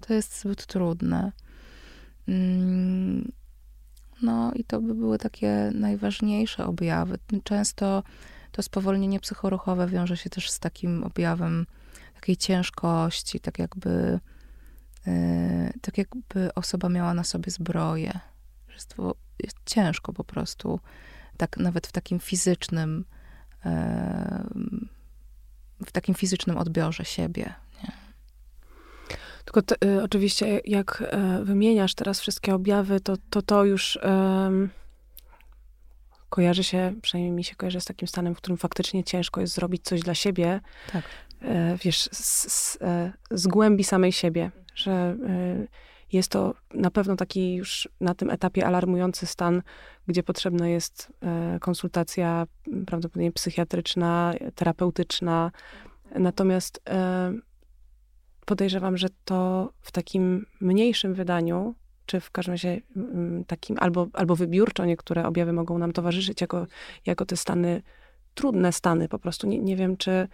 To 0.00 0.14
jest 0.14 0.40
zbyt 0.40 0.66
trudne. 0.66 1.32
No 4.22 4.52
i 4.54 4.64
to 4.64 4.80
by 4.80 4.94
były 4.94 5.18
takie 5.18 5.70
najważniejsze 5.74 6.66
objawy. 6.66 7.18
Często 7.44 8.02
to 8.52 8.62
spowolnienie 8.62 9.20
psychoruchowe 9.20 9.86
wiąże 9.86 10.16
się 10.16 10.30
też 10.30 10.50
z 10.50 10.58
takim 10.58 11.04
objawem 11.04 11.66
takiej 12.14 12.36
ciężkości, 12.36 13.40
tak 13.40 13.58
jakby, 13.58 14.20
yy, 15.06 15.72
tak 15.80 15.98
jakby 15.98 16.54
osoba 16.54 16.88
miała 16.88 17.14
na 17.14 17.24
sobie 17.24 17.50
zbroję. 17.50 18.20
Jest, 18.68 18.94
jest 19.38 19.56
ciężko 19.66 20.12
po 20.12 20.24
prostu, 20.24 20.80
tak 21.36 21.56
nawet 21.56 21.86
w 21.86 21.92
takim 21.92 22.20
fizycznym, 22.20 23.04
yy, 23.64 23.70
w 25.86 25.92
takim 25.92 26.14
fizycznym 26.14 26.58
odbiorze 26.58 27.04
siebie. 27.04 27.54
Tylko 29.44 29.74
y, 29.84 30.02
oczywiście, 30.02 30.60
jak 30.64 31.02
y, 31.40 31.44
wymieniasz 31.44 31.94
teraz 31.94 32.20
wszystkie 32.20 32.54
objawy, 32.54 33.00
to 33.00 33.16
to, 33.30 33.42
to 33.42 33.64
już 33.64 33.96
y, 33.96 34.00
kojarzy 36.30 36.64
się, 36.64 36.94
przynajmniej 37.02 37.32
mi 37.32 37.44
się 37.44 37.54
kojarzy 37.54 37.80
z 37.80 37.84
takim 37.84 38.08
stanem, 38.08 38.34
w 38.34 38.38
którym 38.38 38.56
faktycznie 38.56 39.04
ciężko 39.04 39.40
jest 39.40 39.54
zrobić 39.54 39.84
coś 39.84 40.00
dla 40.00 40.14
siebie. 40.14 40.60
Tak. 40.92 41.04
E, 41.42 41.76
wiesz, 41.84 42.08
z, 42.12 42.52
z, 42.52 42.78
e, 42.82 43.12
z 43.30 43.46
głębi 43.46 43.84
samej 43.84 44.12
siebie, 44.12 44.50
że 44.74 44.92
e, 44.92 45.16
jest 46.12 46.30
to 46.30 46.54
na 46.74 46.90
pewno 46.90 47.16
taki 47.16 47.54
już 47.54 47.88
na 48.00 48.14
tym 48.14 48.30
etapie 48.30 48.66
alarmujący 48.66 49.26
stan, 49.26 49.62
gdzie 50.06 50.22
potrzebna 50.22 50.68
jest 50.68 51.12
konsultacja 51.60 52.46
prawdopodobnie 52.86 53.32
psychiatryczna, 53.32 54.34
terapeutyczna. 54.54 55.50
Natomiast 56.14 56.82
podejrzewam, 58.50 58.96
że 58.96 59.08
to 59.24 59.72
w 59.80 59.92
takim 59.92 60.46
mniejszym 60.60 61.14
wydaniu, 61.14 61.74
czy 62.06 62.20
w 62.20 62.30
każdym 62.30 62.52
razie 62.52 62.80
takim, 63.46 63.76
albo, 63.80 64.06
albo 64.12 64.36
wybiórczo 64.36 64.84
niektóre 64.84 65.26
objawy 65.26 65.52
mogą 65.52 65.78
nam 65.78 65.92
towarzyszyć 65.92 66.40
jako, 66.40 66.66
jako 67.06 67.26
te 67.26 67.36
stany, 67.36 67.82
trudne 68.34 68.72
stany 68.72 69.08
po 69.08 69.18
prostu. 69.18 69.46
Nie, 69.46 69.58
nie 69.58 69.76
wiem, 69.76 69.96
czy 69.96 70.28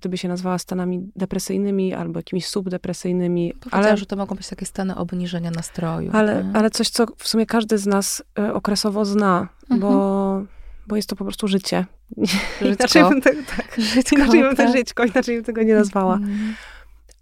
ty 0.00 0.08
by 0.08 0.18
się 0.18 0.28
nazwała 0.28 0.58
stanami 0.58 1.10
depresyjnymi 1.16 1.94
albo 1.94 2.18
jakimiś 2.18 2.46
subdepresyjnymi. 2.46 3.52
ale 3.70 3.96
że 3.96 4.06
to 4.06 4.16
mogą 4.16 4.36
być 4.36 4.48
takie 4.48 4.66
stany 4.66 4.96
obniżenia 4.96 5.50
nastroju. 5.50 6.10
Ale, 6.12 6.50
ale 6.54 6.70
coś, 6.70 6.88
co 6.88 7.06
w 7.16 7.28
sumie 7.28 7.46
każdy 7.46 7.78
z 7.78 7.86
nas 7.86 8.22
e, 8.38 8.54
okresowo 8.54 9.04
zna, 9.04 9.48
mhm. 9.62 9.80
bo, 9.80 10.42
bo 10.86 10.96
jest 10.96 11.08
to 11.08 11.16
po 11.16 11.24
prostu 11.24 11.48
życie. 11.48 11.84
Inaczej 12.74 13.02
bym, 13.02 13.20
te, 13.20 13.30
tak, 13.56 13.76
Żyćko, 13.78 14.16
inaczej 14.16 14.42
bym 14.42 14.56
tak. 14.56 14.72
żyćko, 14.76 15.04
inaczej 15.04 15.36
bym 15.36 15.44
tego 15.44 15.62
nie 15.62 15.74
nazwała. 15.74 16.14
Mhm. 16.14 16.54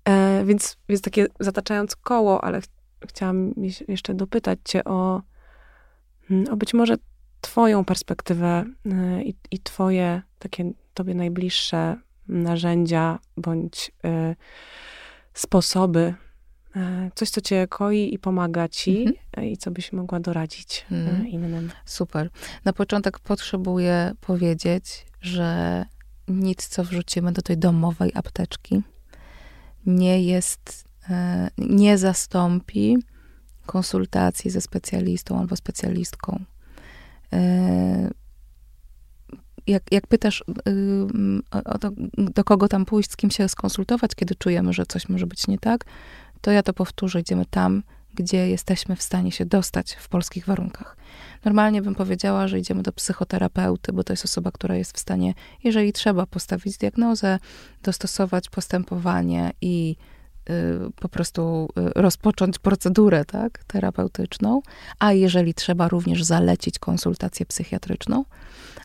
E, 0.04 0.44
więc, 0.44 0.76
więc 0.88 1.02
takie 1.02 1.26
zataczając 1.40 1.96
koło, 1.96 2.44
ale 2.44 2.60
ch 2.60 2.64
chciałam 3.08 3.54
jeszcze 3.88 4.14
dopytać 4.14 4.58
cię 4.64 4.84
o, 4.84 5.22
mm, 6.30 6.48
o 6.48 6.56
być 6.56 6.74
może 6.74 6.94
twoją 7.40 7.84
perspektywę 7.84 8.64
e, 8.86 9.22
i, 9.22 9.34
i 9.50 9.58
twoje 9.58 10.22
takie 10.38 10.72
tobie 10.94 11.14
najbliższe 11.14 11.96
narzędzia 12.28 13.18
bądź 13.36 13.92
y, 14.04 14.36
sposoby, 15.34 16.14
y, 16.76 16.80
coś, 17.14 17.30
co 17.30 17.40
cię 17.40 17.66
koi 17.68 18.14
i 18.14 18.18
pomaga 18.18 18.68
ci 18.68 19.06
mhm. 19.06 19.46
i 19.46 19.56
co 19.56 19.70
byś 19.70 19.92
mogła 19.92 20.20
doradzić 20.20 20.86
mhm. 20.90 21.28
innym. 21.28 21.70
Super. 21.84 22.30
Na 22.64 22.72
początek 22.72 23.18
potrzebuję 23.18 24.12
powiedzieć, 24.20 25.06
że 25.20 25.84
nic, 26.28 26.68
co 26.68 26.84
wrzucimy 26.84 27.32
do 27.32 27.42
tej 27.42 27.58
domowej 27.58 28.12
apteczki, 28.14 28.82
nie 29.86 30.22
jest, 30.22 30.84
nie 31.58 31.98
zastąpi 31.98 32.98
konsultacji 33.66 34.50
ze 34.50 34.60
specjalistą 34.60 35.38
albo 35.38 35.56
specjalistką. 35.56 36.44
Jak, 39.66 39.82
jak 39.92 40.06
pytasz, 40.06 40.44
yy, 40.66 41.62
o 41.64 41.78
to, 41.78 41.90
do 42.18 42.44
kogo 42.44 42.68
tam 42.68 42.84
pójść, 42.84 43.10
z 43.10 43.16
kim 43.16 43.30
się 43.30 43.48
skonsultować, 43.48 44.14
kiedy 44.14 44.34
czujemy, 44.34 44.72
że 44.72 44.86
coś 44.86 45.08
może 45.08 45.26
być 45.26 45.46
nie 45.46 45.58
tak, 45.58 45.84
to 46.40 46.50
ja 46.50 46.62
to 46.62 46.72
powtórzę, 46.72 47.20
idziemy 47.20 47.46
tam, 47.46 47.82
gdzie 48.14 48.48
jesteśmy 48.48 48.96
w 48.96 49.02
stanie 49.02 49.32
się 49.32 49.46
dostać 49.46 49.92
w 49.92 50.08
polskich 50.08 50.46
warunkach. 50.46 50.96
Normalnie 51.44 51.82
bym 51.82 51.94
powiedziała, 51.94 52.48
że 52.48 52.58
idziemy 52.58 52.82
do 52.82 52.92
psychoterapeuty, 52.92 53.92
bo 53.92 54.04
to 54.04 54.12
jest 54.12 54.24
osoba, 54.24 54.50
która 54.50 54.76
jest 54.76 54.96
w 54.96 55.00
stanie, 55.00 55.34
jeżeli 55.64 55.92
trzeba, 55.92 56.26
postawić 56.26 56.78
diagnozę, 56.78 57.38
dostosować 57.82 58.48
postępowanie 58.48 59.52
i 59.60 59.96
y, 60.50 60.52
po 61.00 61.08
prostu 61.08 61.68
y, 61.78 62.02
rozpocząć 62.02 62.58
procedurę 62.58 63.24
tak, 63.24 63.64
terapeutyczną, 63.64 64.62
a 64.98 65.12
jeżeli 65.12 65.54
trzeba, 65.54 65.88
również 65.88 66.24
zalecić 66.24 66.78
konsultację 66.78 67.46
psychiatryczną 67.46 68.24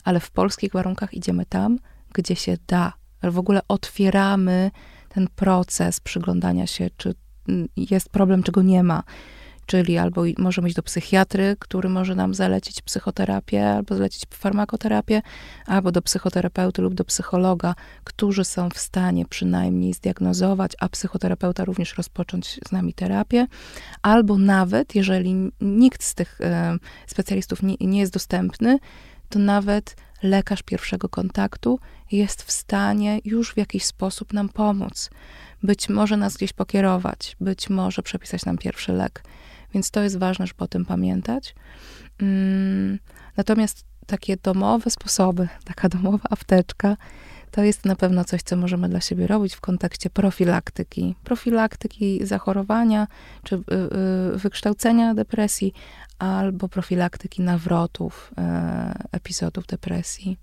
ale 0.07 0.19
w 0.19 0.32
polskich 0.32 0.71
warunkach 0.71 1.13
idziemy 1.13 1.45
tam, 1.45 1.80
gdzie 2.13 2.36
się 2.36 2.57
da. 2.67 2.93
W 3.23 3.38
ogóle 3.38 3.61
otwieramy 3.67 4.71
ten 5.09 5.28
proces 5.36 5.99
przyglądania 5.99 6.67
się, 6.67 6.89
czy 6.97 7.15
jest 7.78 8.10
problem, 8.10 8.43
czego 8.43 8.62
nie 8.62 8.84
ma. 8.84 9.04
Czyli 9.66 9.98
albo 9.98 10.24
możemy 10.38 10.68
iść 10.68 10.76
do 10.76 10.84
psychiatry, 10.84 11.56
który 11.60 11.89
może 11.89 12.16
nam 12.16 12.34
zalecić 12.34 12.82
psychoterapię, 12.82 13.70
albo 13.70 13.95
zalecić 13.95 14.24
farmakoterapię, 14.34 15.22
albo 15.66 15.91
do 15.91 16.02
psychoterapeuty 16.02 16.82
lub 16.82 16.93
do 16.93 17.06
psychologa, 17.06 17.76
którzy 18.04 18.45
są 18.45 18.70
w 18.70 18.78
stanie 18.78 19.26
przynajmniej 19.26 19.93
zdiagnozować, 19.93 20.72
a 20.80 20.89
psychoterapeuta 20.89 21.66
również 21.66 21.98
rozpocząć 21.98 22.60
z 22.68 22.72
nami 22.72 22.93
terapię. 22.93 23.48
Albo 24.02 24.38
nawet, 24.38 24.95
jeżeli 24.95 25.52
nikt 25.62 26.04
z 26.04 26.16
tych 26.16 26.41
e, 26.41 26.78
specjalistów 27.08 27.64
nie, 27.64 27.76
nie 27.82 28.00
jest 28.00 28.14
dostępny, 28.14 28.80
to 29.30 29.39
nawet 29.39 29.95
lekarz 30.24 30.64
pierwszego 30.64 31.10
kontaktu 31.10 31.80
jest 32.12 32.43
w 32.43 32.52
stanie 32.52 33.20
już 33.26 33.54
w 33.54 33.58
jakiś 33.58 33.86
sposób 33.86 34.34
nam 34.34 34.50
pomóc. 34.50 35.10
Być 35.64 35.89
może 35.89 36.18
nas 36.18 36.38
gdzieś 36.38 36.53
pokierować, 36.53 37.36
być 37.41 37.70
może 37.70 38.03
przepisać 38.03 38.45
nam 38.45 38.58
pierwszy 38.58 38.93
lek. 38.93 39.24
Więc 39.74 39.91
to 39.91 40.03
jest 40.03 40.18
ważne, 40.18 40.47
żeby 40.47 40.64
o 40.64 40.68
tym 40.68 40.86
pamiętać. 40.86 41.55
Mm, 42.22 42.99
natomiast 43.38 43.86
takie 44.05 44.38
domowe 44.38 44.89
sposoby, 44.89 45.47
taka 45.66 45.89
domowa 45.89 46.30
apteczka, 46.30 46.97
to 47.51 47.64
jest 47.64 47.86
na 47.86 47.95
pewno 47.95 48.26
coś, 48.26 48.41
co 48.41 48.55
możemy 48.55 48.89
dla 48.89 49.01
siebie 49.01 49.28
robić 49.28 49.55
w 49.55 49.62
kontekście 49.62 50.10
profilaktyki. 50.10 51.16
Profilaktyki 51.24 52.26
zachorowania 52.26 53.08
czy 53.43 53.55
y, 53.55 53.60
y, 54.36 54.38
wykształcenia 54.38 55.14
depresji, 55.14 55.74
albo 56.20 56.70
profilaktyki 56.70 57.41
nawrotów, 57.41 58.32
e, 58.38 59.08
epizodów 59.12 59.66
depresji. 59.66 60.38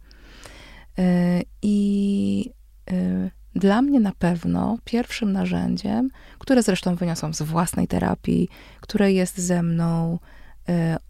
E, 0.98 1.40
I 1.62 2.50
e, 2.90 3.30
dla 3.54 3.82
mnie 3.82 4.00
na 4.00 4.12
pewno 4.12 4.78
pierwszym 4.84 5.32
narzędziem, 5.32 6.10
które 6.38 6.62
zresztą 6.62 6.94
wyniosłam 6.94 7.34
z 7.34 7.42
własnej 7.42 7.88
terapii, 7.88 8.48
które 8.80 9.12
jest 9.12 9.38
ze 9.38 9.62
mną 9.62 10.18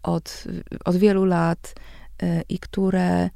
od, 0.03 0.43
od 0.85 0.95
wielu 0.95 1.25
lat 1.25 1.75
i 2.49 2.59
które 2.59 3.29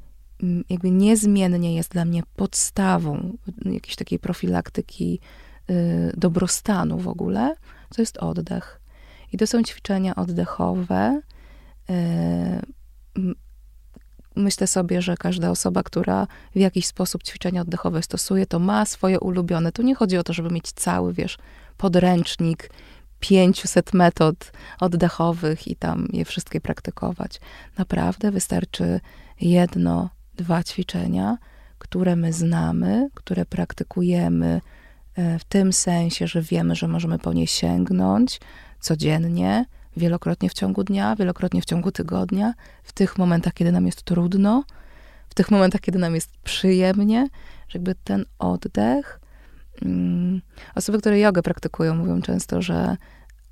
jakby 0.70 0.90
niezmiennie 0.90 1.74
jest 1.74 1.90
dla 1.90 2.04
mnie 2.04 2.22
podstawą 2.36 3.36
jakiejś 3.64 3.96
takiej 3.96 4.18
profilaktyki 4.18 5.20
dobrostanu 6.16 6.98
w 6.98 7.08
ogóle, 7.08 7.54
to 7.96 8.02
jest 8.02 8.18
oddech. 8.18 8.80
I 9.32 9.38
to 9.38 9.46
są 9.46 9.62
ćwiczenia 9.62 10.14
oddechowe. 10.14 11.20
Myślę 14.40 14.66
sobie, 14.66 15.02
że 15.02 15.16
każda 15.16 15.50
osoba, 15.50 15.82
która 15.82 16.26
w 16.54 16.58
jakiś 16.58 16.86
sposób 16.86 17.22
ćwiczenia 17.22 17.60
oddechowe 17.60 18.02
stosuje, 18.02 18.46
to 18.46 18.58
ma 18.58 18.86
swoje 18.86 19.20
ulubione. 19.20 19.72
Tu 19.72 19.82
nie 19.82 19.94
chodzi 19.94 20.18
o 20.18 20.22
to, 20.22 20.32
żeby 20.32 20.50
mieć 20.50 20.72
cały, 20.72 21.12
wiesz, 21.12 21.38
podręcznik 21.76 22.70
500 23.20 23.94
metod 23.94 24.52
oddechowych 24.80 25.68
i 25.68 25.76
tam 25.76 26.08
je 26.12 26.24
wszystkie 26.24 26.60
praktykować. 26.60 27.40
Naprawdę 27.78 28.30
wystarczy 28.30 29.00
jedno, 29.40 30.10
dwa 30.34 30.62
ćwiczenia, 30.62 31.38
które 31.78 32.16
my 32.16 32.32
znamy, 32.32 33.08
które 33.14 33.44
praktykujemy 33.44 34.60
e, 35.14 35.38
w 35.38 35.44
tym 35.44 35.72
sensie, 35.72 36.26
że 36.26 36.42
wiemy, 36.42 36.76
że 36.76 36.88
możemy 36.88 37.18
po 37.18 37.32
nie 37.32 37.46
sięgnąć, 37.46 38.40
codziennie, 38.80 39.64
wielokrotnie 40.00 40.50
w 40.50 40.54
ciągu 40.54 40.84
dnia, 40.84 41.16
wielokrotnie 41.16 41.62
w 41.62 41.64
ciągu 41.64 41.92
tygodnia, 41.92 42.54
w 42.82 42.92
tych 42.92 43.18
momentach, 43.18 43.54
kiedy 43.54 43.72
nam 43.72 43.86
jest 43.86 44.02
trudno, 44.02 44.64
w 45.28 45.34
tych 45.34 45.50
momentach, 45.50 45.80
kiedy 45.80 45.98
nam 45.98 46.14
jest 46.14 46.30
przyjemnie, 46.44 47.28
że 47.68 47.78
jakby 47.78 47.94
ten 47.94 48.24
oddech 48.38 49.20
mm, 49.82 50.40
osoby, 50.74 50.98
które 50.98 51.18
jogę 51.18 51.42
praktykują, 51.42 51.94
mówią 51.94 52.22
często, 52.22 52.62
że 52.62 52.96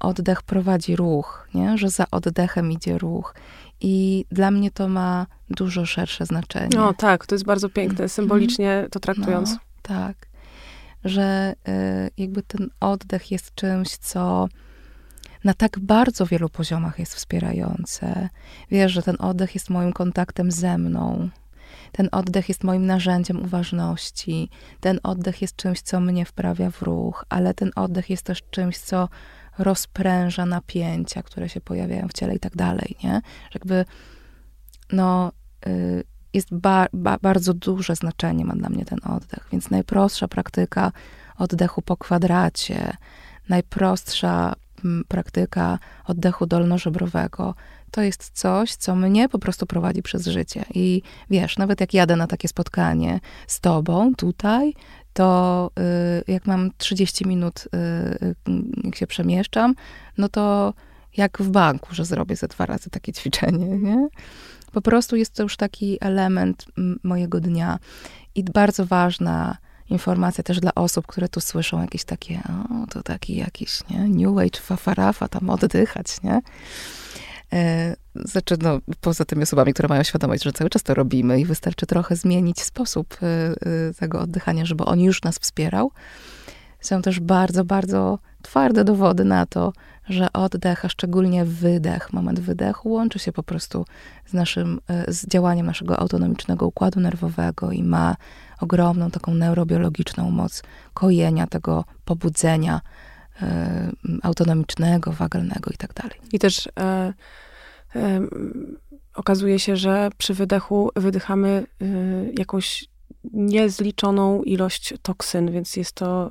oddech 0.00 0.42
prowadzi 0.42 0.96
ruch, 0.96 1.48
nie? 1.54 1.78
że 1.78 1.90
za 1.90 2.04
oddechem 2.10 2.72
idzie 2.72 2.98
ruch. 2.98 3.34
I 3.80 4.24
dla 4.30 4.50
mnie 4.50 4.70
to 4.70 4.88
ma 4.88 5.26
dużo 5.50 5.86
szersze 5.86 6.26
znaczenie. 6.26 6.68
No 6.74 6.94
tak, 6.94 7.26
to 7.26 7.34
jest 7.34 7.44
bardzo 7.44 7.68
piękne, 7.68 7.92
mhm. 7.92 8.08
symbolicznie 8.08 8.86
to 8.90 9.00
traktując. 9.00 9.50
No, 9.50 9.58
tak, 9.82 10.16
że 11.04 11.54
y, 11.68 12.10
jakby 12.16 12.42
ten 12.42 12.70
oddech 12.80 13.30
jest 13.30 13.54
czymś, 13.54 13.96
co 13.96 14.48
na 15.44 15.54
tak 15.54 15.78
bardzo 15.78 16.26
wielu 16.26 16.48
poziomach 16.48 16.98
jest 16.98 17.14
wspierające. 17.14 18.28
Wiesz, 18.70 18.92
że 18.92 19.02
ten 19.02 19.16
oddech 19.18 19.54
jest 19.54 19.70
moim 19.70 19.92
kontaktem 19.92 20.50
ze 20.50 20.78
mną. 20.78 21.28
Ten 21.92 22.08
oddech 22.12 22.48
jest 22.48 22.64
moim 22.64 22.86
narzędziem 22.86 23.42
uważności. 23.42 24.50
Ten 24.80 25.00
oddech 25.02 25.42
jest 25.42 25.56
czymś, 25.56 25.80
co 25.80 26.00
mnie 26.00 26.24
wprawia 26.24 26.70
w 26.70 26.82
ruch, 26.82 27.24
ale 27.28 27.54
ten 27.54 27.70
oddech 27.76 28.10
jest 28.10 28.22
też 28.22 28.42
czymś, 28.50 28.78
co 28.78 29.08
rozpręża 29.58 30.46
napięcia, 30.46 31.22
które 31.22 31.48
się 31.48 31.60
pojawiają 31.60 32.08
w 32.08 32.12
ciele 32.12 32.34
i 32.34 32.40
tak 32.40 32.56
dalej, 32.56 32.96
nie? 33.04 33.20
Jakby, 33.54 33.84
no, 34.92 35.32
y, 35.66 36.04
jest 36.34 36.54
ba, 36.54 36.86
ba, 36.92 37.18
bardzo 37.22 37.54
duże 37.54 37.96
znaczenie 37.96 38.44
ma 38.44 38.54
dla 38.54 38.68
mnie 38.68 38.84
ten 38.84 38.98
oddech, 39.04 39.48
więc 39.52 39.70
najprostsza 39.70 40.28
praktyka 40.28 40.92
oddechu 41.36 41.82
po 41.82 41.96
kwadracie, 41.96 42.96
najprostsza 43.48 44.54
praktyka 45.08 45.78
oddechu 46.04 46.46
dolnożebrowego, 46.46 47.54
to 47.90 48.02
jest 48.02 48.30
coś, 48.30 48.74
co 48.74 48.96
mnie 48.96 49.28
po 49.28 49.38
prostu 49.38 49.66
prowadzi 49.66 50.02
przez 50.02 50.26
życie. 50.26 50.64
I 50.74 51.02
wiesz, 51.30 51.58
nawet 51.58 51.80
jak 51.80 51.94
jadę 51.94 52.16
na 52.16 52.26
takie 52.26 52.48
spotkanie 52.48 53.20
z 53.46 53.60
tobą 53.60 54.14
tutaj, 54.14 54.74
to 55.12 55.70
y, 56.28 56.32
jak 56.32 56.46
mam 56.46 56.70
30 56.78 57.26
minut, 57.26 57.64
y, 57.74 57.78
y, 58.26 58.34
jak 58.84 58.96
się 58.96 59.06
przemieszczam, 59.06 59.74
no 60.18 60.28
to 60.28 60.74
jak 61.16 61.38
w 61.38 61.50
banku, 61.50 61.94
że 61.94 62.04
zrobię 62.04 62.36
ze 62.36 62.48
dwa 62.48 62.66
razy 62.66 62.90
takie 62.90 63.12
ćwiczenie, 63.18 63.78
nie? 63.78 64.08
Po 64.72 64.82
prostu 64.82 65.16
jest 65.16 65.34
to 65.34 65.42
już 65.42 65.56
taki 65.56 65.98
element 66.00 66.66
mojego 67.02 67.40
dnia. 67.40 67.78
I 68.34 68.44
bardzo 68.44 68.86
ważna 68.86 69.56
informacja 69.90 70.44
też 70.44 70.60
dla 70.60 70.74
osób, 70.74 71.06
które 71.06 71.28
tu 71.28 71.40
słyszą 71.40 71.80
jakieś 71.80 72.04
takie, 72.04 72.42
o, 72.82 72.86
to 72.86 73.02
taki 73.02 73.36
jakiś, 73.36 73.80
nie? 73.90 74.08
New 74.08 74.38
Age, 74.38 74.60
fafarafa, 74.60 75.28
tam 75.28 75.50
oddychać, 75.50 76.22
nie? 76.22 76.40
E, 77.52 77.96
znaczy, 78.14 78.56
no, 78.62 78.78
poza 79.00 79.24
tymi 79.24 79.42
osobami, 79.42 79.72
które 79.72 79.88
mają 79.88 80.02
świadomość, 80.02 80.42
że 80.42 80.52
cały 80.52 80.70
czas 80.70 80.82
to 80.82 80.94
robimy 80.94 81.40
i 81.40 81.44
wystarczy 81.44 81.86
trochę 81.86 82.16
zmienić 82.16 82.60
sposób 82.60 83.16
e, 83.22 83.26
e, 83.26 83.94
tego 83.94 84.20
oddychania, 84.20 84.64
żeby 84.64 84.84
on 84.84 85.00
już 85.00 85.22
nas 85.22 85.38
wspierał. 85.38 85.90
Są 86.80 87.02
też 87.02 87.20
bardzo, 87.20 87.64
bardzo 87.64 88.18
twarde 88.42 88.84
dowody 88.84 89.24
na 89.24 89.46
to, 89.46 89.72
że 90.08 90.32
oddech, 90.32 90.84
a 90.84 90.88
szczególnie 90.88 91.44
wydech, 91.44 92.12
moment 92.12 92.40
wydechu, 92.40 92.90
łączy 92.90 93.18
się 93.18 93.32
po 93.32 93.42
prostu 93.42 93.84
z 94.26 94.32
naszym, 94.32 94.80
z 95.08 95.26
działaniem 95.26 95.66
naszego 95.66 95.98
autonomicznego 95.98 96.66
układu 96.66 97.00
nerwowego 97.00 97.72
i 97.72 97.82
ma 97.82 98.16
ogromną 98.60 99.10
taką 99.10 99.34
neurobiologiczną 99.34 100.30
moc 100.30 100.62
kojenia 100.94 101.46
tego 101.46 101.84
pobudzenia 102.04 102.80
e, 103.42 103.90
autonomicznego, 104.22 105.12
wagalnego 105.12 105.70
i 105.70 105.76
tak 105.76 105.94
dalej. 105.94 106.20
I 106.32 106.38
też 106.38 106.66
e, 106.66 107.12
e, 107.96 108.20
okazuje 109.14 109.58
się, 109.58 109.76
że 109.76 110.10
przy 110.18 110.34
wydechu 110.34 110.90
wydychamy 110.96 111.66
jakąś 112.38 112.88
niezliczoną 113.32 114.42
ilość 114.42 114.94
toksyn, 115.02 115.52
więc 115.52 115.76
jest 115.76 115.92
to 115.92 116.30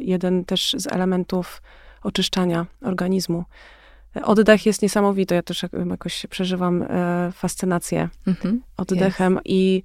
jeden 0.00 0.44
też 0.44 0.76
z 0.78 0.86
elementów 0.86 1.62
oczyszczania 2.02 2.66
organizmu. 2.82 3.44
Oddech 4.22 4.66
jest 4.66 4.82
niesamowity. 4.82 5.34
Ja 5.34 5.42
też 5.42 5.64
jakoś 5.90 6.26
przeżywam 6.30 6.84
fascynację 7.32 8.08
mhm, 8.26 8.62
oddechem 8.76 9.34
jest. 9.34 9.46
i 9.46 9.82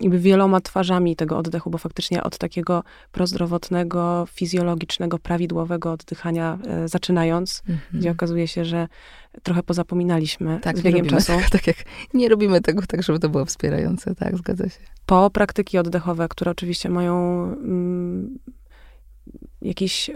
jakby 0.00 0.18
wieloma 0.18 0.60
twarzami 0.60 1.16
tego 1.16 1.38
oddechu, 1.38 1.70
bo 1.70 1.78
faktycznie 1.78 2.22
od 2.22 2.38
takiego 2.38 2.82
prozdrowotnego, 3.12 4.26
fizjologicznego, 4.30 5.18
prawidłowego 5.18 5.92
oddychania 5.92 6.58
e, 6.66 6.88
zaczynając, 6.88 7.62
mm 7.68 7.78
-hmm. 7.80 7.98
gdzie 7.98 8.10
okazuje 8.10 8.48
się, 8.48 8.64
że 8.64 8.88
trochę 9.42 9.62
pozapominaliśmy 9.62 10.60
tak, 10.62 10.78
z 10.78 10.82
biegiem 10.82 11.06
czasu. 11.06 11.32
Tego, 11.32 11.48
tak 11.58 11.66
jak 11.66 11.76
nie 12.14 12.28
robimy 12.28 12.60
tego 12.60 12.82
tak, 12.88 13.02
żeby 13.02 13.18
to 13.18 13.28
było 13.28 13.44
wspierające, 13.44 14.14
tak, 14.14 14.38
zgadza 14.38 14.68
się. 14.68 14.80
Po 15.06 15.30
praktyki 15.30 15.78
oddechowe, 15.78 16.28
które 16.28 16.50
oczywiście 16.50 16.88
mają 16.88 17.42
mm, 17.44 18.38
jakiś 19.62 20.10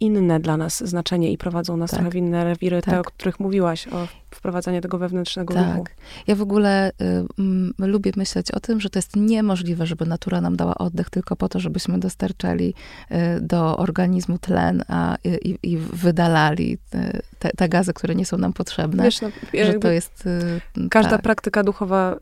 inne 0.00 0.40
dla 0.40 0.56
nas 0.56 0.84
znaczenie 0.84 1.32
i 1.32 1.38
prowadzą 1.38 1.76
nas 1.76 1.90
tak. 1.90 1.98
trochę 1.98 2.10
w 2.10 2.14
inne 2.14 2.44
rewiry, 2.44 2.82
tak. 2.82 2.94
te, 2.94 3.00
o 3.00 3.04
których 3.04 3.40
mówiłaś, 3.40 3.88
o 3.88 4.08
wprowadzaniu 4.30 4.80
tego 4.80 4.98
wewnętrznego 4.98 5.54
tak. 5.54 5.76
ruchu. 5.76 5.84
Ja 6.26 6.34
w 6.34 6.42
ogóle 6.42 6.90
y, 6.90 6.94
m, 7.38 7.74
lubię 7.78 8.12
myśleć 8.16 8.50
o 8.50 8.60
tym, 8.60 8.80
że 8.80 8.90
to 8.90 8.98
jest 8.98 9.16
niemożliwe, 9.16 9.86
żeby 9.86 10.06
natura 10.06 10.40
nam 10.40 10.56
dała 10.56 10.74
oddech 10.74 11.10
tylko 11.10 11.36
po 11.36 11.48
to, 11.48 11.60
żebyśmy 11.60 11.98
dostarczali 11.98 12.74
y, 13.10 13.40
do 13.40 13.76
organizmu 13.76 14.38
tlen 14.38 14.84
a, 14.88 15.16
i, 15.24 15.58
i 15.62 15.76
wydalali 15.76 16.78
y, 16.94 17.20
te, 17.38 17.50
te, 17.50 17.68
gazy, 17.68 17.94
które 17.94 18.14
nie 18.14 18.26
są 18.26 18.38
nam 18.38 18.52
potrzebne. 18.52 19.02
Wiesz, 19.04 19.20
no, 19.20 19.28
że 19.64 19.74
to 19.74 19.90
jest... 19.90 20.26
Y, 20.26 20.88
każda 20.90 21.10
tak. 21.10 21.22
praktyka 21.22 21.62
duchowa 21.62 22.16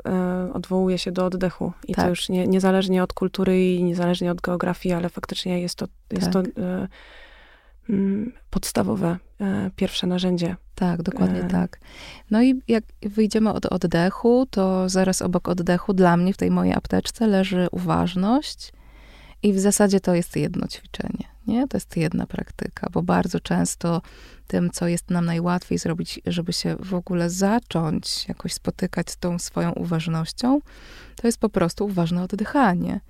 y, 0.48 0.52
odwołuje 0.52 0.98
się 0.98 1.12
do 1.12 1.26
oddechu 1.26 1.72
i 1.88 1.94
to 1.94 2.00
tak. 2.00 2.10
już 2.10 2.28
nie, 2.28 2.46
niezależnie 2.46 3.02
od 3.02 3.12
kultury 3.12 3.74
i 3.74 3.84
niezależnie 3.84 4.30
od 4.30 4.40
geografii, 4.40 4.94
ale 4.94 5.08
faktycznie 5.08 5.60
jest 5.60 5.74
to, 5.74 5.86
jest 6.12 6.30
to 6.30 6.40
y, 6.40 6.88
podstawowe 8.50 9.18
e, 9.40 9.70
pierwsze 9.76 10.06
narzędzie. 10.06 10.56
Tak, 10.74 11.02
dokładnie 11.02 11.40
e... 11.40 11.48
tak. 11.48 11.80
No 12.30 12.42
i 12.42 12.62
jak 12.68 12.84
wyjdziemy 13.02 13.52
od 13.52 13.66
oddechu, 13.66 14.46
to 14.50 14.88
zaraz 14.88 15.22
obok 15.22 15.48
oddechu 15.48 15.94
dla 15.94 16.16
mnie 16.16 16.34
w 16.34 16.36
tej 16.36 16.50
mojej 16.50 16.74
apteczce 16.74 17.26
leży 17.26 17.68
uważność 17.70 18.72
i 19.42 19.52
w 19.52 19.58
zasadzie 19.58 20.00
to 20.00 20.14
jest 20.14 20.36
jedno 20.36 20.68
ćwiczenie, 20.68 21.24
nie? 21.46 21.68
To 21.68 21.76
jest 21.76 21.96
jedna 21.96 22.26
praktyka, 22.26 22.88
bo 22.92 23.02
bardzo 23.02 23.40
często 23.40 24.02
tym, 24.46 24.70
co 24.70 24.88
jest 24.88 25.10
nam 25.10 25.24
najłatwiej 25.24 25.78
zrobić, 25.78 26.20
żeby 26.26 26.52
się 26.52 26.76
w 26.80 26.94
ogóle 26.94 27.30
zacząć 27.30 28.28
jakoś 28.28 28.52
spotykać 28.52 29.10
z 29.10 29.16
tą 29.16 29.38
swoją 29.38 29.72
uważnością, 29.72 30.60
to 31.16 31.28
jest 31.28 31.38
po 31.38 31.48
prostu 31.48 31.84
uważne 31.84 32.22
oddychanie. 32.22 33.00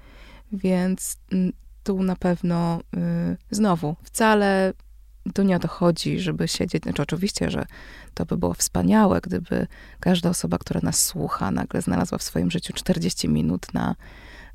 Więc 0.52 1.16
mm, 1.32 1.52
tu 1.86 2.02
na 2.02 2.16
pewno 2.16 2.80
y, 2.96 3.36
znowu 3.50 3.96
wcale 4.02 4.72
tu 5.34 5.42
nie 5.42 5.56
o 5.56 5.58
to 5.58 5.68
chodzi, 5.68 6.20
żeby 6.20 6.48
siedzieć. 6.48 6.82
Znaczy, 6.82 7.02
oczywiście, 7.02 7.50
że 7.50 7.66
to 8.14 8.26
by 8.26 8.36
było 8.36 8.54
wspaniałe, 8.54 9.20
gdyby 9.20 9.66
każda 10.00 10.30
osoba, 10.30 10.58
która 10.58 10.80
nas 10.82 11.04
słucha, 11.04 11.50
nagle 11.50 11.82
znalazła 11.82 12.18
w 12.18 12.22
swoim 12.22 12.50
życiu 12.50 12.72
40 12.72 13.28
minut 13.28 13.74
na, 13.74 13.96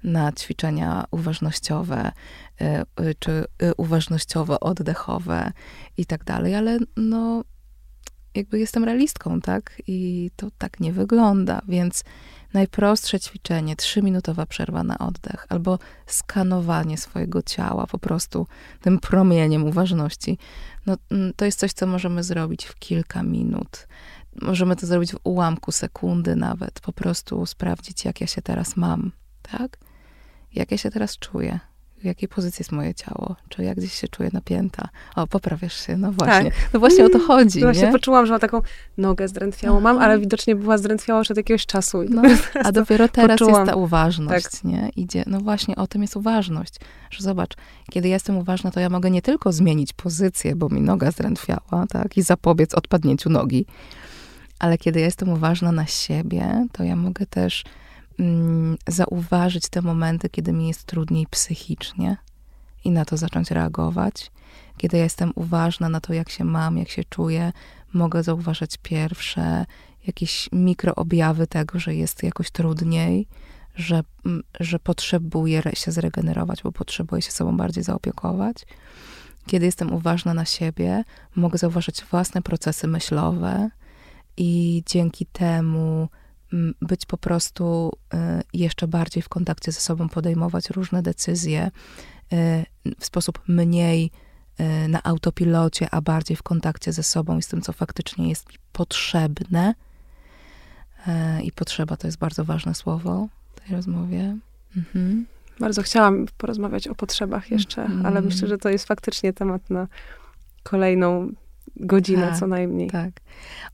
na 0.04 0.32
ćwiczenia 0.32 1.06
uważnościowe, 1.12 2.12
y, 2.62 2.66
y, 3.04 3.16
czy 3.20 3.46
y, 3.64 3.72
uważnościowo-oddechowe 3.78 5.52
i 5.98 6.06
tak 6.06 6.24
dalej, 6.24 6.56
ale 6.56 6.80
no, 6.98 7.44
jakby 8.36 8.60
jestem 8.60 8.84
realistką, 8.84 9.42
tak? 9.42 9.82
I 9.88 10.32
to 10.36 10.48
tak 10.58 10.80
nie 10.80 10.94
wygląda, 10.94 11.62
więc 11.68 12.04
najprostsze 12.54 13.20
ćwiczenie, 13.20 13.76
trzyminutowa 13.76 14.46
przerwa 14.46 14.84
na 14.84 14.98
oddech, 14.98 15.46
albo 15.50 15.80
skanowanie 16.06 16.98
swojego 16.98 17.42
ciała 17.42 17.88
po 17.88 18.00
prostu 18.00 18.48
tym 18.82 19.00
promieniem 19.00 19.64
uważności, 19.64 20.38
no, 20.86 20.98
mm, 21.12 21.34
to 21.36 21.46
jest 21.46 21.60
coś, 21.60 21.74
co 21.74 21.88
możemy 21.88 22.24
zrobić 22.24 22.66
w 22.66 22.76
kilka 22.76 23.24
minut. 23.24 23.88
Możemy 24.42 24.76
to 24.76 24.88
zrobić 24.88 25.12
w 25.12 25.20
ułamku 25.24 25.72
sekundy 25.72 26.36
nawet, 26.36 26.80
po 26.80 26.94
prostu 26.94 27.46
sprawdzić, 27.46 28.06
jak 28.06 28.22
ja 28.22 28.28
się 28.28 28.42
teraz 28.42 28.78
mam, 28.78 29.12
tak? 29.42 29.78
Jak 30.54 30.72
ja 30.72 30.78
się 30.78 30.92
teraz 30.92 31.18
czuję 31.18 31.60
w 32.02 32.06
jakiej 32.06 32.30
pozycji 32.30 32.62
jest 32.62 32.72
moje 32.72 32.94
ciało, 32.94 33.36
czy 33.50 33.64
jak 33.64 33.78
gdzieś 33.78 33.94
się 33.94 34.08
czuję 34.08 34.30
napięta. 34.34 34.90
O, 35.16 35.28
poprawiasz 35.28 35.86
się, 35.88 35.98
no 35.98 36.12
właśnie. 36.12 36.52
Tak. 36.52 36.70
No 36.74 36.80
właśnie 36.80 37.06
o 37.06 37.10
to 37.10 37.20
chodzi, 37.20 37.60
no 37.60 37.66
Właśnie 37.66 37.92
poczułam, 37.92 38.26
że 38.26 38.32
mam 38.32 38.40
taką 38.40 38.62
nogę 38.98 39.28
zdrętwiałą 39.28 39.80
mam, 39.80 39.98
ale 39.98 40.20
widocznie 40.20 40.56
była 40.56 40.78
zdrętwiała 40.78 41.20
już 41.20 41.32
od 41.32 41.38
jakiegoś 41.38 41.66
czasu. 41.66 42.04
No, 42.10 42.22
a 42.64 42.72
dopiero 42.72 43.08
teraz 43.08 43.40
poczułam. 43.40 43.62
jest 43.62 43.72
ta 43.72 43.76
uważność, 43.76 44.52
tak. 44.52 44.64
nie? 44.64 44.90
Idzie, 44.96 45.24
no 45.28 45.40
właśnie 45.40 45.76
o 45.76 45.88
tym 45.88 46.02
jest 46.02 46.16
uważność, 46.16 46.76
że 47.10 47.24
zobacz, 47.24 47.54
kiedy 47.92 48.10
jestem 48.10 48.38
uważna, 48.38 48.72
to 48.72 48.80
ja 48.80 48.90
mogę 48.90 49.12
nie 49.12 49.22
tylko 49.22 49.52
zmienić 49.52 49.94
pozycję, 49.94 50.56
bo 50.56 50.70
mi 50.70 50.82
noga 50.82 51.12
zdrętwiała, 51.12 51.86
tak, 51.90 52.18
i 52.18 52.22
zapobiec 52.22 52.74
odpadnięciu 52.74 53.30
nogi, 53.30 53.66
ale 54.60 54.78
kiedy 54.78 55.00
jestem 55.00 55.30
uważna 55.30 55.72
na 55.72 55.86
siebie, 55.86 56.68
to 56.72 56.84
ja 56.84 56.96
mogę 56.96 57.26
też 57.26 57.64
mm, 58.22 58.78
zauważyć 58.88 59.70
te 59.70 59.82
momenty, 59.82 60.30
kiedy 60.30 60.54
mi 60.54 60.68
jest 60.68 60.84
trudniej 60.84 61.28
psychicznie 61.28 62.18
i 62.84 62.92
na 62.92 63.06
to 63.06 63.18
zacząć 63.18 63.52
reagować. 63.52 64.32
Kiedy 64.78 64.98
jestem 64.98 65.32
uważna 65.36 65.90
na 65.90 66.02
to, 66.02 66.14
jak 66.14 66.30
się 66.30 66.44
mam, 66.44 66.78
jak 66.78 66.90
się 66.90 67.04
czuję, 67.04 67.54
mogę 67.94 68.24
zauważać 68.24 68.78
pierwsze 68.84 69.66
jakieś 70.08 70.50
mikroobjawy 70.52 71.48
tego, 71.48 71.80
że 71.80 71.96
jest 71.96 72.24
jakoś 72.24 72.52
trudniej, 72.52 73.28
że, 73.76 74.04
że 74.60 74.80
potrzebuję 74.80 75.62
się 75.74 75.92
zregenerować, 75.92 76.64
bo 76.64 76.72
potrzebuję 76.72 77.22
się 77.22 77.32
sobą 77.32 77.58
bardziej 77.58 77.84
zaopiekować. 77.84 78.66
Kiedy 79.46 79.66
jestem 79.66 79.94
uważna 79.94 80.34
na 80.34 80.46
siebie, 80.46 81.04
mogę 81.36 81.58
zauważyć 81.58 82.04
własne 82.04 82.42
procesy 82.42 82.88
myślowe 82.88 83.70
i 84.38 84.84
dzięki 84.86 85.26
temu 85.26 86.10
być 86.82 87.06
po 87.06 87.18
prostu 87.18 87.92
y, 88.14 88.18
jeszcze 88.54 88.88
bardziej 88.88 89.24
w 89.24 89.30
kontakcie 89.30 89.72
ze 89.72 89.80
sobą, 89.80 90.10
podejmować 90.10 90.70
różne 90.70 91.02
decyzje 91.02 91.72
y, 92.34 92.66
w 93.00 93.06
sposób 93.06 93.40
mniej 93.48 94.12
y, 94.60 94.88
na 94.88 95.04
autopilocie, 95.04 95.88
a 95.92 96.02
bardziej 96.02 96.38
w 96.38 96.44
kontakcie 96.44 96.94
ze 96.94 97.04
sobą 97.04 97.38
i 97.38 97.42
z 97.42 97.48
tym, 97.48 97.62
co 97.62 97.74
faktycznie 97.74 98.30
jest 98.30 98.50
mi 98.50 98.56
potrzebne. 98.72 99.74
I 101.44 101.52
potrzeba 101.52 101.98
to 101.98 102.08
jest 102.08 102.18
bardzo 102.18 102.46
ważne 102.46 102.76
słowo 102.76 103.28
w 103.56 103.60
tej 103.60 103.76
rozmowie. 103.76 104.38
Mhm. 104.78 105.26
Bardzo 105.60 105.82
chciałam 105.82 106.26
porozmawiać 106.38 106.88
o 106.88 106.96
potrzebach 106.96 107.52
jeszcze, 107.52 107.86
mm. 107.86 108.06
ale 108.06 108.22
myślę, 108.22 108.48
że 108.48 108.58
to 108.58 108.70
jest 108.70 108.88
faktycznie 108.88 109.34
temat 109.34 109.70
na 109.70 109.88
kolejną 110.64 111.32
godzinę 111.76 112.28
tak, 112.28 112.40
co 112.40 112.48
najmniej. 112.48 112.90
Tak. 112.90 113.12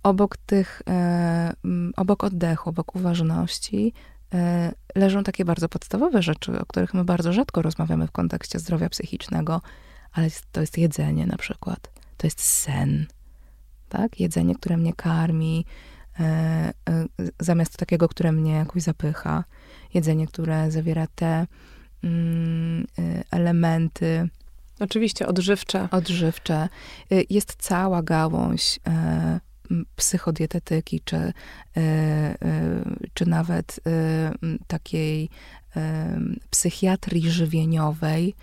Obok 0.03 0.37
tych, 0.37 0.81
e, 0.89 1.53
obok 1.97 2.23
oddechu, 2.23 2.69
obok 2.69 2.95
uważności 2.95 3.93
e, 4.33 4.71
leżą 4.95 5.23
takie 5.23 5.45
bardzo 5.45 5.69
podstawowe 5.69 6.21
rzeczy, 6.21 6.59
o 6.59 6.65
których 6.65 6.93
my 6.93 7.03
bardzo 7.03 7.33
rzadko 7.33 7.61
rozmawiamy 7.61 8.07
w 8.07 8.11
kontekście 8.11 8.59
zdrowia 8.59 8.89
psychicznego, 8.89 9.61
ale 10.11 10.27
to 10.51 10.61
jest 10.61 10.77
jedzenie 10.77 11.27
na 11.27 11.37
przykład. 11.37 11.91
To 12.17 12.27
jest 12.27 12.41
sen. 12.41 13.05
Tak? 13.89 14.19
Jedzenie, 14.19 14.55
które 14.55 14.77
mnie 14.77 14.93
karmi, 14.93 15.65
e, 16.19 16.23
e, 16.23 16.73
zamiast 17.39 17.77
takiego, 17.77 18.09
które 18.09 18.31
mnie 18.31 18.51
jakoś 18.51 18.83
zapycha. 18.83 19.43
Jedzenie, 19.93 20.27
które 20.27 20.71
zawiera 20.71 21.07
te 21.15 21.47
mm, 22.03 22.85
e, 22.99 23.23
elementy, 23.31 24.29
Oczywiście, 24.79 25.27
odżywcze. 25.27 25.87
Odżywcze. 25.91 26.69
Y, 27.11 27.25
jest 27.29 27.55
cała 27.59 28.03
gałąź 28.03 28.79
e, 28.87 29.39
psychodietetyki, 29.95 31.01
czy, 31.05 31.15
e, 31.17 31.33
e, 31.77 32.35
czy 33.13 33.25
nawet 33.25 33.79
takiej 34.67 35.29
psychiatrii 36.49 37.31
żywieniowej, 37.31 38.33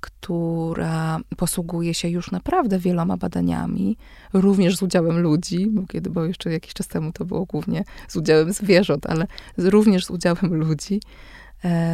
która 0.00 1.20
posługuje 1.36 1.94
się 1.94 2.08
już 2.08 2.30
naprawdę 2.30 2.78
wieloma 2.78 3.16
badaniami, 3.16 3.96
również 4.32 4.76
z 4.76 4.82
udziałem 4.82 5.18
ludzi, 5.18 5.66
bo, 5.66 5.86
kiedy, 5.86 6.10
bo 6.10 6.24
jeszcze 6.24 6.52
jakiś 6.52 6.74
czas 6.74 6.88
temu 6.88 7.12
to 7.12 7.24
było 7.24 7.44
głównie 7.44 7.84
z 8.08 8.16
udziałem 8.16 8.52
zwierząt, 8.52 9.06
ale 9.06 9.26
również 9.56 10.06
z 10.06 10.10
udziałem 10.10 10.54
ludzi, 10.54 11.00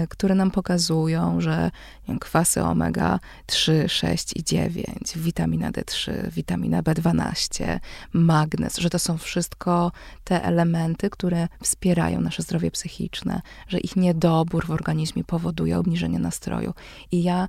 które 0.09 0.35
nam 0.35 0.51
pokazują, 0.51 1.41
że 1.41 1.71
kwasy 2.21 2.63
omega 2.63 3.21
3, 3.47 3.89
6 3.89 4.37
i 4.37 4.45
9, 4.45 4.87
witamina 5.17 5.71
D3, 5.71 6.31
witamina 6.31 6.83
B12, 6.83 7.81
magnez, 8.13 8.79
że 8.79 8.91
to 8.91 8.99
są 8.99 9.19
wszystko 9.19 9.93
te 10.25 10.45
elementy, 10.45 11.11
które 11.11 11.49
wspierają 11.63 12.21
nasze 12.21 12.43
zdrowie 12.43 12.71
psychiczne, 12.71 13.41
że 13.69 13.79
ich 13.79 13.97
niedobór 13.97 14.67
w 14.67 14.71
organizmie 14.71 15.25
powoduje 15.25 15.79
obniżenie 15.79 16.19
nastroju. 16.19 16.75
I 17.13 17.23
ja 17.23 17.49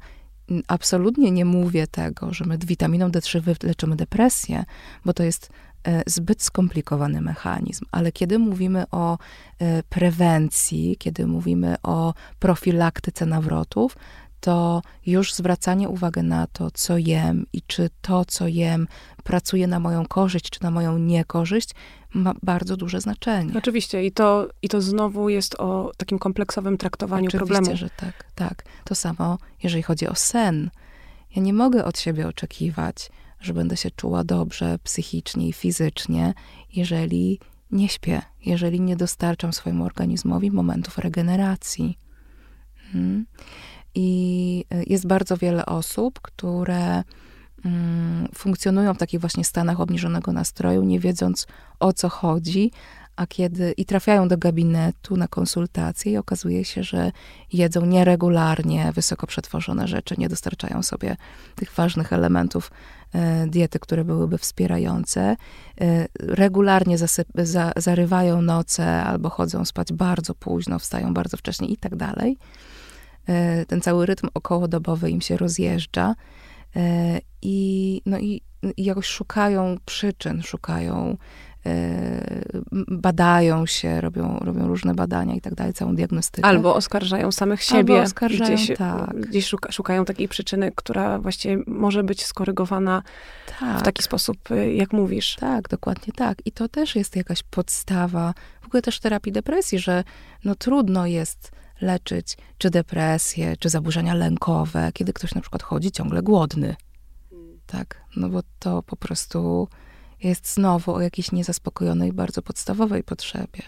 absolutnie 0.68 1.32
nie 1.32 1.46
mówię 1.46 1.88
tego, 1.88 2.34
że 2.34 2.46
my 2.46 2.58
witaminą 2.58 3.10
D3 3.10 3.42
wyleczymy 3.42 3.96
depresję, 3.96 4.66
bo 5.06 5.14
to 5.14 5.24
jest 5.24 5.50
E, 5.50 5.65
zbyt 6.08 6.44
skomplikowany 6.44 7.22
mechanizm, 7.22 7.86
ale 7.92 8.12
kiedy 8.12 8.40
mówimy 8.40 8.84
o 8.92 9.18
e, 9.60 9.84
prewencji, 9.84 10.96
kiedy 11.00 11.28
mówimy 11.28 11.76
o 11.84 12.14
profilaktyce 12.40 13.26
nawrotów, 13.26 13.98
to 14.40 14.82
już 15.06 15.34
zwracanie 15.34 15.90
uwagi 15.90 16.24
na 16.24 16.48
to, 16.48 16.72
co 16.72 16.98
jem 16.98 17.46
i 17.54 17.62
czy 17.62 17.90
to, 18.02 18.26
co 18.26 18.48
jem, 18.48 18.88
pracuje 19.24 19.68
na 19.68 19.80
moją 19.80 20.06
korzyść, 20.06 20.50
czy 20.50 20.64
na 20.64 20.72
moją 20.72 20.98
niekorzyść, 20.98 21.70
ma 22.14 22.34
bardzo 22.44 22.78
duże 22.78 23.02
znaczenie. 23.02 23.54
Oczywiście, 23.58 24.06
i 24.06 24.12
to, 24.12 24.48
i 24.62 24.70
to 24.70 24.82
znowu 24.82 25.30
jest 25.30 25.56
o 25.56 25.92
takim 25.98 26.20
kompleksowym 26.20 26.78
traktowaniu 26.78 27.28
Oczywiście, 27.28 27.54
problemu. 27.54 27.78
że 27.78 27.90
tak, 27.90 28.26
tak. 28.36 28.64
To 28.84 28.96
samo, 28.96 29.38
jeżeli 29.64 29.84
chodzi 29.84 30.08
o 30.08 30.16
sen. 30.16 30.70
Ja 31.36 31.42
nie 31.42 31.54
mogę 31.54 31.86
od 31.86 32.00
siebie 32.00 32.28
oczekiwać, 32.28 33.10
że 33.46 33.54
będę 33.54 33.78
się 33.78 33.92
czuła 33.92 34.24
dobrze 34.24 34.80
psychicznie 34.84 35.48
i 35.48 35.54
fizycznie, 35.54 36.34
jeżeli 36.76 37.40
nie 37.72 37.90
śpię, 37.90 38.22
jeżeli 38.46 38.82
nie 38.82 38.96
dostarczam 38.96 39.54
swojemu 39.54 39.86
organizmowi 39.86 40.52
momentów 40.52 40.98
regeneracji. 40.98 41.98
Hmm. 42.92 43.26
I 43.96 44.66
y, 44.74 44.84
jest 44.88 45.08
bardzo 45.08 45.38
wiele 45.38 45.66
osób, 45.66 46.20
które 46.22 47.04
mm, 47.66 48.28
funkcjonują 48.36 48.94
w 48.94 48.98
takich 48.98 49.20
właśnie 49.20 49.44
stanach 49.44 49.80
obniżonego 49.80 50.32
nastroju, 50.32 50.84
nie 50.84 51.00
wiedząc 51.00 51.48
o 51.80 51.94
co 51.94 52.10
chodzi, 52.10 52.72
a 53.16 53.28
kiedy 53.28 53.72
i 53.72 53.86
trafiają 53.86 54.28
do 54.28 54.38
gabinetu 54.38 55.18
na 55.18 55.28
konsultacje 55.28 56.12
i 56.12 56.18
okazuje 56.18 56.66
się, 56.66 56.84
że 56.84 57.12
jedzą 57.54 57.86
nieregularnie 57.86 58.92
wysoko 58.96 59.28
przetworzone 59.28 59.88
rzeczy, 59.88 60.16
nie 60.18 60.30
dostarczają 60.30 60.84
sobie 60.84 61.18
tych 61.56 61.74
ważnych 61.74 62.14
elementów 62.14 62.72
e, 63.14 63.48
diety, 63.48 63.80
które 63.80 64.04
byłyby 64.04 64.38
wspierające. 64.38 65.22
E, 65.82 66.08
regularnie 66.20 66.98
zasyp, 66.98 67.28
za, 67.36 67.72
zarywają 67.76 68.42
noce 68.42 69.04
albo 69.04 69.30
chodzą 69.30 69.66
spać 69.66 69.94
bardzo 69.94 70.36
późno, 70.36 70.80
wstają 70.80 71.14
bardzo 71.14 71.38
wcześnie 71.38 71.68
i 71.68 71.78
tak 71.78 71.96
dalej. 71.96 72.38
E, 73.28 73.66
ten 73.66 73.82
cały 73.82 74.06
rytm 74.06 74.28
okołodobowy 74.34 75.10
im 75.10 75.22
się 75.22 75.38
rozjeżdża 75.38 76.16
i, 77.42 78.02
no 78.06 78.20
i, 78.20 78.42
i 78.78 78.84
jakoś 78.84 79.06
szukają 79.06 79.78
przyczyn, 79.86 80.42
szukają 80.42 81.18
badają 82.88 83.66
się, 83.66 84.02
robią, 84.02 84.40
robią 84.40 84.68
różne 84.68 84.96
badania 84.96 85.36
i 85.36 85.42
tak 85.42 85.56
dalej, 85.56 85.74
całą 85.74 85.96
diagnostykę. 85.96 86.48
Albo 86.48 86.76
oskarżają 86.76 87.32
samych 87.32 87.64
siebie. 87.64 87.94
Albo 87.94 88.06
oskarżają, 88.06 88.56
gdzieś, 88.56 88.78
tak. 88.78 89.20
gdzieś 89.20 89.48
szuka, 89.48 89.72
szukają 89.72 90.06
takiej 90.06 90.28
przyczyny, 90.28 90.72
która 90.76 91.20
właściwie 91.20 91.64
może 91.68 92.04
być 92.04 92.26
skorygowana 92.26 93.04
tak. 93.60 93.80
w 93.80 93.84
taki 93.84 94.04
sposób, 94.04 94.52
y, 94.52 94.74
jak 94.74 94.94
mówisz. 94.94 95.36
Tak, 95.36 95.70
dokładnie 95.70 96.14
tak. 96.14 96.38
I 96.46 96.52
to 96.52 96.70
też 96.70 96.96
jest 96.96 97.16
jakaś 97.16 97.44
podstawa, 97.44 98.34
w 98.62 98.66
ogóle 98.66 98.82
też 98.82 99.00
terapii 99.00 99.32
depresji, 99.32 99.80
że 99.80 100.04
no 100.46 100.56
trudno 100.56 101.06
jest 101.06 101.52
leczyć 101.82 102.38
czy 102.58 102.70
depresję, 102.70 103.58
czy 103.60 103.70
zaburzenia 103.70 104.14
lękowe, 104.14 104.92
kiedy 104.94 105.14
ktoś 105.14 105.36
na 105.36 105.42
przykład 105.42 105.64
chodzi 105.64 105.92
ciągle 105.92 106.22
głodny. 106.22 106.76
Tak, 107.66 108.02
no 108.16 108.30
bo 108.30 108.42
to 108.60 108.84
po 108.84 108.96
prostu 108.96 109.68
jest 110.28 110.54
znowu 110.54 110.94
o 110.94 111.02
jakiejś 111.02 111.32
niezaspokojonej, 111.32 112.14
bardzo 112.14 112.42
podstawowej 112.42 113.04
potrzebie. 113.04 113.62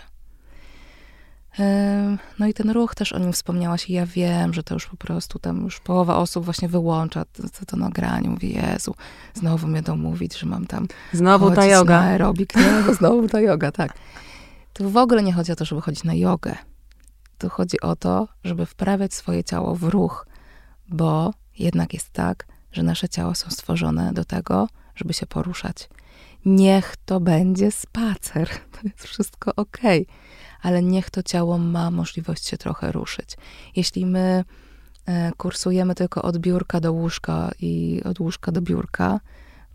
No 2.40 2.48
i 2.48 2.54
ten 2.54 2.70
ruch 2.70 2.96
też 2.96 3.14
o 3.14 3.20
nim 3.20 3.34
wspomniałaś 3.34 3.90
i 3.90 3.94
ja 3.94 4.06
wiem, 4.06 4.54
że 4.54 4.64
to 4.64 4.74
już 4.74 4.88
po 4.88 4.98
prostu 4.98 5.40
tam 5.40 5.64
już 5.64 5.80
połowa 5.80 6.16
osób 6.16 6.46
właśnie 6.46 6.70
wyłącza 6.70 7.26
to, 7.26 7.44
to, 7.44 7.66
to 7.66 7.78
nagranie. 7.78 8.30
Mówi, 8.30 8.54
Jezu, 8.54 8.96
znowu 9.34 9.68
mnie 9.68 9.82
mówić, 9.98 10.38
że 10.40 10.46
mam 10.46 10.68
tam 10.68 10.88
Znowu 11.14 11.52
ta 11.52 11.66
yoga. 11.66 12.00
Na 12.02 12.06
aerobik. 12.06 12.56
Nie, 12.56 12.94
znowu 12.94 13.28
ta 13.28 13.40
yoga, 13.40 13.72
tak. 13.72 13.94
Tu 14.74 14.90
w 14.90 14.98
ogóle 14.98 15.24
nie 15.24 15.34
chodzi 15.34 15.52
o 15.52 15.56
to, 15.56 15.66
żeby 15.66 15.82
chodzić 15.82 16.04
na 16.04 16.14
jogę. 16.14 16.56
Tu 17.38 17.50
chodzi 17.50 17.82
o 17.82 17.96
to, 17.96 18.28
żeby 18.44 18.66
wprawiać 18.66 19.14
swoje 19.14 19.44
ciało 19.44 19.76
w 19.76 19.84
ruch, 19.84 20.28
bo 20.90 21.34
jednak 21.60 21.94
jest 21.94 22.10
tak, 22.10 22.48
że 22.72 22.84
nasze 22.84 23.10
ciała 23.10 23.36
są 23.36 23.50
stworzone 23.50 24.14
do 24.14 24.26
tego, 24.26 24.68
żeby 24.96 25.14
się 25.14 25.26
poruszać 25.26 25.90
niech 26.46 26.96
to 27.06 27.20
będzie 27.20 27.72
spacer. 27.72 28.50
To 28.72 28.80
jest 28.84 29.04
wszystko 29.04 29.56
ok, 29.56 29.78
ale 30.62 30.84
niech 30.84 31.10
to 31.10 31.24
ciało 31.24 31.58
ma 31.58 31.92
możliwość 31.92 32.46
się 32.46 32.58
trochę 32.58 32.92
ruszyć. 32.92 33.38
Jeśli 33.76 34.06
my 34.06 34.44
e, 35.06 35.32
kursujemy 35.38 35.96
tylko 35.96 36.22
od 36.22 36.38
biurka 36.38 36.80
do 36.80 36.94
łóżka 36.94 37.52
i 37.60 38.02
od 38.06 38.20
łóżka 38.20 38.52
do 38.52 38.62
biurka, 38.62 39.20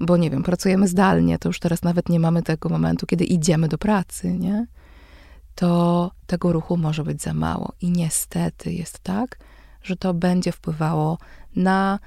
bo 0.01 0.17
nie 0.17 0.31
wiem, 0.31 0.43
pracujemy 0.43 0.89
zdalnie, 0.89 1.39
to 1.39 1.49
już 1.49 1.59
teraz 1.61 1.83
nawet 1.83 2.09
nie 2.09 2.21
mamy 2.21 2.43
tego 2.43 2.69
momentu, 2.69 3.07
kiedy 3.07 3.25
idziemy 3.25 3.69
do 3.69 3.79
pracy, 3.79 4.33
nie? 4.33 4.67
To 5.55 6.11
tego 6.27 6.53
ruchu 6.53 6.77
może 6.77 7.05
być 7.05 7.23
za 7.23 7.35
mało. 7.35 7.73
I 7.81 7.91
niestety 7.91 8.73
jest 8.73 8.99
tak, 8.99 9.39
że 9.83 9.97
to 9.97 10.15
będzie 10.15 10.53
wpływało 10.53 11.19
na 11.57 11.99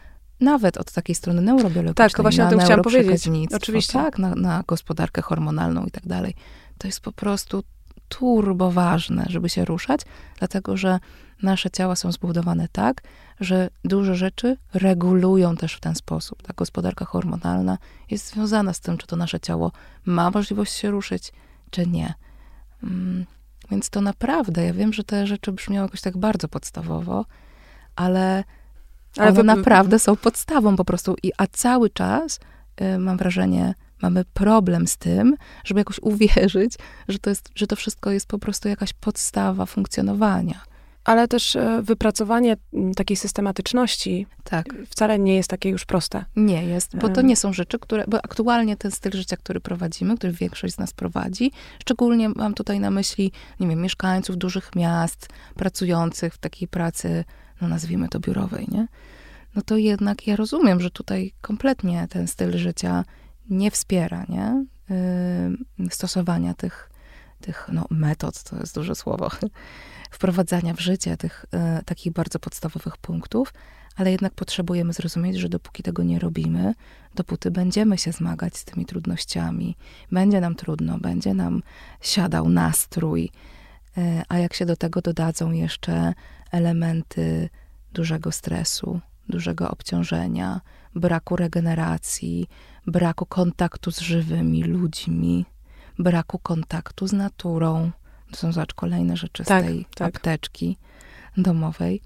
nawet 0.41 0.77
od 0.77 0.91
takiej 0.91 1.15
strony 1.15 1.41
neurobiologicznej, 1.41 2.09
tak, 2.09 2.21
właśnie 2.21 2.43
na 2.43 2.47
o 2.47 2.49
tym 2.49 2.59
chciałam 2.59 2.83
powiedzieć. 2.83 3.29
Oczywiście. 3.53 3.93
Tak, 3.93 4.19
na, 4.19 4.35
na 4.35 4.63
gospodarkę 4.67 5.21
hormonalną 5.21 5.85
i 5.85 5.91
tak 5.91 6.07
dalej. 6.07 6.33
To 6.77 6.87
jest 6.87 7.01
po 7.01 7.11
prostu 7.11 7.63
turbo 8.09 8.71
ważne, 8.71 9.25
żeby 9.29 9.49
się 9.49 9.65
ruszać, 9.65 10.01
dlatego 10.39 10.77
że 10.77 10.99
nasze 11.41 11.69
ciała 11.69 11.95
są 11.95 12.11
zbudowane 12.11 12.67
tak, 12.71 13.01
że 13.39 13.69
duże 13.83 14.15
rzeczy 14.15 14.57
regulują 14.73 15.55
też 15.57 15.73
w 15.73 15.79
ten 15.79 15.95
sposób. 15.95 16.43
Ta 16.43 16.53
gospodarka 16.57 17.05
hormonalna 17.05 17.77
jest 18.11 18.27
związana 18.27 18.73
z 18.73 18.79
tym, 18.79 18.97
czy 18.97 19.07
to 19.07 19.15
nasze 19.15 19.39
ciało 19.39 19.71
ma 20.05 20.31
możliwość 20.31 20.73
się 20.73 20.91
ruszyć, 20.91 21.31
czy 21.69 21.87
nie. 21.87 22.13
Mm, 22.83 23.25
Więc 23.71 23.89
to 23.89 24.01
naprawdę, 24.01 24.65
ja 24.65 24.73
wiem, 24.73 24.93
że 24.93 25.03
te 25.03 25.27
rzeczy 25.27 25.51
brzmią 25.51 25.81
jakoś 25.81 26.01
tak 26.01 26.17
bardzo 26.17 26.47
podstawowo, 26.47 27.25
ale, 27.95 28.43
ale 29.17 29.29
one 29.29 29.35
wy... 29.35 29.43
naprawdę 29.43 29.99
są 29.99 30.15
podstawą 30.15 30.75
po 30.75 30.85
prostu. 30.85 31.15
I, 31.23 31.31
a 31.37 31.47
cały 31.47 31.89
czas 31.89 32.39
y, 32.81 32.97
mam 32.99 33.17
wrażenie, 33.17 33.73
mamy 34.01 34.25
problem 34.33 34.87
z 34.87 34.97
tym, 34.97 35.35
żeby 35.63 35.79
jakoś 35.79 35.99
uwierzyć, 35.99 36.73
że 37.07 37.19
to, 37.19 37.29
jest, 37.29 37.49
że 37.55 37.67
to 37.67 37.75
wszystko 37.75 38.11
jest 38.11 38.27
po 38.27 38.39
prostu 38.39 38.69
jakaś 38.69 38.93
podstawa 38.93 39.65
funkcjonowania. 39.65 40.61
Ale 41.05 41.27
też 41.27 41.55
e, 41.55 41.81
wypracowanie 41.81 42.57
takiej 42.95 43.17
systematyczności 43.17 44.27
tak. 44.43 44.65
wcale 44.89 45.19
nie 45.19 45.35
jest 45.35 45.49
takie 45.49 45.69
już 45.69 45.85
proste. 45.85 46.25
Nie 46.35 46.65
jest, 46.65 46.97
bo 46.97 47.09
to 47.09 47.21
nie 47.21 47.35
są 47.35 47.53
rzeczy, 47.53 47.79
które, 47.79 48.03
bo 48.07 48.17
aktualnie 48.25 48.77
ten 48.77 48.91
styl 48.91 49.11
życia, 49.11 49.37
który 49.37 49.59
prowadzimy, 49.59 50.17
który 50.17 50.33
większość 50.33 50.73
z 50.73 50.77
nas 50.77 50.93
prowadzi, 50.93 51.51
szczególnie 51.81 52.29
mam 52.29 52.53
tutaj 52.53 52.79
na 52.79 52.91
myśli, 52.91 53.31
nie 53.59 53.67
wiem, 53.67 53.81
mieszkańców 53.81 54.37
dużych 54.37 54.75
miast, 54.75 55.29
pracujących 55.55 56.33
w 56.33 56.37
takiej 56.37 56.67
pracy, 56.67 57.23
no 57.61 57.67
nazwijmy 57.67 58.09
to 58.09 58.19
biurowej, 58.19 58.67
nie? 58.71 58.87
No 59.55 59.61
to 59.61 59.77
jednak 59.77 60.27
ja 60.27 60.35
rozumiem, 60.35 60.81
że 60.81 60.91
tutaj 60.91 61.33
kompletnie 61.41 62.07
ten 62.09 62.27
styl 62.27 62.57
życia 62.57 63.05
nie 63.49 63.71
wspiera, 63.71 64.25
nie? 64.29 64.65
Yy, 65.77 65.89
stosowania 65.89 66.53
tych, 66.53 66.89
tych 67.41 67.69
no, 67.73 67.85
metod, 67.89 68.43
to 68.43 68.59
jest 68.59 68.75
duże 68.75 68.95
słowo, 68.95 69.29
wprowadzania 70.11 70.73
w 70.73 70.79
życie 70.79 71.17
tych 71.17 71.45
yy, 71.51 71.83
takich 71.85 72.13
bardzo 72.13 72.39
podstawowych 72.39 72.97
punktów, 72.97 73.53
ale 73.95 74.11
jednak 74.11 74.33
potrzebujemy 74.33 74.93
zrozumieć, 74.93 75.37
że 75.37 75.49
dopóki 75.49 75.83
tego 75.83 76.03
nie 76.03 76.19
robimy, 76.19 76.73
dopóty 77.15 77.51
będziemy 77.51 77.97
się 77.97 78.11
zmagać 78.11 78.57
z 78.57 78.65
tymi 78.65 78.85
trudnościami, 78.85 79.75
będzie 80.11 80.41
nam 80.41 80.55
trudno, 80.55 80.97
będzie 80.97 81.33
nam 81.33 81.63
siadał 82.01 82.49
nastrój, 82.49 83.31
yy, 83.97 84.03
a 84.29 84.37
jak 84.37 84.53
się 84.53 84.65
do 84.65 84.75
tego 84.75 85.01
dodadzą 85.01 85.51
jeszcze 85.51 86.13
elementy 86.55 87.49
dużego 87.93 88.31
stresu, 88.31 88.99
dużego 89.29 89.71
obciążenia, 89.71 90.61
braku 90.95 91.35
regeneracji, 91.35 92.47
braku 92.87 93.25
kontaktu 93.25 93.91
z 93.91 93.99
żywymi 93.99 94.63
ludźmi, 94.63 95.45
braku 95.99 96.39
kontaktu 96.39 97.07
z 97.07 97.13
naturą. 97.13 97.91
To 98.31 98.37
są 98.37 98.51
zobacz 98.51 98.73
kolejne 98.73 99.17
rzeczy 99.17 99.43
tak, 99.43 99.63
z 99.63 99.67
tej 99.67 99.85
tak. 99.95 100.15
apteczki 100.15 100.77
domowej. 101.37 102.01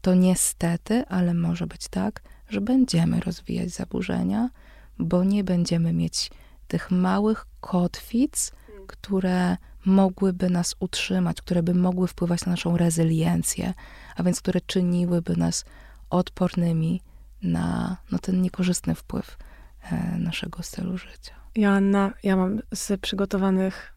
To 0.00 0.14
niestety, 0.14 1.04
ale 1.08 1.34
może 1.34 1.66
być 1.66 1.88
tak, 1.88 2.22
że 2.48 2.60
będziemy 2.60 3.20
rozwijać 3.20 3.70
zaburzenia, 3.70 4.50
bo 4.98 5.24
nie 5.24 5.44
będziemy 5.44 5.92
mieć 5.92 6.30
tych 6.68 6.90
małych 6.90 7.46
kotwic, 7.60 8.52
które 8.86 9.56
mogłyby 9.84 10.50
nas 10.50 10.76
utrzymać, 10.80 11.42
które 11.42 11.62
by 11.62 11.74
mogły 11.74 12.08
wpływać 12.08 12.44
na 12.46 12.50
naszą 12.50 12.76
rezyliencję, 12.76 13.74
a 14.16 14.22
więc 14.22 14.40
które 14.40 14.60
czyniłyby 14.60 15.36
nas 15.36 15.64
odpornymi 16.10 17.02
na 17.42 17.96
no, 18.12 18.18
ten 18.18 18.42
niekorzystny 18.42 18.94
wpływ 18.94 19.38
e, 19.82 20.18
naszego 20.18 20.62
stylu 20.62 20.98
życia. 20.98 21.34
Joanna, 21.54 22.12
ja 22.22 22.36
mam 22.36 22.60
z 22.74 23.00
przygotowanych 23.00 23.92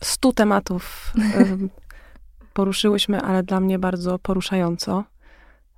stu 0.00 0.32
tematów 0.32 1.12
poruszyłyśmy, 2.54 3.20
ale 3.20 3.42
dla 3.42 3.60
mnie 3.60 3.78
bardzo 3.78 4.18
poruszająco 4.18 5.04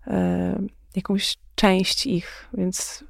e, 0.06 0.58
jakąś 0.96 1.36
część 1.54 2.06
ich, 2.06 2.48
więc 2.54 3.04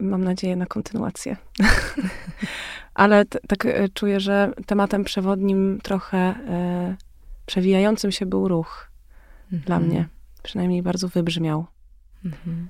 mam 0.00 0.24
nadzieję 0.24 0.56
na 0.56 0.66
kontynuację. 0.66 1.36
ale 2.98 3.24
tak 3.24 3.66
e, 3.66 3.88
czuję, 3.88 4.20
że 4.20 4.52
tematem 4.66 5.04
przewodnim 5.04 5.80
trochę 5.82 6.34
przewijającym 7.46 8.12
się 8.12 8.26
był 8.26 8.48
ruch 8.48 8.90
mhm. 9.44 9.62
dla 9.62 9.78
mnie. 9.80 10.08
Przynajmniej 10.42 10.82
bardzo 10.82 11.08
wybrzmiał. 11.08 11.66
Mhm. 12.24 12.68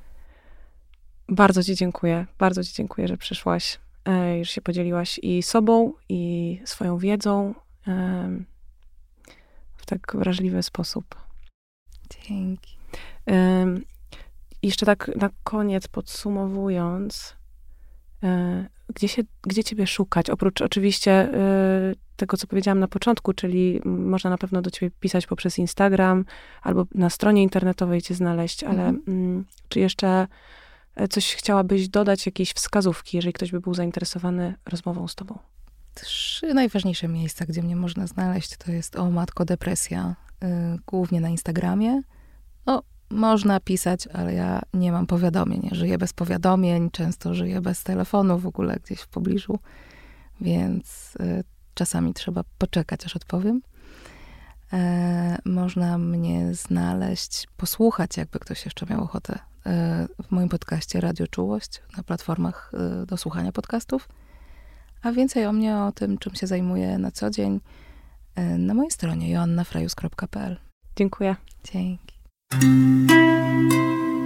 Bardzo 1.28 1.64
Ci 1.64 1.74
dziękuję. 1.74 2.26
Bardzo 2.38 2.64
Ci 2.64 2.74
dziękuję, 2.74 3.08
że 3.08 3.16
przyszłaś, 3.16 3.78
e, 4.08 4.44
że 4.44 4.52
się 4.52 4.60
podzieliłaś 4.60 5.20
i 5.22 5.42
sobą, 5.42 5.92
i 6.08 6.60
swoją 6.64 6.98
wiedzą 6.98 7.54
e, 7.88 8.28
w 9.76 9.86
tak 9.86 10.16
wrażliwy 10.16 10.62
sposób. 10.62 11.14
Dzięki. 12.10 12.76
E, 13.30 13.66
jeszcze 14.62 14.86
tak 14.86 15.10
na 15.16 15.30
koniec 15.44 15.88
podsumowując, 15.88 17.34
e, 17.34 17.37
gdzie, 18.94 19.08
się, 19.08 19.22
gdzie 19.42 19.64
ciebie 19.64 19.86
szukać? 19.86 20.30
Oprócz 20.30 20.62
oczywiście 20.62 21.34
y, 21.92 21.96
tego, 22.16 22.36
co 22.36 22.46
powiedziałam 22.46 22.78
na 22.78 22.88
początku, 22.88 23.32
czyli 23.32 23.80
można 23.84 24.30
na 24.30 24.38
pewno 24.38 24.62
do 24.62 24.70
ciebie 24.70 24.90
pisać 25.00 25.26
poprzez 25.26 25.58
Instagram 25.58 26.24
albo 26.62 26.86
na 26.94 27.10
stronie 27.10 27.42
internetowej 27.42 28.02
cię 28.02 28.14
znaleźć, 28.14 28.64
ale 28.64 28.88
mhm. 28.88 29.40
y, 29.40 29.44
czy 29.68 29.80
jeszcze 29.80 30.26
e, 30.94 31.08
coś 31.08 31.34
chciałabyś 31.34 31.88
dodać, 31.88 32.26
jakieś 32.26 32.52
wskazówki, 32.52 33.16
jeżeli 33.16 33.32
ktoś 33.32 33.50
by 33.50 33.60
był 33.60 33.74
zainteresowany 33.74 34.54
rozmową 34.66 35.08
z 35.08 35.14
tobą? 35.14 35.38
Trzy 35.94 36.54
najważniejsze 36.54 37.08
miejsca, 37.08 37.46
gdzie 37.46 37.62
mnie 37.62 37.76
można 37.76 38.06
znaleźć, 38.06 38.56
to 38.56 38.72
jest 38.72 38.96
o 38.96 39.10
matko 39.10 39.44
depresja, 39.44 40.16
y, 40.44 40.46
głównie 40.86 41.20
na 41.20 41.28
Instagramie. 41.28 42.02
No, 42.66 42.82
można 43.10 43.60
pisać, 43.60 44.06
ale 44.06 44.34
ja 44.34 44.62
nie 44.74 44.92
mam 44.92 45.06
powiadomień. 45.06 45.68
Żyję 45.72 45.98
bez 45.98 46.12
powiadomień, 46.12 46.90
często 46.90 47.34
żyję 47.34 47.60
bez 47.60 47.82
telefonu 47.82 48.38
w 48.38 48.46
ogóle 48.46 48.76
gdzieś 48.84 49.00
w 49.00 49.08
pobliżu, 49.08 49.58
więc 50.40 51.16
y, 51.20 51.44
czasami 51.74 52.14
trzeba 52.14 52.44
poczekać, 52.58 53.04
aż 53.04 53.16
odpowiem. 53.16 53.62
E, 54.72 55.38
można 55.44 55.98
mnie 55.98 56.54
znaleźć, 56.54 57.46
posłuchać, 57.56 58.16
jakby 58.16 58.38
ktoś 58.38 58.64
jeszcze 58.64 58.86
miał 58.86 59.02
ochotę, 59.02 59.38
e, 59.66 60.08
w 60.22 60.30
moim 60.30 60.48
podcaście 60.48 61.00
Radio 61.00 61.26
Czułość 61.26 61.82
na 61.96 62.02
platformach 62.02 62.72
e, 62.74 63.06
do 63.06 63.16
słuchania 63.16 63.52
podcastów. 63.52 64.08
A 65.02 65.12
więcej 65.12 65.46
o 65.46 65.52
mnie, 65.52 65.78
o 65.78 65.92
tym, 65.92 66.18
czym 66.18 66.34
się 66.34 66.46
zajmuję 66.46 66.98
na 66.98 67.10
co 67.10 67.30
dzień, 67.30 67.60
e, 68.34 68.58
na 68.58 68.74
mojej 68.74 68.90
stronie 68.90 69.30
joannafrajus.pl. 69.30 70.56
Dziękuję. 70.96 71.36
Dzięki. 71.64 72.17
Música 72.50 74.17